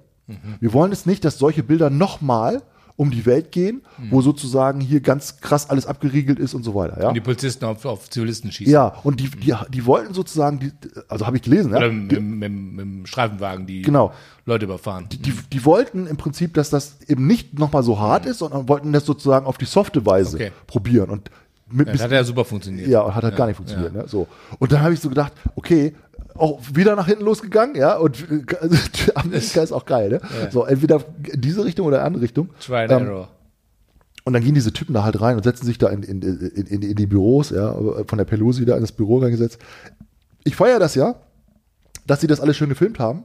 Wir 0.58 0.72
wollen 0.72 0.90
es 0.90 1.04
nicht, 1.06 1.24
dass 1.24 1.38
solche 1.38 1.62
Bilder 1.62 1.90
nochmal 1.90 2.62
um 2.96 3.10
die 3.10 3.26
Welt 3.26 3.50
gehen, 3.50 3.82
wo 4.08 4.22
sozusagen 4.22 4.80
hier 4.80 5.00
ganz 5.00 5.40
krass 5.40 5.68
alles 5.68 5.84
abgeriegelt 5.84 6.38
ist 6.38 6.54
und 6.54 6.62
so 6.62 6.76
weiter. 6.76 6.96
Ja, 7.02 7.08
Und 7.08 7.14
die 7.14 7.20
Polizisten 7.20 7.64
auf, 7.64 7.84
auf 7.84 8.08
Zivilisten 8.08 8.52
schießen. 8.52 8.72
ja 8.72 8.86
und 9.02 9.18
die, 9.18 9.28
die, 9.30 9.52
die 9.70 9.84
wollten 9.84 10.14
sozusagen, 10.14 10.60
die, 10.60 10.70
also 11.08 11.26
habe 11.26 11.36
ich 11.36 11.42
gelesen, 11.42 11.72
ja, 11.72 11.78
Oder 11.78 11.90
mit, 11.90 12.12
mit, 12.12 12.22
mit, 12.22 12.52
mit 12.52 12.80
dem 12.84 13.04
Streifenwagen, 13.06 13.66
die 13.66 13.82
Genau. 13.82 14.12
Leute 14.46 14.66
überfahren. 14.66 15.08
die, 15.10 15.18
die 15.18 15.64
wollten 15.64 16.06
im 16.06 16.16
Prinzip, 16.16 16.54
dass 16.54 16.70
das 16.70 16.98
eben 17.08 17.26
nicht 17.26 17.58
nochmal 17.58 17.82
so 17.82 17.98
hart 17.98 18.26
ist, 18.26 18.38
sondern 18.38 18.68
wollten 18.68 18.92
das 18.92 19.04
sozusagen 19.04 19.44
auf 19.44 19.58
die 19.58 19.64
softe 19.66 20.06
Weise 20.06 20.36
Okay. 20.36 20.52
probieren. 20.68 21.10
Und 21.10 21.30
mit, 21.70 21.88
Ja, 21.88 22.04
hat 22.04 22.10
ja 22.12 22.24
super 22.24 22.44
funktioniert. 22.44 22.88
ja, 22.88 23.00
und 23.00 23.14
hat 23.14 23.24
halt 23.24 23.36
gar 23.36 23.46
nicht 23.46 23.56
funktioniert. 23.56 23.92
Ne? 23.92 24.04
So. 24.06 24.26
Und 24.58 24.72
dann 24.72 24.82
habe 24.82 24.94
ich 24.94 25.00
so 25.00 25.08
gedacht, 25.08 25.32
okay, 25.54 25.94
auch 26.34 26.60
wieder 26.72 26.96
nach 26.96 27.06
hinten 27.06 27.24
losgegangen, 27.24 27.76
ja, 27.76 27.96
und 27.96 28.26
also, 28.60 28.76
Amerika 29.14 29.62
ist 29.62 29.72
auch 29.72 29.86
geil, 29.86 30.08
ne? 30.10 30.20
So, 30.50 30.64
entweder 30.64 31.04
in 31.32 31.40
diese 31.40 31.64
Richtung 31.64 31.86
oder 31.86 31.98
in 31.98 32.02
die 32.02 32.06
andere 32.06 32.22
Richtung. 32.22 32.50
Try 32.60 32.82
and 32.82 32.92
Ähm, 32.92 33.06
error. 33.06 33.28
Und 34.24 34.32
dann 34.32 34.42
gehen 34.42 34.54
diese 34.54 34.72
Typen 34.72 34.94
da 34.94 35.04
halt 35.04 35.20
rein 35.20 35.36
und 35.36 35.42
setzen 35.44 35.66
sich 35.66 35.76
da 35.76 35.88
in, 35.90 36.02
in, 36.02 36.22
in, 36.22 36.82
in, 36.82 36.94
die 36.96 37.06
Büros, 37.06 37.50
ja, 37.50 37.74
von 38.06 38.16
der 38.16 38.24
Pelosi 38.24 38.64
da 38.64 38.74
in 38.74 38.80
das 38.80 38.92
Büro 38.92 39.18
reingesetzt. 39.18 39.58
Ich 40.44 40.56
feiere 40.56 40.78
das 40.78 40.94
ja, 40.94 41.16
dass 42.06 42.22
sie 42.22 42.26
das 42.26 42.40
alles 42.40 42.56
schön 42.56 42.70
gefilmt 42.70 42.98
haben 42.98 43.24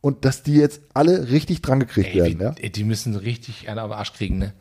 und 0.00 0.24
dass 0.24 0.42
die 0.42 0.54
jetzt 0.54 0.80
alle 0.94 1.30
richtig 1.30 1.60
dran 1.60 1.80
gekriegt 1.80 2.08
Ey, 2.10 2.16
werden, 2.16 2.56
wie, 2.56 2.62
ja. 2.62 2.68
die 2.70 2.84
müssen 2.84 3.14
richtig 3.14 3.68
einen 3.68 3.78
auf 3.78 3.90
den 3.90 3.98
Arsch 3.98 4.14
kriegen, 4.14 4.38
ne? 4.38 4.52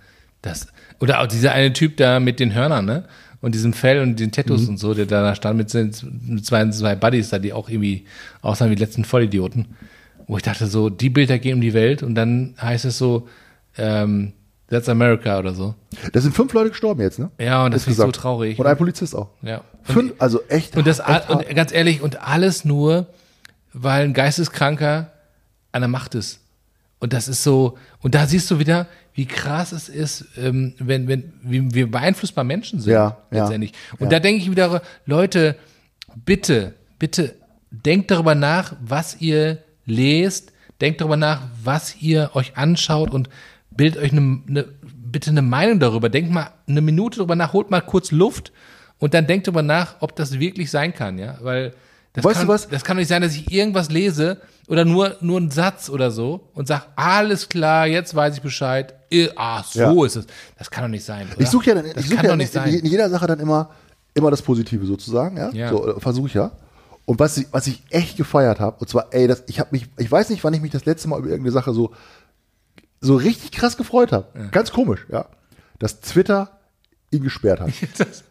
Das, 0.41 0.67
oder 0.99 1.21
auch 1.21 1.27
dieser 1.27 1.51
eine 1.51 1.73
Typ 1.73 1.97
da 1.97 2.19
mit 2.19 2.39
den 2.39 2.53
Hörnern, 2.53 2.85
ne? 2.85 3.03
Und 3.41 3.53
diesem 3.53 3.73
Fell 3.73 4.01
und 4.01 4.19
den 4.19 4.31
Tattoos 4.31 4.63
Mhm. 4.63 4.69
und 4.69 4.77
so, 4.77 4.93
der 4.93 5.05
da 5.05 5.35
stand 5.35 5.57
mit, 5.57 5.69
seinen- 5.69 5.93
mit 6.27 6.45
zwei, 6.45 6.67
zwei 6.71 6.95
Buddies 6.95 7.29
da, 7.29 7.38
die 7.39 7.53
auch 7.53 7.69
irgendwie 7.69 8.05
aussahen 8.41 8.71
wie 8.71 8.75
die 8.75 8.83
letzten 8.83 9.05
Vollidioten. 9.05 9.67
Wo 10.27 10.38
ich 10.38 10.43
dachte 10.43 10.65
so, 10.67 10.89
die 10.89 11.09
Bilder 11.09 11.38
gehen 11.39 11.55
um 11.55 11.61
die 11.61 11.73
Welt 11.73 12.01
und 12.03 12.15
dann 12.15 12.55
heißt 12.61 12.85
es 12.85 12.97
so, 12.97 13.27
ähm, 13.77 14.33
That's 14.69 14.89
America 14.89 15.39
oder 15.39 15.53
so. 15.53 15.75
Da 16.11 16.19
sind 16.19 16.35
fünf 16.35 16.51
Leute 16.51 16.71
gestorben 16.71 16.99
jetzt, 17.01 17.19
ne? 17.19 17.29
Ja, 17.39 17.63
und 17.63 17.73
das 17.73 17.88
ich 17.88 17.95
so 17.95 18.11
traurig. 18.11 18.59
Und 18.59 18.65
ein 18.67 18.75
Polizist 18.75 19.15
auch. 19.15 19.29
Ja. 19.41 19.61
Fünf, 19.83 20.13
also 20.19 20.41
echt. 20.49 20.75
Und 20.75 20.85
das 20.88 20.99
echt 20.99 21.29
und 21.29 21.47
ganz 21.55 21.71
ehrlich, 21.71 22.01
und 22.01 22.21
alles 22.21 22.65
nur, 22.65 23.07
weil 23.71 24.03
ein 24.03 24.13
Geisteskranker 24.13 25.11
an 25.71 25.81
der 25.81 25.88
Macht 25.88 26.15
ist. 26.15 26.41
Und 26.99 27.13
das 27.13 27.27
ist 27.29 27.43
so, 27.43 27.77
und 28.01 28.13
da 28.15 28.25
siehst 28.27 28.49
du 28.51 28.59
wieder, 28.59 28.88
wie 29.18 29.26
krass 29.26 29.72
es 29.72 29.89
ist, 29.89 30.26
ähm, 30.38 30.76
wenn, 30.78 31.07
wenn, 31.07 31.34
wie, 31.41 31.74
wie 31.74 31.86
beeinflussbar 31.86 32.43
Menschen 32.43 32.80
sind. 32.80 32.93
Ja, 32.93 33.18
ja, 33.32 33.41
letztendlich. 33.41 33.74
Und 33.97 34.05
ja. 34.05 34.09
da 34.11 34.20
denke 34.20 34.43
ich 34.43 34.51
wieder, 34.51 34.84
Leute, 35.07 35.55
bitte, 36.24 36.76
bitte, 36.99 37.34
denkt 37.72 38.11
darüber 38.11 38.36
nach, 38.36 38.76
was 38.80 39.20
ihr 39.20 39.57
lest, 39.88 40.53
denkt 40.82 41.01
darüber 41.01 41.18
nach, 41.18 41.41
was 41.63 41.99
ihr 41.99 42.30
euch 42.36 42.57
anschaut 42.57 43.09
und 43.09 43.28
bildet 43.72 44.03
euch 44.03 44.11
eine, 44.11 44.43
eine, 44.47 44.65
bitte 44.95 45.32
eine 45.32 45.41
Meinung 45.41 45.80
darüber. 45.80 46.09
Denkt 46.09 46.30
mal 46.30 46.51
eine 46.68 46.82
Minute 46.82 47.18
darüber 47.18 47.36
nach, 47.36 47.53
holt 47.53 47.72
mal 47.72 47.82
kurz 47.82 48.11
Luft 48.11 48.51
und 48.99 49.15
dann 49.15 49.26
denkt 49.26 49.47
darüber 49.47 49.63
nach, 49.63 49.95
ob 49.99 50.15
das 50.15 50.39
wirklich 50.39 50.70
sein 50.70 50.93
kann, 50.93 51.18
ja, 51.18 51.39
weil 51.41 51.74
das 52.18 52.26
Weißt 52.26 52.39
kann, 52.39 52.47
du 52.47 52.53
was? 52.53 52.68
das 52.68 52.84
kann 52.84 52.97
doch 52.97 53.01
nicht 53.01 53.07
sein, 53.09 53.22
dass 53.22 53.36
ich 53.36 53.51
irgendwas 53.51 53.91
lese 53.91 54.41
oder 54.68 54.86
nur, 54.86 55.15
nur 55.22 55.38
einen 55.38 55.51
Satz 55.51 55.88
oder 55.88 56.09
so 56.09 56.49
und 56.55 56.68
sag, 56.68 56.88
alles 56.95 57.47
klar, 57.47 57.86
jetzt 57.86 58.15
weiß 58.15 58.36
ich 58.36 58.41
Bescheid. 58.41 58.95
Ah, 59.36 59.63
so 59.63 59.80
Ja. 59.80 60.05
ist 60.05 60.15
es. 60.15 60.26
Das 60.57 60.72
kann 60.72 60.84
doch 60.84 60.89
nicht 60.89 61.05
sein. 61.05 61.28
Oder? 61.32 61.41
Ich 61.41 61.49
suche 61.49 61.68
ja 61.68 61.76
dann, 61.76 61.86
das 61.93 62.03
ich 62.03 62.09
such 62.09 62.15
kann 62.15 62.26
ja 62.26 62.32
in, 62.32 62.38
nicht 62.39 62.55
in, 62.55 62.86
jeder 62.88 63.07
Sache 63.11 63.28
dann 63.28 63.39
immer, 63.39 63.70
immer 64.15 64.32
das 64.32 64.41
Positive 64.41 64.84
sozusagen, 64.88 65.38
ja. 65.38 65.51
Ja. 65.51 65.70
So 65.70 65.99
versuche 65.99 66.28
ich 66.28 66.34
ja. 66.34 66.51
Und 67.05 67.20
was 67.20 67.38
ich, 67.38 67.45
was 67.51 67.68
ich 67.68 67.84
echt 67.91 68.18
gefeiert 68.18 68.59
habe, 68.59 68.78
und 68.80 68.89
zwar, 68.89 69.07
ey, 69.11 69.28
das, 69.28 69.43
ich 69.47 69.59
habe 69.59 69.70
mich, 69.74 69.86
ich 69.97 70.11
weiß 70.11 70.30
nicht, 70.30 70.43
wann 70.43 70.55
ich 70.55 70.61
mich 70.61 70.72
das 70.72 70.86
letzte 70.86 71.07
Mal 71.07 71.20
über 71.20 71.30
irgendeine 71.30 71.53
Sache 71.53 71.72
so, 71.72 71.93
so 72.99 73.15
richtig 73.15 73.51
krass 73.51 73.78
gefreut 73.78 74.11
habe. 74.11 74.49
Ganz 74.51 74.72
komisch, 74.72 75.05
ja. 75.09 75.28
Dass 75.78 76.01
Twitter 76.01 76.49
ihn 77.11 77.24
gesperrt 77.24 77.61
hat. 77.61 77.70
Das, 77.97 78.24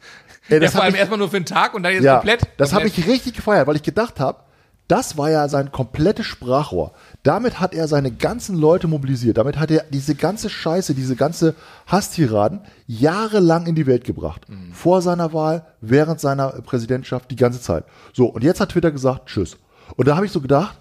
Ey, 0.49 0.55
ja, 0.55 0.61
das 0.61 0.73
vor 0.73 0.83
allem 0.83 0.95
ich- 0.95 1.01
erstmal 1.01 1.19
nur 1.19 1.29
für 1.31 1.37
einen 1.37 1.47
Tag 1.47 1.75
und 1.75 1.83
dann 1.83 1.93
jetzt 1.93 2.05
Ja, 2.05 2.17
komplett. 2.17 2.43
das 2.57 2.73
habe 2.73 2.87
ich 2.87 3.07
richtig 3.07 3.35
gefeiert, 3.35 3.67
weil 3.67 3.77
ich 3.77 3.83
gedacht 3.83 4.21
habe, 4.21 4.41
das 4.89 5.19
war 5.19 5.29
ja 5.31 5.49
sein 5.49 5.73
komplettes 5.73 6.27
Sprachrohr. 6.27 6.93
Damit 7.25 7.59
hat 7.59 7.75
er 7.75 7.89
seine 7.89 8.13
ganzen 8.13 8.55
Leute 8.57 8.87
mobilisiert. 8.87 9.37
Damit 9.37 9.59
hat 9.59 9.73
er 9.73 9.83
diese 9.91 10.15
ganze 10.15 10.49
Scheiße, 10.49 10.95
diese 10.95 11.17
ganze 11.17 11.57
Hasstiraden 11.89 12.61
jahrelang 12.87 13.67
in 13.67 13.75
die 13.75 13.87
Welt 13.87 14.05
gebracht. 14.05 14.49
Mhm. 14.49 14.73
Vor 14.73 15.03
seiner 15.03 15.33
Wahl, 15.33 15.67
während 15.81 16.21
seiner 16.21 16.51
Präsidentschaft, 16.63 17.31
die 17.33 17.37
ganze 17.37 17.61
Zeit. 17.61 17.85
So, 18.13 18.27
und 18.27 18.45
jetzt 18.45 18.61
hat 18.61 18.69
Twitter 18.71 18.93
gesagt, 18.93 19.27
tschüss. 19.27 19.57
Und 19.97 20.07
da 20.07 20.15
habe 20.15 20.27
ich 20.27 20.31
so 20.33 20.41
gedacht, 20.41 20.79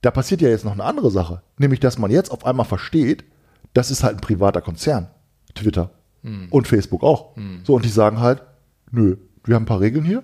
da 0.00 0.10
passiert 0.10 0.40
ja 0.40 0.48
jetzt 0.48 0.64
noch 0.64 0.72
eine 0.72 0.84
andere 0.84 1.10
Sache. 1.10 1.42
Nämlich, 1.58 1.80
dass 1.80 1.98
man 1.98 2.10
jetzt 2.10 2.30
auf 2.30 2.46
einmal 2.46 2.64
versteht, 2.66 3.24
das 3.74 3.90
ist 3.90 4.02
halt 4.02 4.16
ein 4.16 4.20
privater 4.22 4.62
Konzern. 4.62 5.08
Twitter. 5.54 5.90
Mhm. 6.22 6.48
Und 6.50 6.66
Facebook 6.66 7.02
auch. 7.02 7.32
So, 7.64 7.74
und 7.74 7.84
die 7.84 7.90
sagen 7.90 8.20
halt, 8.20 8.42
nö, 8.92 9.16
wir 9.44 9.54
haben 9.54 9.64
ein 9.64 9.66
paar 9.66 9.80
Regeln 9.80 10.04
hier. 10.04 10.22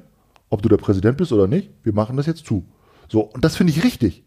Ob 0.51 0.63
du 0.63 0.69
der 0.69 0.77
Präsident 0.79 1.19
bist 1.19 1.33
oder 1.33 1.47
nicht, 1.47 1.71
wir 1.83 1.93
machen 1.93 2.17
das 2.17 2.27
jetzt 2.27 2.47
zu. 2.47 2.65
So, 3.09 3.21
und 3.21 3.45
das 3.45 3.57
finde 3.57 3.73
ich 3.73 3.85
richtig. 3.85 4.25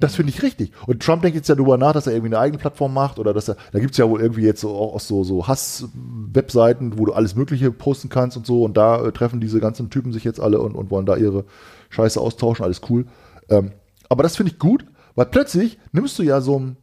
Das 0.00 0.14
finde 0.14 0.32
ich 0.32 0.42
richtig. 0.42 0.72
Und 0.86 1.02
Trump 1.02 1.22
denkt 1.22 1.36
jetzt 1.36 1.48
ja 1.48 1.56
darüber 1.56 1.76
nach, 1.76 1.92
dass 1.92 2.06
er 2.06 2.12
irgendwie 2.12 2.34
eine 2.34 2.38
eigene 2.38 2.58
Plattform 2.58 2.94
macht 2.94 3.18
oder 3.18 3.34
dass 3.34 3.48
er, 3.48 3.56
da 3.72 3.80
gibt 3.80 3.92
es 3.92 3.98
ja 3.98 4.08
wohl 4.08 4.20
irgendwie 4.20 4.42
jetzt 4.42 4.60
so 4.60 4.70
auch 4.70 5.00
so, 5.00 5.24
so 5.24 5.48
Hass-Webseiten, 5.48 6.98
wo 6.98 7.04
du 7.04 7.12
alles 7.12 7.34
Mögliche 7.34 7.72
posten 7.72 8.08
kannst 8.08 8.36
und 8.36 8.46
so. 8.46 8.62
Und 8.62 8.76
da 8.76 9.04
äh, 9.04 9.12
treffen 9.12 9.40
diese 9.40 9.58
ganzen 9.58 9.90
Typen 9.90 10.12
sich 10.12 10.22
jetzt 10.22 10.40
alle 10.40 10.60
und, 10.60 10.74
und 10.74 10.90
wollen 10.90 11.06
da 11.06 11.16
ihre 11.16 11.44
Scheiße 11.90 12.20
austauschen, 12.20 12.64
alles 12.64 12.80
cool. 12.88 13.06
Ähm, 13.48 13.72
aber 14.08 14.22
das 14.22 14.36
finde 14.36 14.52
ich 14.52 14.58
gut, 14.58 14.84
weil 15.16 15.26
plötzlich 15.26 15.78
nimmst 15.90 16.16
du 16.18 16.22
ja 16.22 16.40
so 16.40 16.56
einen 16.56 16.76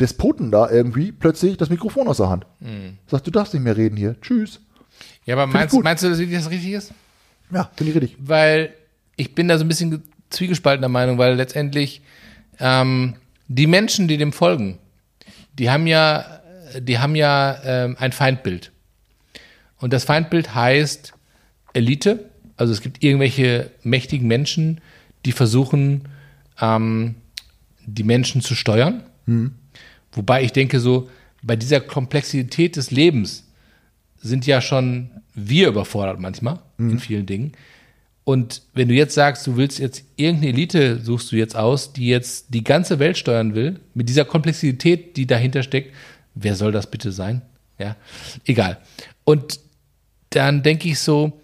Despoten 0.00 0.50
da 0.50 0.70
irgendwie 0.70 1.12
plötzlich 1.12 1.56
das 1.56 1.70
Mikrofon 1.70 2.08
aus 2.08 2.18
der 2.18 2.28
Hand. 2.28 2.46
Sagst, 3.06 3.26
du 3.26 3.30
darfst 3.30 3.54
nicht 3.54 3.62
mehr 3.62 3.76
reden 3.76 3.96
hier. 3.96 4.20
Tschüss. 4.20 4.60
Ja, 5.24 5.34
aber 5.34 5.46
meinst, 5.46 5.74
meinst 5.82 6.02
du, 6.02 6.08
dass 6.08 6.18
das 6.18 6.50
richtig 6.50 6.72
ist? 6.72 6.92
Ja, 7.50 7.70
finde 7.76 7.92
ich 7.92 8.00
richtig. 8.00 8.18
Weil 8.20 8.74
ich 9.16 9.34
bin 9.34 9.48
da 9.48 9.58
so 9.58 9.64
ein 9.64 9.68
bisschen 9.68 10.02
zwiegespaltener 10.30 10.88
Meinung, 10.88 11.18
weil 11.18 11.34
letztendlich 11.34 12.02
ähm, 12.60 13.16
die 13.48 13.66
Menschen, 13.66 14.08
die 14.08 14.16
dem 14.16 14.32
folgen, 14.32 14.78
die 15.58 15.70
haben 15.70 15.86
ja, 15.86 16.40
die 16.80 16.98
haben 16.98 17.16
ja 17.16 17.58
ähm, 17.64 17.96
ein 17.98 18.12
Feindbild. 18.12 18.72
Und 19.78 19.92
das 19.92 20.04
Feindbild 20.04 20.54
heißt 20.54 21.14
Elite. 21.72 22.30
Also 22.56 22.72
es 22.72 22.80
gibt 22.80 23.02
irgendwelche 23.02 23.70
mächtigen 23.82 24.26
Menschen, 24.26 24.80
die 25.24 25.32
versuchen, 25.32 26.08
ähm, 26.60 27.16
die 27.86 28.02
Menschen 28.02 28.40
zu 28.40 28.54
steuern. 28.54 29.04
Wobei 30.12 30.42
ich 30.42 30.52
denke, 30.52 30.80
so 30.80 31.08
bei 31.42 31.56
dieser 31.56 31.80
Komplexität 31.80 32.76
des 32.76 32.90
Lebens 32.90 33.44
sind 34.20 34.46
ja 34.46 34.60
schon 34.60 35.10
wir 35.34 35.68
überfordert 35.68 36.18
manchmal 36.18 36.58
in 36.78 36.98
vielen 36.98 37.26
Dingen. 37.26 37.52
Und 38.24 38.62
wenn 38.74 38.88
du 38.88 38.94
jetzt 38.94 39.14
sagst, 39.14 39.46
du 39.46 39.56
willst 39.56 39.78
jetzt 39.78 40.04
irgendeine 40.16 40.52
Elite, 40.52 41.00
suchst 41.00 41.32
du 41.32 41.36
jetzt 41.36 41.56
aus, 41.56 41.92
die 41.92 42.08
jetzt 42.08 42.52
die 42.52 42.64
ganze 42.64 42.98
Welt 42.98 43.16
steuern 43.16 43.54
will, 43.54 43.80
mit 43.94 44.08
dieser 44.08 44.24
Komplexität, 44.24 45.16
die 45.16 45.26
dahinter 45.26 45.62
steckt, 45.62 45.94
wer 46.34 46.54
soll 46.54 46.72
das 46.72 46.90
bitte 46.90 47.10
sein? 47.10 47.42
Ja, 47.78 47.96
egal. 48.44 48.78
Und 49.24 49.60
dann 50.30 50.62
denke 50.62 50.88
ich 50.88 50.98
so, 50.98 51.40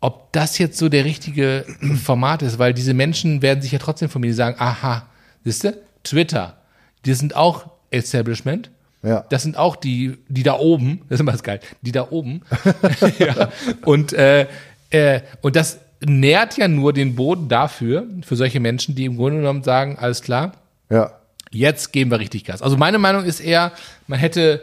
ob 0.00 0.32
das 0.32 0.56
jetzt 0.58 0.78
so 0.78 0.88
der 0.88 1.04
richtige 1.04 1.66
Format 2.02 2.42
ist, 2.42 2.58
weil 2.58 2.72
diese 2.72 2.94
Menschen 2.94 3.42
werden 3.42 3.60
sich 3.60 3.72
ja 3.72 3.78
trotzdem 3.78 4.08
von 4.08 4.20
mir 4.22 4.32
sagen, 4.32 4.56
aha, 4.58 5.08
siehst 5.44 5.64
du, 5.64 5.76
Twitter, 6.04 6.56
die 7.04 7.14
sind 7.14 7.36
auch 7.36 7.70
Establishment. 7.90 8.70
Ja. 9.02 9.24
Das 9.30 9.42
sind 9.42 9.56
auch 9.56 9.76
die, 9.76 10.18
die 10.28 10.42
da 10.42 10.54
oben, 10.58 11.02
das 11.08 11.16
ist 11.16 11.20
immer 11.20 11.32
das 11.32 11.42
geil, 11.42 11.60
die 11.82 11.92
da 11.92 12.08
oben. 12.10 12.42
ja. 13.18 13.50
Und, 13.84 14.12
äh, 14.12 14.46
äh, 14.90 15.20
und 15.40 15.56
das 15.56 15.78
nährt 16.00 16.56
ja 16.56 16.68
nur 16.68 16.92
den 16.92 17.14
Boden 17.14 17.48
dafür, 17.48 18.06
für 18.22 18.36
solche 18.36 18.60
Menschen, 18.60 18.94
die 18.94 19.04
im 19.04 19.16
Grunde 19.16 19.38
genommen 19.38 19.62
sagen, 19.64 19.98
alles 19.98 20.22
klar, 20.22 20.52
Ja. 20.90 21.12
jetzt 21.50 21.92
geben 21.92 22.10
wir 22.10 22.20
richtig 22.20 22.44
Gas. 22.44 22.62
Also 22.62 22.76
meine 22.76 22.98
Meinung 22.98 23.24
ist 23.24 23.40
eher, 23.40 23.72
man 24.06 24.18
hätte 24.18 24.62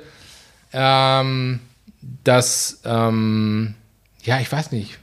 ähm, 0.71 1.59
das, 2.23 2.82
ähm, 2.86 3.76
ja, 4.23 4.39
ich 4.39 4.51
weiß 4.51 4.71
nicht, 4.71 4.97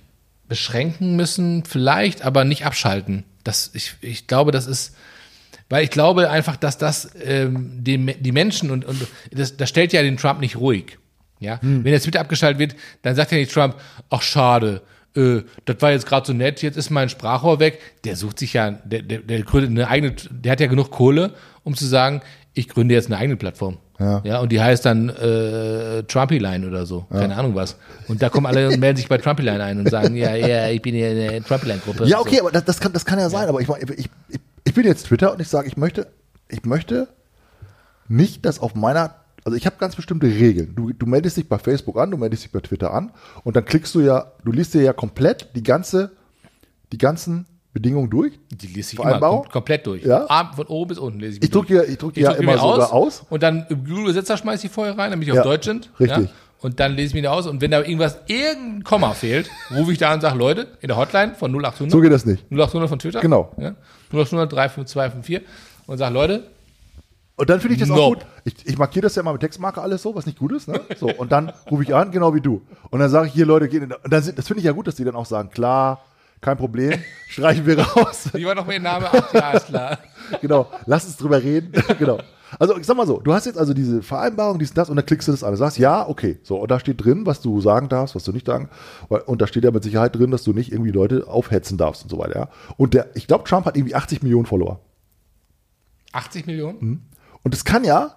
beschränken 0.49 1.17
müssen, 1.17 1.65
vielleicht, 1.65 2.23
aber 2.23 2.45
nicht 2.45 2.67
abschalten. 2.67 3.25
Das, 3.45 3.71
ich, 3.75 3.95
ich 4.01 4.27
glaube, 4.27 4.53
das 4.53 4.67
ist, 4.67 4.95
weil 5.69 5.85
ich 5.85 5.91
glaube 5.91 6.31
einfach, 6.31 6.57
dass 6.57 6.79
das 6.79 7.11
ähm, 7.25 7.79
die, 7.83 7.99
die 8.21 8.33
Menschen 8.33 8.71
und, 8.71 8.85
und 8.85 9.07
das, 9.31 9.57
das 9.57 9.69
stellt 9.69 9.93
ja 9.93 10.03
den 10.03 10.17
Trump 10.17 10.41
nicht 10.41 10.57
ruhig. 10.57 10.99
Ja, 11.41 11.59
wenn 11.61 11.83
der 11.83 12.01
Twitter 12.01 12.21
abgeschaltet 12.21 12.61
wird, 12.61 12.77
dann 13.03 13.17
sagt 13.17 13.33
ja 13.33 13.39
nicht 13.39 13.51
Trump, 13.53 13.75
ach 14.11 14.23
schade, 14.23 14.81
äh, 15.17 15.43
das 15.65 15.77
war 15.81 15.91
jetzt 15.91 16.07
gerade 16.07 16.27
so 16.27 16.33
nett, 16.33 16.63
jetzt 16.63 16.77
ist 16.77 16.91
mein 16.91 17.09
Sprachrohr 17.09 17.61
weg. 17.61 17.81
Der 18.05 18.17
sucht 18.17 18.39
sich 18.39 18.53
ja, 18.53 18.71
der, 18.71 19.03
der, 19.03 19.19
der 19.19 19.43
gründet 19.43 19.71
eine 19.71 19.89
eigene, 19.89 20.15
der 20.31 20.53
hat 20.53 20.61
ja 20.61 20.67
genug 20.67 20.91
Kohle, 20.91 21.35
um 21.65 21.75
zu 21.75 21.87
sagen, 21.87 22.23
ich 22.55 22.69
gründe 22.69 22.95
jetzt 22.95 23.07
eine 23.07 23.19
eigene 23.19 23.37
Plattform. 23.37 23.79
Ja. 23.99 24.21
ja 24.25 24.41
und 24.41 24.51
die 24.53 24.61
heißt 24.61 24.85
dann 24.85 25.09
äh, 25.11 26.03
Trumpy-Line 26.05 26.67
oder 26.67 26.87
so, 26.87 27.07
keine 27.11 27.37
Ahnung 27.37 27.55
was. 27.55 27.77
Und 28.09 28.21
da 28.21 28.29
kommen 28.29 28.47
alle 28.47 28.69
und 28.69 28.81
melden 28.81 28.97
sich 28.97 29.09
bei 29.09 29.19
Trumpy-Line 29.19 29.63
ein 29.63 29.79
und 29.79 29.91
sagen, 29.91 30.17
ja, 30.17 30.35
ja, 30.35 30.69
ich 30.69 30.83
bin 30.83 30.95
hier 30.95 31.11
in 31.11 31.17
der 31.17 31.45
Trumpy-Line-Gruppe. 31.45 32.07
Ja, 32.07 32.19
okay, 32.19 32.41
aber 32.41 32.51
das, 32.51 32.65
das, 32.65 32.81
kann, 32.81 32.93
das 32.93 33.05
kann 33.05 33.19
ja 33.19 33.31
sein, 33.31 33.49
aber 33.49 33.61
ich, 33.61 33.69
ich, 33.69 34.11
ich, 34.29 34.41
ich 34.65 34.75
bin 34.75 34.85
jetzt 34.87 35.07
Twitter 35.07 35.33
und 35.33 35.41
ich 35.41 35.49
sage, 35.49 35.69
ich 35.69 35.77
möchte, 35.77 36.09
ich 36.49 36.65
möchte 36.65 37.09
nicht, 38.09 38.45
dass 38.45 38.61
auf 38.61 38.75
meiner, 38.75 39.15
also 39.45 39.57
ich 39.57 39.67
habe 39.67 39.77
ganz 39.79 39.97
bestimmte 39.97 40.27
Regeln. 40.27 40.75
Du, 40.75 40.93
du 40.93 41.07
meldest 41.07 41.37
dich 41.37 41.49
bei 41.49 41.59
Facebook 41.59 41.99
an, 41.99 42.11
du 42.11 42.17
meldest 42.17 42.45
dich 42.45 42.53
bei 42.53 42.61
Twitter 42.61 42.93
an 42.93 43.13
und 43.45 43.57
dann 43.57 43.65
klickst 43.65 43.95
du 43.95 44.01
ja, 44.01 44.33
du 44.45 44.53
liest 44.53 44.75
dir 44.75 44.83
ja 44.83 44.93
komplett 44.93 45.49
die 45.57 45.63
ganze, 45.63 46.13
die 46.93 46.99
ganzen 46.99 47.47
Bedingungen 47.73 48.11
durch. 48.11 48.39
Die 48.51 48.67
lese 48.67 48.93
ich 48.93 48.97
Vereinbarung? 48.97 49.39
immer 49.39 49.45
kom 49.45 49.53
komplett 49.53 49.87
durch. 49.87 50.05
Ja. 50.05 50.53
Von 50.55 50.67
oben 50.67 50.89
bis 50.89 50.99
unten 50.99 51.21
lese 51.21 51.39
ich 51.39 51.45
Ich 51.45 51.51
drücke 51.51 51.75
ja, 51.75 51.83
ich 51.85 51.97
drück 51.97 52.17
Ich 52.17 52.23
ja 52.23 52.33
drück 52.33 52.43
immer 52.43 52.53
mir 52.53 52.59
sogar 52.59 52.93
aus. 52.93 53.25
Und 53.31 53.43
dann 53.43 53.67
im 53.71 53.85
Google-Übersetzer 53.85 54.37
schmeiße 54.37 54.67
ich 54.67 54.73
vorher 54.73 54.97
rein, 54.99 55.11
damit 55.11 55.27
die 55.27 55.33
Ja, 55.33 55.41
auf 55.41 55.47
Deutsch 55.47 55.65
sind. 55.65 55.91
richtig. 55.99 56.25
Ja? 56.25 56.31
Und 56.61 56.79
dann 56.79 56.93
lese 56.93 57.09
ich 57.09 57.15
mir 57.15 57.23
die 57.23 57.29
aus. 57.29 57.47
Und 57.47 57.61
wenn 57.61 57.73
da 57.73 57.81
irgendwas, 57.81 58.19
irgendein 58.27 58.85
Komma 58.85 59.15
fehlt, 59.15 59.51
rufe 59.75 59.91
ich 59.91 59.99
da 59.99 60.09
an 60.11 60.17
und 60.17 60.21
sage, 60.21 60.39
Leute, 60.39 60.69
in 60.81 60.89
der 60.89 60.97
Hotline 60.97 61.35
von 61.35 61.51
0800. 61.51 61.91
So 61.91 62.01
geht 62.01 62.13
das 62.13 62.25
nicht. 62.25 62.45
0800 62.53 62.89
von 62.89 62.99
Twitter. 63.01 63.21
Genau. 63.21 63.53
Ja? 63.59 63.75
0800 64.13 64.51
35254 64.53 65.43
und 65.87 65.99
sage, 65.99 66.15
Leute, 66.15 66.51
Und 67.37 67.51
dann 67.51 67.61
finde 67.61 67.75
ich 67.75 67.81
das 67.81 67.91
auch 67.91 67.97
Nope. 67.97 68.17
gut. 68.19 68.27
Ich, 68.45 68.67
ich 68.67 68.79
markiere 68.79 69.05
das 69.05 69.15
ja 69.15 69.23
mal 69.23 69.33
mit 69.33 69.41
Textmarker 69.41 69.83
alles 69.83 70.03
so, 70.03 70.15
was 70.15 70.27
nicht 70.27 70.39
gut 70.39 70.53
ist. 70.53 70.69
Ne? 70.69 70.81
So, 70.99 71.11
und 71.11 71.33
dann 71.33 71.53
rufe 71.71 71.83
ich 71.83 71.95
an, 71.95 72.11
genau 72.11 72.35
wie 72.35 72.41
du. 72.41 72.63
Und 72.91 73.01
dann 73.01 73.11
sage 73.11 73.29
ich 73.29 73.33
hier, 73.33 73.47
Leute, 73.47 73.69
gehen 73.69 73.85
in, 73.85 73.93
und 73.93 74.13
dann 74.13 74.23
sind, 74.23 74.39
das 74.39 74.47
finde 74.47 74.61
ich 74.61 74.67
ja 74.67 74.73
gut, 74.73 74.87
dass 74.87 74.97
die 74.97 75.05
dann 75.05 75.17
auch 75.17 75.27
sagen, 75.27 75.51
klar, 75.51 76.05
kein 76.41 76.57
Problem, 76.57 77.01
streichen 77.29 77.65
wir 77.67 77.79
raus. 77.79 78.29
wie 78.33 78.45
war 78.45 78.55
noch 78.55 78.67
mein 78.67 78.83
Name? 78.83 79.09
Ach 79.11 79.33
ja, 79.33 79.53
ist 79.53 79.67
klar. 79.67 79.99
genau, 80.41 80.69
lass 80.87 81.05
uns 81.05 81.17
drüber 81.17 81.43
reden. 81.43 81.73
genau. 81.99 82.19
Also 82.59 82.77
ich 82.77 82.87
sag 82.87 82.97
mal 82.97 83.07
so, 83.07 83.21
du 83.21 83.33
hast 83.33 83.47
jetzt 83.47 83.59
also 83.59 83.75
diese 83.75 84.03
Vereinbarung, 84.03 84.59
dies 84.59 84.71
und 84.71 84.79
das, 84.79 84.91
und 84.91 84.97
dann 84.97 85.07
klickst 85.07 85.29
du 85.29 85.33
das 85.33 85.43
an. 85.43 85.53
Du 85.53 85.57
sagst, 85.57 85.79
ja, 85.79 86.09
okay. 86.09 86.39
So, 86.43 86.57
und 86.57 86.71
da 86.71 86.79
steht 86.79 87.03
drin, 87.03 87.27
was 87.27 87.41
du 87.41 87.61
sagen 87.61 87.89
darfst, 87.89 88.15
was 88.15 88.25
du 88.25 88.33
nicht 88.33 88.47
sagen. 88.47 88.69
Und 89.09 89.41
da 89.41 89.47
steht 89.47 89.65
ja 89.65 89.71
mit 89.71 89.83
Sicherheit 89.83 90.15
drin, 90.15 90.31
dass 90.31 90.45
du 90.45 90.53
nicht 90.53 90.73
irgendwie 90.73 90.91
Leute 90.91 91.27
aufhetzen 91.29 91.79
darfst 91.79 92.03
und 92.03 92.11
so 92.11 92.19
weiter. 92.19 92.39
Ja? 92.39 92.49
Und 92.77 92.95
der, 92.95 93.09
ich 93.15 93.27
glaube, 93.27 93.45
Trump 93.45 93.67
hat 93.67 93.77
irgendwie 93.77 93.95
80 93.95 94.23
Millionen 94.23 94.47
Follower. 94.47 94.81
80 96.13 96.47
Millionen? 96.47 96.79
Mhm. 96.81 97.01
Und 97.43 97.55
es 97.55 97.65
kann 97.65 97.85
ja, 97.85 98.15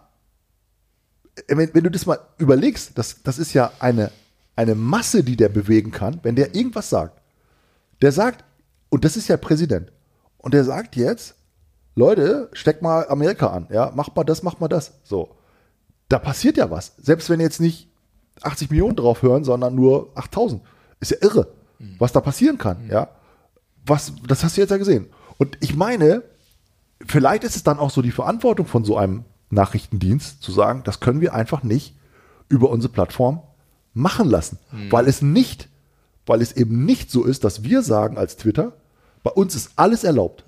wenn, 1.48 1.74
wenn 1.74 1.84
du 1.84 1.92
das 1.92 2.06
mal 2.06 2.20
überlegst, 2.38 2.98
das, 2.98 3.22
das 3.24 3.40
ist 3.40 3.54
ja 3.54 3.72
eine, 3.80 4.12
eine 4.56 4.76
Masse, 4.76 5.24
die 5.24 5.36
der 5.36 5.50
bewegen 5.50 5.92
kann, 5.92 6.20
wenn 6.24 6.36
der 6.36 6.56
irgendwas 6.56 6.90
sagt. 6.90 7.22
Der 8.02 8.12
sagt, 8.12 8.44
und 8.90 9.06
das 9.06 9.18
ist 9.18 9.28
ja 9.28 9.38
Präsident, 9.38 9.92
und 10.38 10.54
der 10.54 10.64
sagt 10.64 10.96
jetzt, 10.96 11.36
Leute, 11.96 12.50
steckt 12.54 12.82
mal 12.82 13.08
Amerika 13.10 13.48
an, 13.48 13.68
ja, 13.72 13.92
macht 13.96 14.16
mal 14.16 14.24
das, 14.24 14.44
macht 14.44 14.60
mal 14.60 14.68
das. 14.68 15.00
So. 15.04 15.36
Da 16.10 16.20
passiert 16.20 16.58
ja 16.58 16.70
was. 16.70 16.94
Selbst 16.98 17.30
wenn 17.30 17.40
jetzt 17.40 17.62
nicht 17.62 17.90
80 18.42 18.70
Millionen 18.70 18.96
drauf 18.96 19.22
hören, 19.22 19.44
sondern 19.44 19.76
nur 19.76 20.12
8000. 20.16 20.62
Ist 21.00 21.12
ja 21.12 21.18
irre, 21.22 21.48
was 21.98 22.12
da 22.12 22.22
passieren 22.22 22.58
kann, 22.58 22.90
ja. 22.90 23.10
Was, 23.86 24.14
das 24.28 24.44
hast 24.44 24.58
du 24.58 24.62
jetzt 24.62 24.72
ja 24.72 24.78
gesehen. 24.78 25.08
Und 25.38 25.58
ich 25.62 25.76
meine, 25.76 26.24
vielleicht 27.06 27.44
ist 27.44 27.56
es 27.56 27.64
dann 27.64 27.80
auch 27.80 27.92
so 27.92 28.02
die 28.02 28.12
Verantwortung 28.12 28.66
von 28.66 28.84
so 28.84 28.98
einem 28.98 29.26
Nachrichtendienst 29.50 30.42
zu 30.42 30.52
sagen, 30.52 30.82
das 30.84 31.00
können 31.00 31.22
wir 31.22 31.34
einfach 31.34 31.64
nicht 31.64 31.96
über 32.50 32.70
unsere 32.70 32.92
Plattform 32.92 33.42
machen 33.94 34.28
lassen, 34.30 34.60
weil 34.90 35.08
es 35.08 35.22
nicht, 35.22 35.70
weil 36.26 36.42
es 36.42 36.52
eben 36.52 36.86
nicht 36.86 37.12
so 37.12 37.24
ist, 37.24 37.44
dass 37.44 37.64
wir 37.64 37.82
sagen 37.84 38.18
als 38.18 38.36
Twitter, 38.38 38.74
bei 39.24 39.32
uns 39.32 39.56
ist 39.56 39.72
alles 39.76 40.04
erlaubt. 40.04 40.44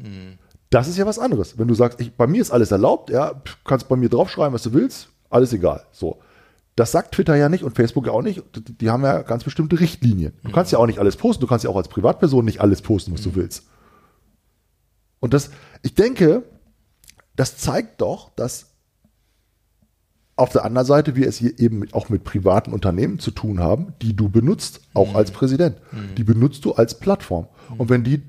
Das 0.70 0.88
ist 0.88 0.98
ja 0.98 1.06
was 1.06 1.20
anderes. 1.20 1.58
Wenn 1.58 1.68
du 1.68 1.74
sagst, 1.74 2.02
ich, 2.02 2.14
bei 2.14 2.28
mir 2.28 2.42
ist 2.42 2.52
alles 2.52 2.72
erlaubt, 2.72 3.10
ja, 3.10 3.42
kannst 3.64 3.88
bei 3.88 3.96
mir 3.96 4.10
draufschreiben, 4.10 4.54
was 4.54 4.64
du 4.64 4.74
willst, 4.74 5.10
alles 5.30 5.54
egal. 5.54 5.86
So. 5.92 6.20
Das 6.76 6.92
sagt 6.92 7.14
Twitter 7.16 7.36
ja 7.36 7.50
nicht 7.50 7.64
und 7.64 7.76
Facebook 7.76 8.06
ja 8.06 8.12
auch 8.12 8.22
nicht. 8.22 8.44
Die, 8.56 8.78
die 8.78 8.90
haben 8.90 9.04
ja 9.04 9.22
ganz 9.24 9.44
bestimmte 9.44 9.80
Richtlinien. 9.80 10.34
Du 10.44 10.52
kannst 10.52 10.72
ja 10.72 10.78
auch 10.78 10.86
nicht 10.86 11.00
alles 11.00 11.16
posten, 11.16 11.42
du 11.42 11.48
kannst 11.48 11.64
ja 11.64 11.72
auch 11.72 11.78
als 11.78 11.88
Privatperson 11.88 12.46
nicht 12.46 12.62
alles 12.62 12.82
posten, 12.82 13.14
was 13.14 13.22
du 13.22 13.36
willst. 13.36 13.64
Und 15.20 15.34
das, 15.34 15.50
ich 15.82 15.96
denke, 15.96 16.44
das 17.36 17.58
zeigt 17.58 18.02
doch, 18.02 18.30
dass 18.36 18.68
auf 20.36 20.50
der 20.50 20.66
anderen 20.66 20.86
Seite 20.86 21.16
wir 21.16 21.28
es 21.28 21.38
hier 21.38 21.58
eben 21.60 21.92
auch 21.94 22.10
mit 22.10 22.24
privaten 22.24 22.72
Unternehmen 22.72 23.18
zu 23.18 23.32
tun 23.32 23.60
haben, 23.60 23.94
die 24.04 24.16
du 24.16 24.30
benutzt, 24.30 24.82
auch 24.94 25.16
als 25.16 25.32
Präsident. 25.32 25.78
Die 26.16 26.24
benutzt 26.24 26.64
du 26.64 26.74
als 26.74 27.00
Plattform. 27.00 27.48
Und 27.78 27.90
wenn 27.90 28.04
die 28.04 28.22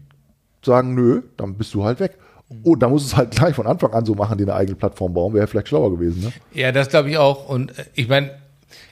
sagen, 0.64 0.94
nö, 0.94 1.22
dann 1.36 1.54
bist 1.54 1.74
du 1.74 1.84
halt 1.84 2.00
weg. 2.00 2.18
Und 2.62 2.82
da 2.82 2.88
muss 2.88 3.04
es 3.04 3.16
halt 3.16 3.30
gleich 3.32 3.54
von 3.54 3.66
Anfang 3.66 3.92
an 3.92 4.06
so 4.06 4.14
machen, 4.14 4.38
die 4.38 4.44
eine 4.44 4.54
eigene 4.54 4.76
Plattform 4.76 5.12
bauen, 5.12 5.34
wäre 5.34 5.46
vielleicht 5.46 5.68
schlauer 5.68 5.90
gewesen. 5.90 6.22
Ne? 6.22 6.32
Ja, 6.54 6.72
das 6.72 6.88
glaube 6.88 7.10
ich 7.10 7.18
auch. 7.18 7.48
Und 7.48 7.78
äh, 7.78 7.84
ich 7.94 8.08
meine, 8.08 8.30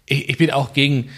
ich, 0.05 0.29
ich 0.29 0.39
bin 0.39 0.51
auch 0.51 0.73
gegen, 0.73 1.09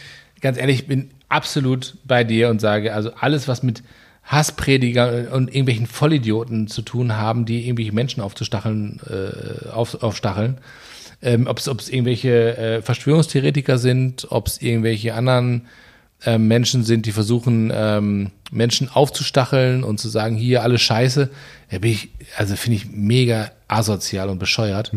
ganz 0.40 0.58
ehrlich, 0.58 0.80
ich 0.80 0.86
bin 0.86 1.10
absolut 1.28 1.96
bei 2.04 2.24
dir 2.24 2.48
und 2.48 2.60
sage, 2.60 2.94
also 2.94 3.12
alles, 3.14 3.48
was 3.48 3.62
mit 3.62 3.82
Hassprediger 4.28 5.32
und 5.32 5.48
irgendwelchen 5.48 5.86
Vollidioten 5.86 6.68
zu 6.68 6.82
tun 6.82 7.16
haben, 7.16 7.44
die 7.46 7.66
irgendwelche 7.66 7.92
Menschen 7.92 8.22
aufzustacheln, 8.22 9.00
äh, 9.08 9.68
auf, 9.70 10.02
aufstacheln, 10.02 10.58
ähm, 11.22 11.46
ob 11.46 11.58
es 11.58 11.68
ob 11.68 11.80
es 11.80 11.88
irgendwelche 11.88 12.56
äh, 12.56 12.82
Verschwörungstheoretiker 12.82 13.78
sind, 13.78 14.26
ob 14.30 14.46
es 14.46 14.60
irgendwelche 14.60 15.14
anderen 15.14 15.66
äh, 16.24 16.38
Menschen 16.38 16.84
sind, 16.84 17.06
die 17.06 17.12
versuchen, 17.12 17.72
ähm, 17.74 18.30
Menschen 18.50 18.88
aufzustacheln 18.88 19.84
und 19.84 19.98
zu 20.00 20.08
sagen, 20.08 20.36
hier 20.36 20.62
alles 20.62 20.80
Scheiße, 20.82 21.30
da 21.70 21.78
bin 21.78 21.92
ich, 21.92 22.10
also 22.36 22.56
finde 22.56 22.76
ich 22.76 22.90
mega 22.90 23.50
asozial 23.68 24.28
und 24.28 24.38
bescheuert. 24.38 24.92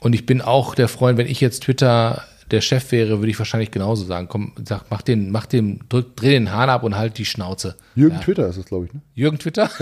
Und 0.00 0.12
ich 0.14 0.26
bin 0.26 0.40
auch 0.40 0.74
der 0.74 0.88
Freund, 0.88 1.18
wenn 1.18 1.26
ich 1.26 1.40
jetzt 1.40 1.64
Twitter 1.64 2.24
der 2.50 2.60
Chef 2.60 2.90
wäre, 2.90 3.18
würde 3.18 3.30
ich 3.30 3.38
wahrscheinlich 3.38 3.70
genauso 3.70 4.04
sagen, 4.04 4.26
komm, 4.28 4.52
sag, 4.64 4.84
mach 4.90 5.02
den, 5.02 5.30
mach 5.30 5.46
den, 5.46 5.80
drück, 5.88 6.16
dreh 6.16 6.30
den 6.30 6.52
Hahn 6.52 6.68
ab 6.70 6.82
und 6.82 6.96
halt 6.96 7.18
die 7.18 7.24
Schnauze. 7.24 7.76
Jürgen 7.94 8.16
Ja. 8.16 8.22
Twitter 8.22 8.48
ist 8.48 8.58
das, 8.58 8.64
glaube 8.66 8.86
ich. 8.86 8.94
Ne? 8.94 9.00
Jürgen 9.14 9.38
Twitter? 9.38 9.70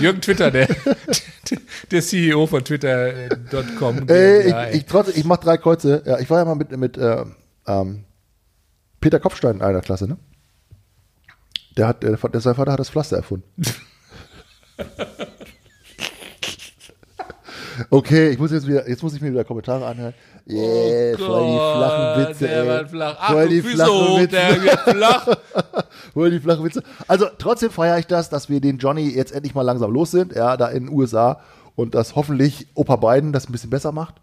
Jürgen 0.00 0.20
Twitter, 0.20 0.50
der, 0.50 0.68
der 1.90 2.02
CEO 2.02 2.46
von 2.46 2.64
Twitter.com. 2.64 4.08
Ey, 4.08 4.48
Ja, 4.48 4.68
ich, 4.68 4.76
ich, 4.76 4.86
trotzdem, 4.86 5.14
ich 5.16 5.24
mache 5.24 5.40
drei 5.42 5.56
Kreuze. 5.56 6.02
Ja, 6.06 6.18
ich 6.18 6.30
war 6.30 6.38
ja 6.38 6.44
mal 6.44 6.54
mit, 6.54 6.76
mit 6.76 6.96
äh, 6.96 7.24
ähm, 7.66 8.04
Peter 9.00 9.20
Kopfstein 9.20 9.56
in 9.56 9.62
einer 9.62 9.80
Klasse, 9.80 10.06
ne? 10.06 10.18
Der 11.76 11.88
hat, 11.88 12.02
der, 12.02 12.16
der, 12.16 12.40
sein 12.40 12.54
Vater 12.54 12.72
hat 12.72 12.80
das 12.80 12.90
Pflaster 12.90 13.16
erfunden. 13.16 13.44
Okay, 17.88 18.28
ich 18.28 18.38
muss 18.38 18.50
jetzt 18.50 18.66
wieder, 18.66 18.88
jetzt 18.88 19.02
muss 19.02 19.14
ich 19.14 19.20
mir 19.22 19.30
wieder 19.30 19.44
Kommentare 19.44 19.86
anhören. 19.86 20.12
Yeah, 20.46 21.16
voll 21.16 21.46
die 21.46 21.56
flachen 21.56 22.28
Witze, 22.28 22.44
Oh 22.44 22.48
der 22.48 22.66
war 22.66 22.88
flach. 22.88 23.16
Ach, 23.18 23.32
voll 23.32 23.48
die 23.48 23.62
Füße 23.62 23.74
flachen 23.76 23.92
hoch, 23.92 24.18
Witze. 24.18 24.28
der 24.28 24.62
wird 24.62 24.80
flach. 24.96 25.28
Voll 26.12 26.30
die 26.30 26.40
flachen 26.40 26.64
Witze. 26.64 26.82
Also 27.08 27.26
trotzdem 27.38 27.70
feiere 27.70 27.98
ich 27.98 28.06
das, 28.06 28.28
dass 28.28 28.48
wir 28.48 28.60
den 28.60 28.78
Johnny 28.78 29.08
jetzt 29.08 29.32
endlich 29.32 29.54
mal 29.54 29.62
langsam 29.62 29.92
los 29.92 30.10
sind, 30.10 30.34
ja, 30.34 30.56
da 30.56 30.68
in 30.68 30.86
den 30.86 30.94
USA 30.94 31.40
und 31.74 31.94
dass 31.94 32.16
hoffentlich 32.16 32.66
Opa 32.74 32.96
Biden 32.96 33.32
das 33.32 33.48
ein 33.48 33.52
bisschen 33.52 33.70
besser 33.70 33.92
macht. 33.92 34.16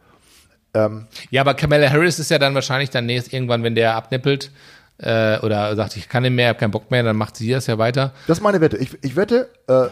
Ja, 1.32 1.41
aber 1.41 1.53
Kamala 1.55 1.89
Harris 1.89 2.20
ist 2.20 2.30
ja 2.30 2.38
dann 2.38 2.53
wahrscheinlich 2.53 2.89
dann 2.91 3.05
nächst 3.07 3.34
irgendwann, 3.34 3.63
wenn 3.63 3.74
der 3.76 3.95
abnippelt 3.95 4.51
äh, 4.99 5.39
oder 5.39 5.76
sagt, 5.76 5.97
ich 5.97 6.07
kann 6.09 6.24
nicht 6.24 6.34
mehr, 6.34 6.49
hab 6.49 6.59
keinen 6.59 6.72
Bock 6.72 6.91
mehr, 6.91 7.01
dann 7.03 7.15
macht 7.15 7.36
sie 7.36 7.49
das 7.49 7.65
ja 7.68 7.78
weiter. 7.78 8.13
Das 8.28 8.38
ist 8.38 8.43
meine 8.43 8.61
Wette. 8.61 8.78
Ich, 8.78 8.97
ich 9.03 9.15
wette, 9.15 9.49
äh, 9.68 9.86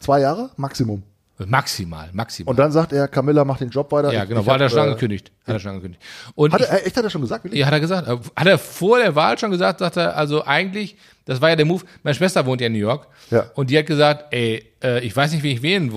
zwei 0.00 0.20
Jahre 0.20 0.50
Maximum. 0.56 1.02
Maximal, 1.46 2.08
maximal. 2.12 2.50
Und 2.50 2.58
dann 2.58 2.70
sagt 2.70 2.92
er, 2.92 3.08
Camilla 3.08 3.44
macht 3.44 3.60
den 3.60 3.70
Job 3.70 3.90
weiter. 3.90 4.12
ja, 4.12 4.22
Ich- 4.22 4.28
genau, 4.28 4.42
ich 4.42 4.46
war 4.46 4.58
er 4.58 4.64
hab, 4.64 4.70
schon 4.70 4.78
äh, 4.78 4.82
angekündigt. 4.82 5.32
Hat 5.46 5.54
er 5.54 5.60
schon 5.60 5.70
angekündigt. 5.72 6.02
Und 6.36 6.52
Hat 6.52 6.60
ich, 6.60 6.68
er, 6.68 6.86
echt 6.86 6.96
hat 6.96 7.02
er 7.04 7.10
schon 7.10 7.22
gesagt? 7.22 7.44
Willi? 7.44 7.58
Ja, 7.58 7.66
hat 7.66 7.72
er 7.72 7.80
gesagt. 7.80 8.06
Äh, 8.08 8.16
Hat 8.36 8.46
er 8.46 8.58
vor 8.58 8.98
der 8.98 9.14
Wahl 9.16 9.36
schon 9.38 9.50
gesagt, 9.50 9.80
sagt 9.80 9.96
er, 9.96 10.16
also 10.16 10.44
eigentlich, 10.44 10.96
das 11.24 11.40
war 11.40 11.48
ja 11.50 11.56
der 11.56 11.66
Move, 11.66 11.84
meine 12.04 12.14
Schwester 12.14 12.46
wohnt 12.46 12.60
ja 12.60 12.68
in 12.68 12.74
New 12.74 12.78
York. 12.78 13.08
Ja. 13.30 13.46
Und 13.54 13.70
die 13.70 13.78
hat 13.78 13.86
gesagt, 13.86 14.26
ey, 14.32 14.64
äh, 14.84 15.00
ich 15.00 15.16
weiß 15.16 15.32
nicht, 15.32 15.42
wie 15.42 15.52
ich 15.52 15.62
wählen 15.62 15.90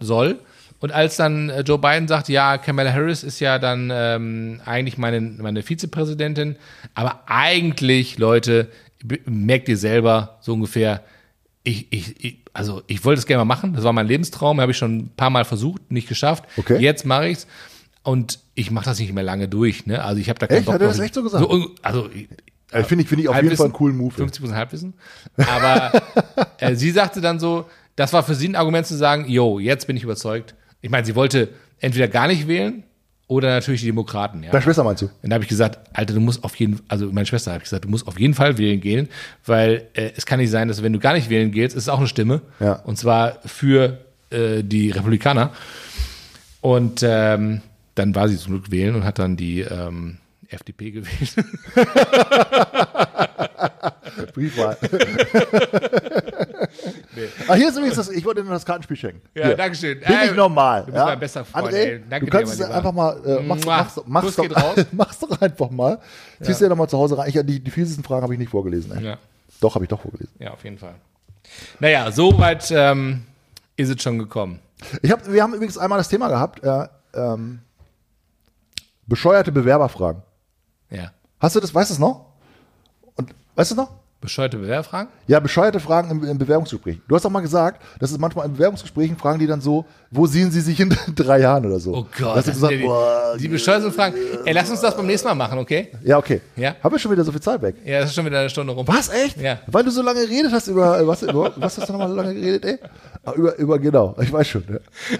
soll. 0.00 0.38
Und 0.80 0.92
als 0.92 1.16
dann 1.16 1.50
äh, 1.50 1.60
Joe 1.60 1.78
Biden 1.78 2.08
sagt, 2.08 2.28
ja, 2.28 2.58
Kamala 2.58 2.92
Harris 2.92 3.22
ist 3.22 3.38
ja 3.40 3.58
dann 3.58 3.90
ähm, 3.92 4.60
eigentlich 4.64 4.98
meine, 4.98 5.20
meine 5.20 5.62
Vizepräsidentin, 5.62 6.56
aber 6.94 7.22
eigentlich, 7.26 8.18
Leute, 8.18 8.68
merkt 9.26 9.68
ihr 9.68 9.76
selber 9.76 10.38
so 10.40 10.54
ungefähr, 10.54 11.02
ich, 11.62 11.92
ich, 11.92 12.24
ich 12.24 12.38
also 12.54 12.82
ich 12.86 13.04
wollte 13.04 13.18
es 13.20 13.26
gerne 13.26 13.44
mal 13.44 13.54
machen, 13.54 13.74
das 13.74 13.84
war 13.84 13.92
mein 13.92 14.06
Lebenstraum, 14.06 14.60
habe 14.60 14.72
ich 14.72 14.78
schon 14.78 14.96
ein 14.98 15.08
paar 15.16 15.30
Mal 15.30 15.44
versucht, 15.44 15.92
nicht 15.92 16.08
geschafft. 16.08 16.44
Okay. 16.56 16.78
Jetzt 16.80 17.04
mache 17.06 17.28
ich's 17.28 17.46
und 18.02 18.38
ich 18.54 18.70
mache 18.70 18.86
das 18.86 18.98
nicht 18.98 19.12
mehr 19.12 19.22
lange 19.22 19.46
durch, 19.48 19.86
ne? 19.86 20.02
Also 20.02 20.20
ich 20.20 20.28
habe 20.30 20.38
da 20.38 20.46
keinen 20.46 20.58
Echt? 20.58 20.66
Bock 20.66 20.74
Hat 20.74 20.80
er 20.80 20.88
das 20.88 20.98
echt 20.98 21.14
so 21.14 21.22
gesagt? 21.22 21.46
un- 21.48 21.68
also 21.82 22.08
Äh, 22.72 22.84
Finde 22.84 23.02
ich, 23.02 23.08
finde 23.08 23.22
ich 23.24 23.28
auf 23.28 23.36
jeden 23.36 23.56
Fall 23.56 23.66
einen 23.66 23.72
coolen 23.72 23.96
Move. 23.96 24.14
50 24.14 24.50
Halbwissen. 24.52 24.94
Aber 25.36 25.92
äh, 26.58 26.74
sie 26.74 26.90
sagte 26.90 27.20
dann 27.20 27.38
so, 27.38 27.66
das 27.96 28.12
war 28.12 28.22
für 28.22 28.34
sie 28.34 28.48
ein 28.48 28.56
Argument 28.56 28.86
zu 28.86 28.96
sagen, 28.96 29.28
yo, 29.28 29.58
jetzt 29.58 29.86
bin 29.86 29.96
ich 29.96 30.02
überzeugt. 30.04 30.54
Ich 30.80 30.90
meine, 30.90 31.04
sie 31.04 31.14
wollte 31.14 31.48
entweder 31.80 32.08
gar 32.08 32.26
nicht 32.26 32.48
wählen 32.48 32.84
oder 33.26 33.50
natürlich 33.50 33.80
die 33.80 33.86
Demokraten. 33.86 34.42
Ja. 34.42 34.50
Deine 34.50 34.62
Schwester 34.62 34.82
meinst 34.82 35.02
du? 35.02 35.06
Und 35.22 35.30
da 35.30 35.34
habe 35.34 35.44
ich 35.44 35.48
gesagt, 35.48 35.78
Alter, 35.92 36.14
du 36.14 36.20
musst 36.20 36.42
auf 36.42 36.56
jeden 36.56 36.80
also 36.88 37.06
meine 37.12 37.26
Schwester 37.26 37.52
habe 37.52 37.58
ich 37.58 37.64
gesagt, 37.64 37.84
du 37.84 37.88
musst 37.88 38.08
auf 38.08 38.18
jeden 38.18 38.34
Fall 38.34 38.58
wählen 38.58 38.80
gehen, 38.80 39.08
weil 39.46 39.88
äh, 39.94 40.10
es 40.16 40.26
kann 40.26 40.40
nicht 40.40 40.50
sein, 40.50 40.68
dass 40.68 40.82
wenn 40.82 40.92
du 40.92 40.98
gar 40.98 41.12
nicht 41.12 41.30
wählen 41.30 41.52
gehst, 41.52 41.76
ist 41.76 41.84
es 41.84 41.88
auch 41.88 41.98
eine 41.98 42.08
Stimme. 42.08 42.42
Ja. 42.58 42.72
Und 42.72 42.98
zwar 42.98 43.38
für 43.44 43.98
äh, 44.30 44.62
die 44.64 44.90
Republikaner. 44.90 45.52
Und 46.60 47.02
ähm, 47.02 47.62
dann 47.94 48.14
war 48.14 48.28
sie 48.28 48.36
zum 48.36 48.54
Glück 48.54 48.70
wählen 48.70 48.94
und 48.94 49.04
hat 49.04 49.18
dann 49.18 49.36
die 49.36 49.60
ähm, 49.60 50.18
FDP 50.50 50.90
gewählt. 50.90 51.34
Briefwahl. 54.34 54.76
Ah, 57.48 57.54
hier 57.54 57.68
ist 57.68 57.76
übrigens 57.76 57.96
das, 57.96 58.10
ich 58.10 58.24
wollte 58.24 58.42
dir 58.42 58.46
noch 58.48 58.54
das 58.54 58.64
Kartenspiel 58.66 58.96
schenken. 58.96 59.22
Ja, 59.34 59.46
Hier. 59.46 59.56
dankeschön. 59.56 60.00
Bin 60.00 60.08
Äh, 60.08 60.26
ich 60.26 60.34
normal. 60.34 60.80
du 60.80 60.86
bist 60.86 60.96
ja? 60.96 61.04
mein 61.06 61.20
bester 61.20 61.44
Freund, 61.44 61.68
André, 61.68 61.74
ey. 61.74 62.02
Danke 62.08 62.26
du 62.26 62.32
kannst 62.32 62.58
dir, 62.58 62.64
es 62.64 62.70
einfach 62.70 62.92
mal, 62.92 63.26
äh, 63.26 63.42
mach's, 63.42 63.64
mach's, 63.64 64.00
mach's, 64.06 64.36
doch, 64.36 64.56
raus. 64.56 64.86
mach's 64.92 65.18
doch 65.18 65.40
einfach 65.40 65.70
mal. 65.70 65.98
Ziehst 66.40 66.60
dir 66.60 66.68
nochmal 66.68 66.88
zu 66.88 66.98
Hause 66.98 67.18
rein. 67.18 67.28
Ich, 67.28 67.34
die, 67.44 67.60
die 67.60 67.70
fiesesten 67.70 68.04
Fragen 68.04 68.22
habe 68.22 68.32
ich 68.34 68.38
nicht 68.38 68.50
vorgelesen. 68.50 68.96
Ey. 68.96 69.04
Ja. 69.04 69.18
Doch, 69.60 69.74
habe 69.74 69.84
ich 69.84 69.88
doch 69.88 70.00
vorgelesen. 70.00 70.32
Ja, 70.38 70.52
auf 70.52 70.62
jeden 70.64 70.78
Fall. 70.78 70.94
Naja, 71.80 72.10
so 72.12 72.38
weit 72.38 72.70
ähm, 72.70 73.24
ist 73.76 73.88
es 73.88 74.02
schon 74.02 74.18
gekommen. 74.18 74.60
Ich 75.02 75.10
hab, 75.10 75.30
wir 75.30 75.42
haben 75.42 75.54
übrigens 75.54 75.76
einmal 75.78 75.98
das 75.98 76.08
Thema 76.08 76.28
gehabt, 76.28 76.62
äh, 76.64 76.86
ähm, 77.14 77.60
bescheuerte 79.06 79.52
Bewerberfragen. 79.52 80.22
Ja. 80.90 81.10
Hast 81.38 81.56
du 81.56 81.60
das, 81.60 81.74
weißt 81.74 81.90
du 81.90 81.94
es 81.94 81.98
noch? 81.98 82.26
Und, 83.16 83.34
weißt 83.54 83.72
du 83.72 83.74
noch? 83.76 83.90
Bescheuerte 84.20 84.58
Bewerberfragen? 84.58 85.08
Ja, 85.28 85.40
bescheuerte 85.40 85.80
Fragen 85.80 86.10
im, 86.10 86.22
im 86.24 86.36
Bewerbungsgespräch. 86.36 86.98
Du 87.08 87.14
hast 87.14 87.24
doch 87.24 87.30
mal 87.30 87.40
gesagt, 87.40 87.82
dass 88.00 88.10
es 88.10 88.18
manchmal 88.18 88.44
in 88.44 88.52
Bewerbungsgesprächen 88.52 89.16
fragen 89.16 89.38
die 89.38 89.46
dann 89.46 89.62
so, 89.62 89.86
wo 90.10 90.26
sehen 90.26 90.50
sie 90.50 90.60
sich 90.60 90.78
in 90.78 90.94
drei 91.14 91.40
Jahren 91.40 91.64
oder 91.64 91.80
so. 91.80 91.94
Oh 91.94 92.06
Gott. 92.18 92.36
Hast 92.36 92.48
du 92.48 92.50
das 92.50 92.60
gesagt, 92.60 92.82
boah, 92.82 93.32
die, 93.36 93.42
die 93.42 93.48
bescheuerten 93.48 93.90
Fragen. 93.90 94.14
Ey, 94.44 94.52
lass 94.52 94.68
uns 94.68 94.82
das 94.82 94.94
beim 94.94 95.06
nächsten 95.06 95.26
Mal 95.26 95.34
machen, 95.34 95.58
okay? 95.58 95.88
ja, 96.04 96.18
okay. 96.18 96.42
Ja. 96.54 96.76
Haben 96.82 96.94
wir 96.94 96.98
schon 96.98 97.10
wieder 97.12 97.24
so 97.24 97.32
viel 97.32 97.40
Zeit 97.40 97.62
weg? 97.62 97.76
Ja, 97.82 98.00
das 98.00 98.10
ist 98.10 98.14
schon 98.14 98.26
wieder 98.26 98.40
eine 98.40 98.50
Stunde 98.50 98.74
rum. 98.74 98.86
Was, 98.86 99.08
echt? 99.08 99.40
Ja. 99.40 99.60
Weil 99.66 99.84
du 99.84 99.90
so 99.90 100.02
lange 100.02 100.20
geredet 100.26 100.52
hast 100.52 100.68
über, 100.68 101.00
äh, 101.00 101.06
was, 101.06 101.22
über, 101.22 101.54
was 101.56 101.78
hast 101.78 101.88
du 101.88 101.92
nochmal 101.92 102.08
so 102.10 102.16
lange 102.16 102.34
geredet, 102.34 102.64
ey? 102.66 102.78
Ah, 103.24 103.32
Über, 103.32 103.56
über, 103.56 103.78
genau, 103.78 104.14
ich 104.20 104.30
weiß 104.30 104.48
schon. 104.48 104.64
Ja. 104.68 104.76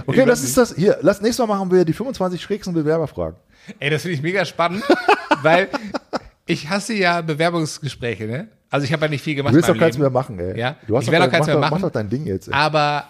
Okay, 0.06 0.26
das 0.26 0.42
ist 0.42 0.58
das, 0.58 0.74
hier, 0.74 0.98
lass, 1.00 1.22
nächstes 1.22 1.46
Mal 1.46 1.54
machen 1.54 1.70
wir 1.70 1.86
die 1.86 1.94
25 1.94 2.40
schrägsten 2.42 2.74
Bewerberfragen. 2.74 3.36
Ey, 3.78 3.88
das 3.88 4.02
finde 4.02 4.16
ich 4.16 4.22
mega 4.22 4.44
spannend, 4.44 4.82
weil 5.42 5.68
ich 6.46 6.68
hasse 6.68 6.94
ja 6.94 7.20
Bewerbungsgespräche, 7.20 8.26
ne? 8.26 8.48
Also 8.70 8.84
ich 8.84 8.92
habe 8.92 9.04
ja 9.06 9.10
nicht 9.10 9.22
viel 9.24 9.34
gemacht. 9.34 9.52
Du 9.52 9.56
willst 9.56 9.68
doch 9.68 9.76
keins 9.78 9.96
mehr 9.98 10.06
Leben. 10.06 10.14
machen, 10.14 10.38
ey. 10.38 10.58
Ja, 10.58 10.76
Du 10.86 10.96
hast 10.96 11.02
ich 11.02 11.06
doch 11.08 11.12
werde 11.12 11.26
auch 11.26 11.30
keins 11.30 11.46
mehr 11.46 11.54
doch- 11.56 11.60
machen. 11.60 11.74
Mach 11.74 11.80
doch 11.82 11.90
dein 11.90 12.08
Ding 12.08 12.26
jetzt, 12.26 12.48
ey. 12.48 12.54
Aber 12.54 13.04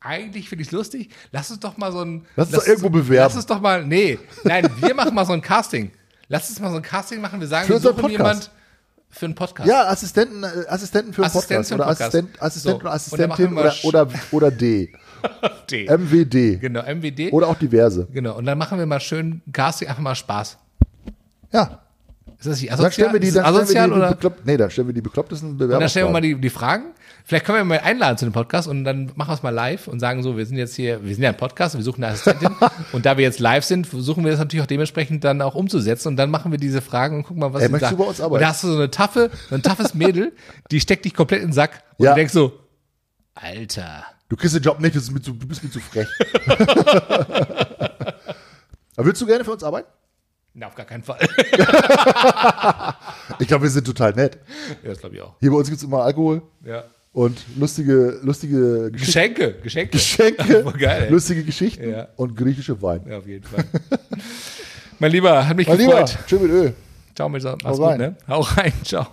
eigentlich 0.00 0.48
finde 0.48 0.62
ich 0.62 0.68
es 0.68 0.72
lustig. 0.72 1.10
Lass 1.32 1.50
uns 1.50 1.60
doch 1.60 1.76
mal 1.78 1.90
so 1.90 2.02
ein. 2.02 2.26
Lass 2.36 2.48
uns 2.48 2.56
doch 2.58 2.66
irgendwo 2.66 2.90
bewerben. 2.90 3.24
Lass 3.24 3.34
uns 3.36 3.46
doch 3.46 3.60
mal. 3.60 3.84
Nee, 3.84 4.18
nein, 4.44 4.68
wir 4.80 4.94
machen 4.94 5.14
mal 5.14 5.24
so 5.24 5.32
ein 5.32 5.40
Casting. 5.42 5.90
Lass 6.28 6.48
uns 6.50 6.60
mal 6.60 6.70
so 6.70 6.76
ein 6.76 6.82
Casting 6.82 7.20
machen. 7.20 7.40
Wir 7.40 7.46
sagen, 7.48 7.66
Für 7.66 7.74
wir 7.74 7.80
suchen 7.80 7.94
Podcast. 7.96 8.12
jemand 8.12 8.50
für 9.08 9.24
einen 9.26 9.34
Podcast. 9.34 9.68
Ja, 9.68 9.86
Assistenten, 9.88 10.42
äh, 10.44 10.46
Assistenten 10.68 11.12
für 11.14 11.22
einen 11.22 11.32
Podcast. 11.32 11.68
für 11.68 11.74
einen 11.74 11.80
Oder 11.80 11.88
Podcast. 11.90 12.14
Assistent, 12.14 12.42
Assistent 12.42 12.72
So, 12.74 12.80
oder 12.80 12.92
Assistentin 12.92 13.56
oder, 13.58 13.74
oder, 13.84 14.08
oder 14.32 14.50
D. 14.50 14.92
D. 15.70 15.86
MWD. 15.88 16.60
Genau, 16.60 16.82
MWD. 16.82 17.32
Oder 17.32 17.48
auch 17.48 17.54
diverse. 17.58 18.06
Genau. 18.12 18.36
Und 18.36 18.44
dann 18.44 18.58
machen 18.58 18.78
wir 18.78 18.84
mal 18.86 19.00
schön 19.00 19.40
Casting, 19.52 19.88
einfach 19.88 20.02
mal 20.02 20.14
Spaß. 20.14 20.58
Ja. 21.52 21.80
Ist 22.38 22.46
das 22.46 22.60
nicht 22.60 22.70
Dann 22.70 22.76
stellen 22.92 23.10
asozial? 23.10 23.12
wir 23.14 23.20
die, 23.20 23.30
dann 23.32 23.54
das 23.54 23.70
stellen 23.70 23.90
wir 23.90 23.96
asozial 23.96 24.08
die, 24.08 24.14
beklopp, 24.14 24.36
nee, 24.44 24.56
dann 24.58 24.70
stellen 24.70 24.86
wir 24.88 24.94
die 24.94 25.00
beklopptesten 25.00 25.50
Und 25.52 25.58
dann 25.68 25.88
stellen 25.88 26.06
wir 26.08 26.12
mal 26.12 26.20
die, 26.20 26.34
die 26.38 26.50
Fragen. 26.50 26.92
Vielleicht 27.24 27.44
können 27.46 27.58
wir 27.58 27.64
mal 27.64 27.80
einladen 27.80 28.18
zu 28.18 28.24
dem 28.26 28.32
Podcast 28.32 28.68
und 28.68 28.84
dann 28.84 29.10
machen 29.16 29.30
wir 29.30 29.34
es 29.34 29.42
mal 29.42 29.50
live 29.50 29.88
und 29.88 29.98
sagen 30.00 30.22
so, 30.22 30.36
wir 30.36 30.44
sind 30.46 30.58
jetzt 30.58 30.76
hier, 30.76 31.02
wir 31.02 31.12
sind 31.14 31.24
ja 31.24 31.30
ein 31.30 31.36
Podcast 31.36 31.74
und 31.74 31.80
wir 31.80 31.84
suchen 31.84 32.04
eine 32.04 32.12
Assistentin. 32.12 32.54
und 32.92 33.06
da 33.06 33.16
wir 33.16 33.24
jetzt 33.24 33.40
live 33.40 33.64
sind, 33.64 33.86
versuchen 33.86 34.22
wir 34.22 34.30
das 34.30 34.38
natürlich 34.38 34.62
auch 34.62 34.66
dementsprechend 34.68 35.24
dann 35.24 35.40
auch 35.42 35.54
umzusetzen 35.54 36.08
und 36.08 36.16
dann 36.16 36.30
machen 36.30 36.52
wir 36.52 36.58
diese 36.58 36.82
Fragen 36.82 37.16
und 37.16 37.22
gucken 37.24 37.40
mal, 37.40 37.52
was 37.54 37.62
Ey, 37.62 37.66
sie 37.68 37.72
möchtest 37.72 37.90
sagt. 37.90 37.98
du 38.00 38.04
bei 38.04 38.08
uns 38.10 38.20
arbeiten? 38.20 38.34
Und 38.34 38.40
da 38.42 38.48
hast 38.50 38.62
du 38.64 38.68
so 38.68 38.74
eine 38.76 38.90
taffe, 38.90 39.30
so 39.48 39.54
ein 39.54 39.62
taffes 39.62 39.94
Mädel, 39.94 40.32
die 40.70 40.78
steckt 40.80 41.04
dich 41.06 41.14
komplett 41.14 41.40
in 41.40 41.48
den 41.48 41.52
Sack 41.54 41.82
und 41.96 42.04
Ja. 42.04 42.12
du 42.12 42.16
denkst 42.16 42.34
so, 42.34 42.52
Alter. 43.34 44.04
Du 44.28 44.36
kriegst 44.36 44.54
den 44.54 44.62
Job 44.62 44.78
nicht, 44.80 44.94
das 44.94 45.04
ist 45.04 45.10
mir 45.12 45.20
zu, 45.22 45.32
du 45.32 45.46
bist 45.48 45.62
mir 45.64 45.70
zu 45.70 45.80
frech. 45.80 46.08
Aber 48.96 49.06
willst 49.06 49.20
du 49.20 49.26
gerne 49.26 49.44
für 49.44 49.52
uns 49.52 49.62
arbeiten? 49.64 49.88
Na, 50.58 50.68
auf 50.68 50.74
gar 50.74 50.86
keinen 50.86 51.02
Fall. 51.02 51.18
Ich 53.38 53.48
glaube, 53.48 53.64
wir 53.64 53.70
sind 53.70 53.84
total 53.86 54.12
nett. 54.14 54.38
ja, 54.82 54.88
das 54.90 55.00
glaube 55.00 55.14
ich 55.16 55.20
auch. 55.20 55.34
Hier 55.40 55.50
bei 55.50 55.56
uns 55.58 55.68
gibt 55.68 55.78
es 55.78 55.84
immer 55.84 56.02
Alkohol 56.02 56.40
Ja. 56.64 56.84
und 57.12 57.38
lustige, 57.58 58.18
lustige 58.22 58.90
Geschichten. 58.90 59.34
Geschenke, 59.34 59.52
Geschenke. 59.62 59.90
Geschenke, 59.92 60.62
Voll 60.62 60.72
geil, 60.78 61.02
ey. 61.04 61.10
lustige 61.12 61.44
Geschichten 61.44 61.90
Ja. 61.90 62.08
und 62.16 62.34
griechische 62.36 62.80
Wein. 62.80 63.02
Ja, 63.06 63.18
auf 63.18 63.26
jeden 63.26 63.44
Fall. 63.44 63.64
mein 64.98 65.12
Lieber, 65.12 65.46
hat 65.46 65.56
mich 65.56 65.68
Mein 65.68 65.78
Lieber, 65.78 66.00
gefreut. 66.02 66.18
schön 66.26 66.42
mit 66.42 66.50
Öl. 66.50 66.74
Ciao, 67.14 67.28
mit 67.28 67.42
Mach's 67.44 67.64
Hau 67.64 67.72
gut, 67.76 67.84
rein. 67.86 67.98
ne? 67.98 68.16
Hau 68.26 68.40
rein, 68.40 68.72
ciao. 68.82 69.06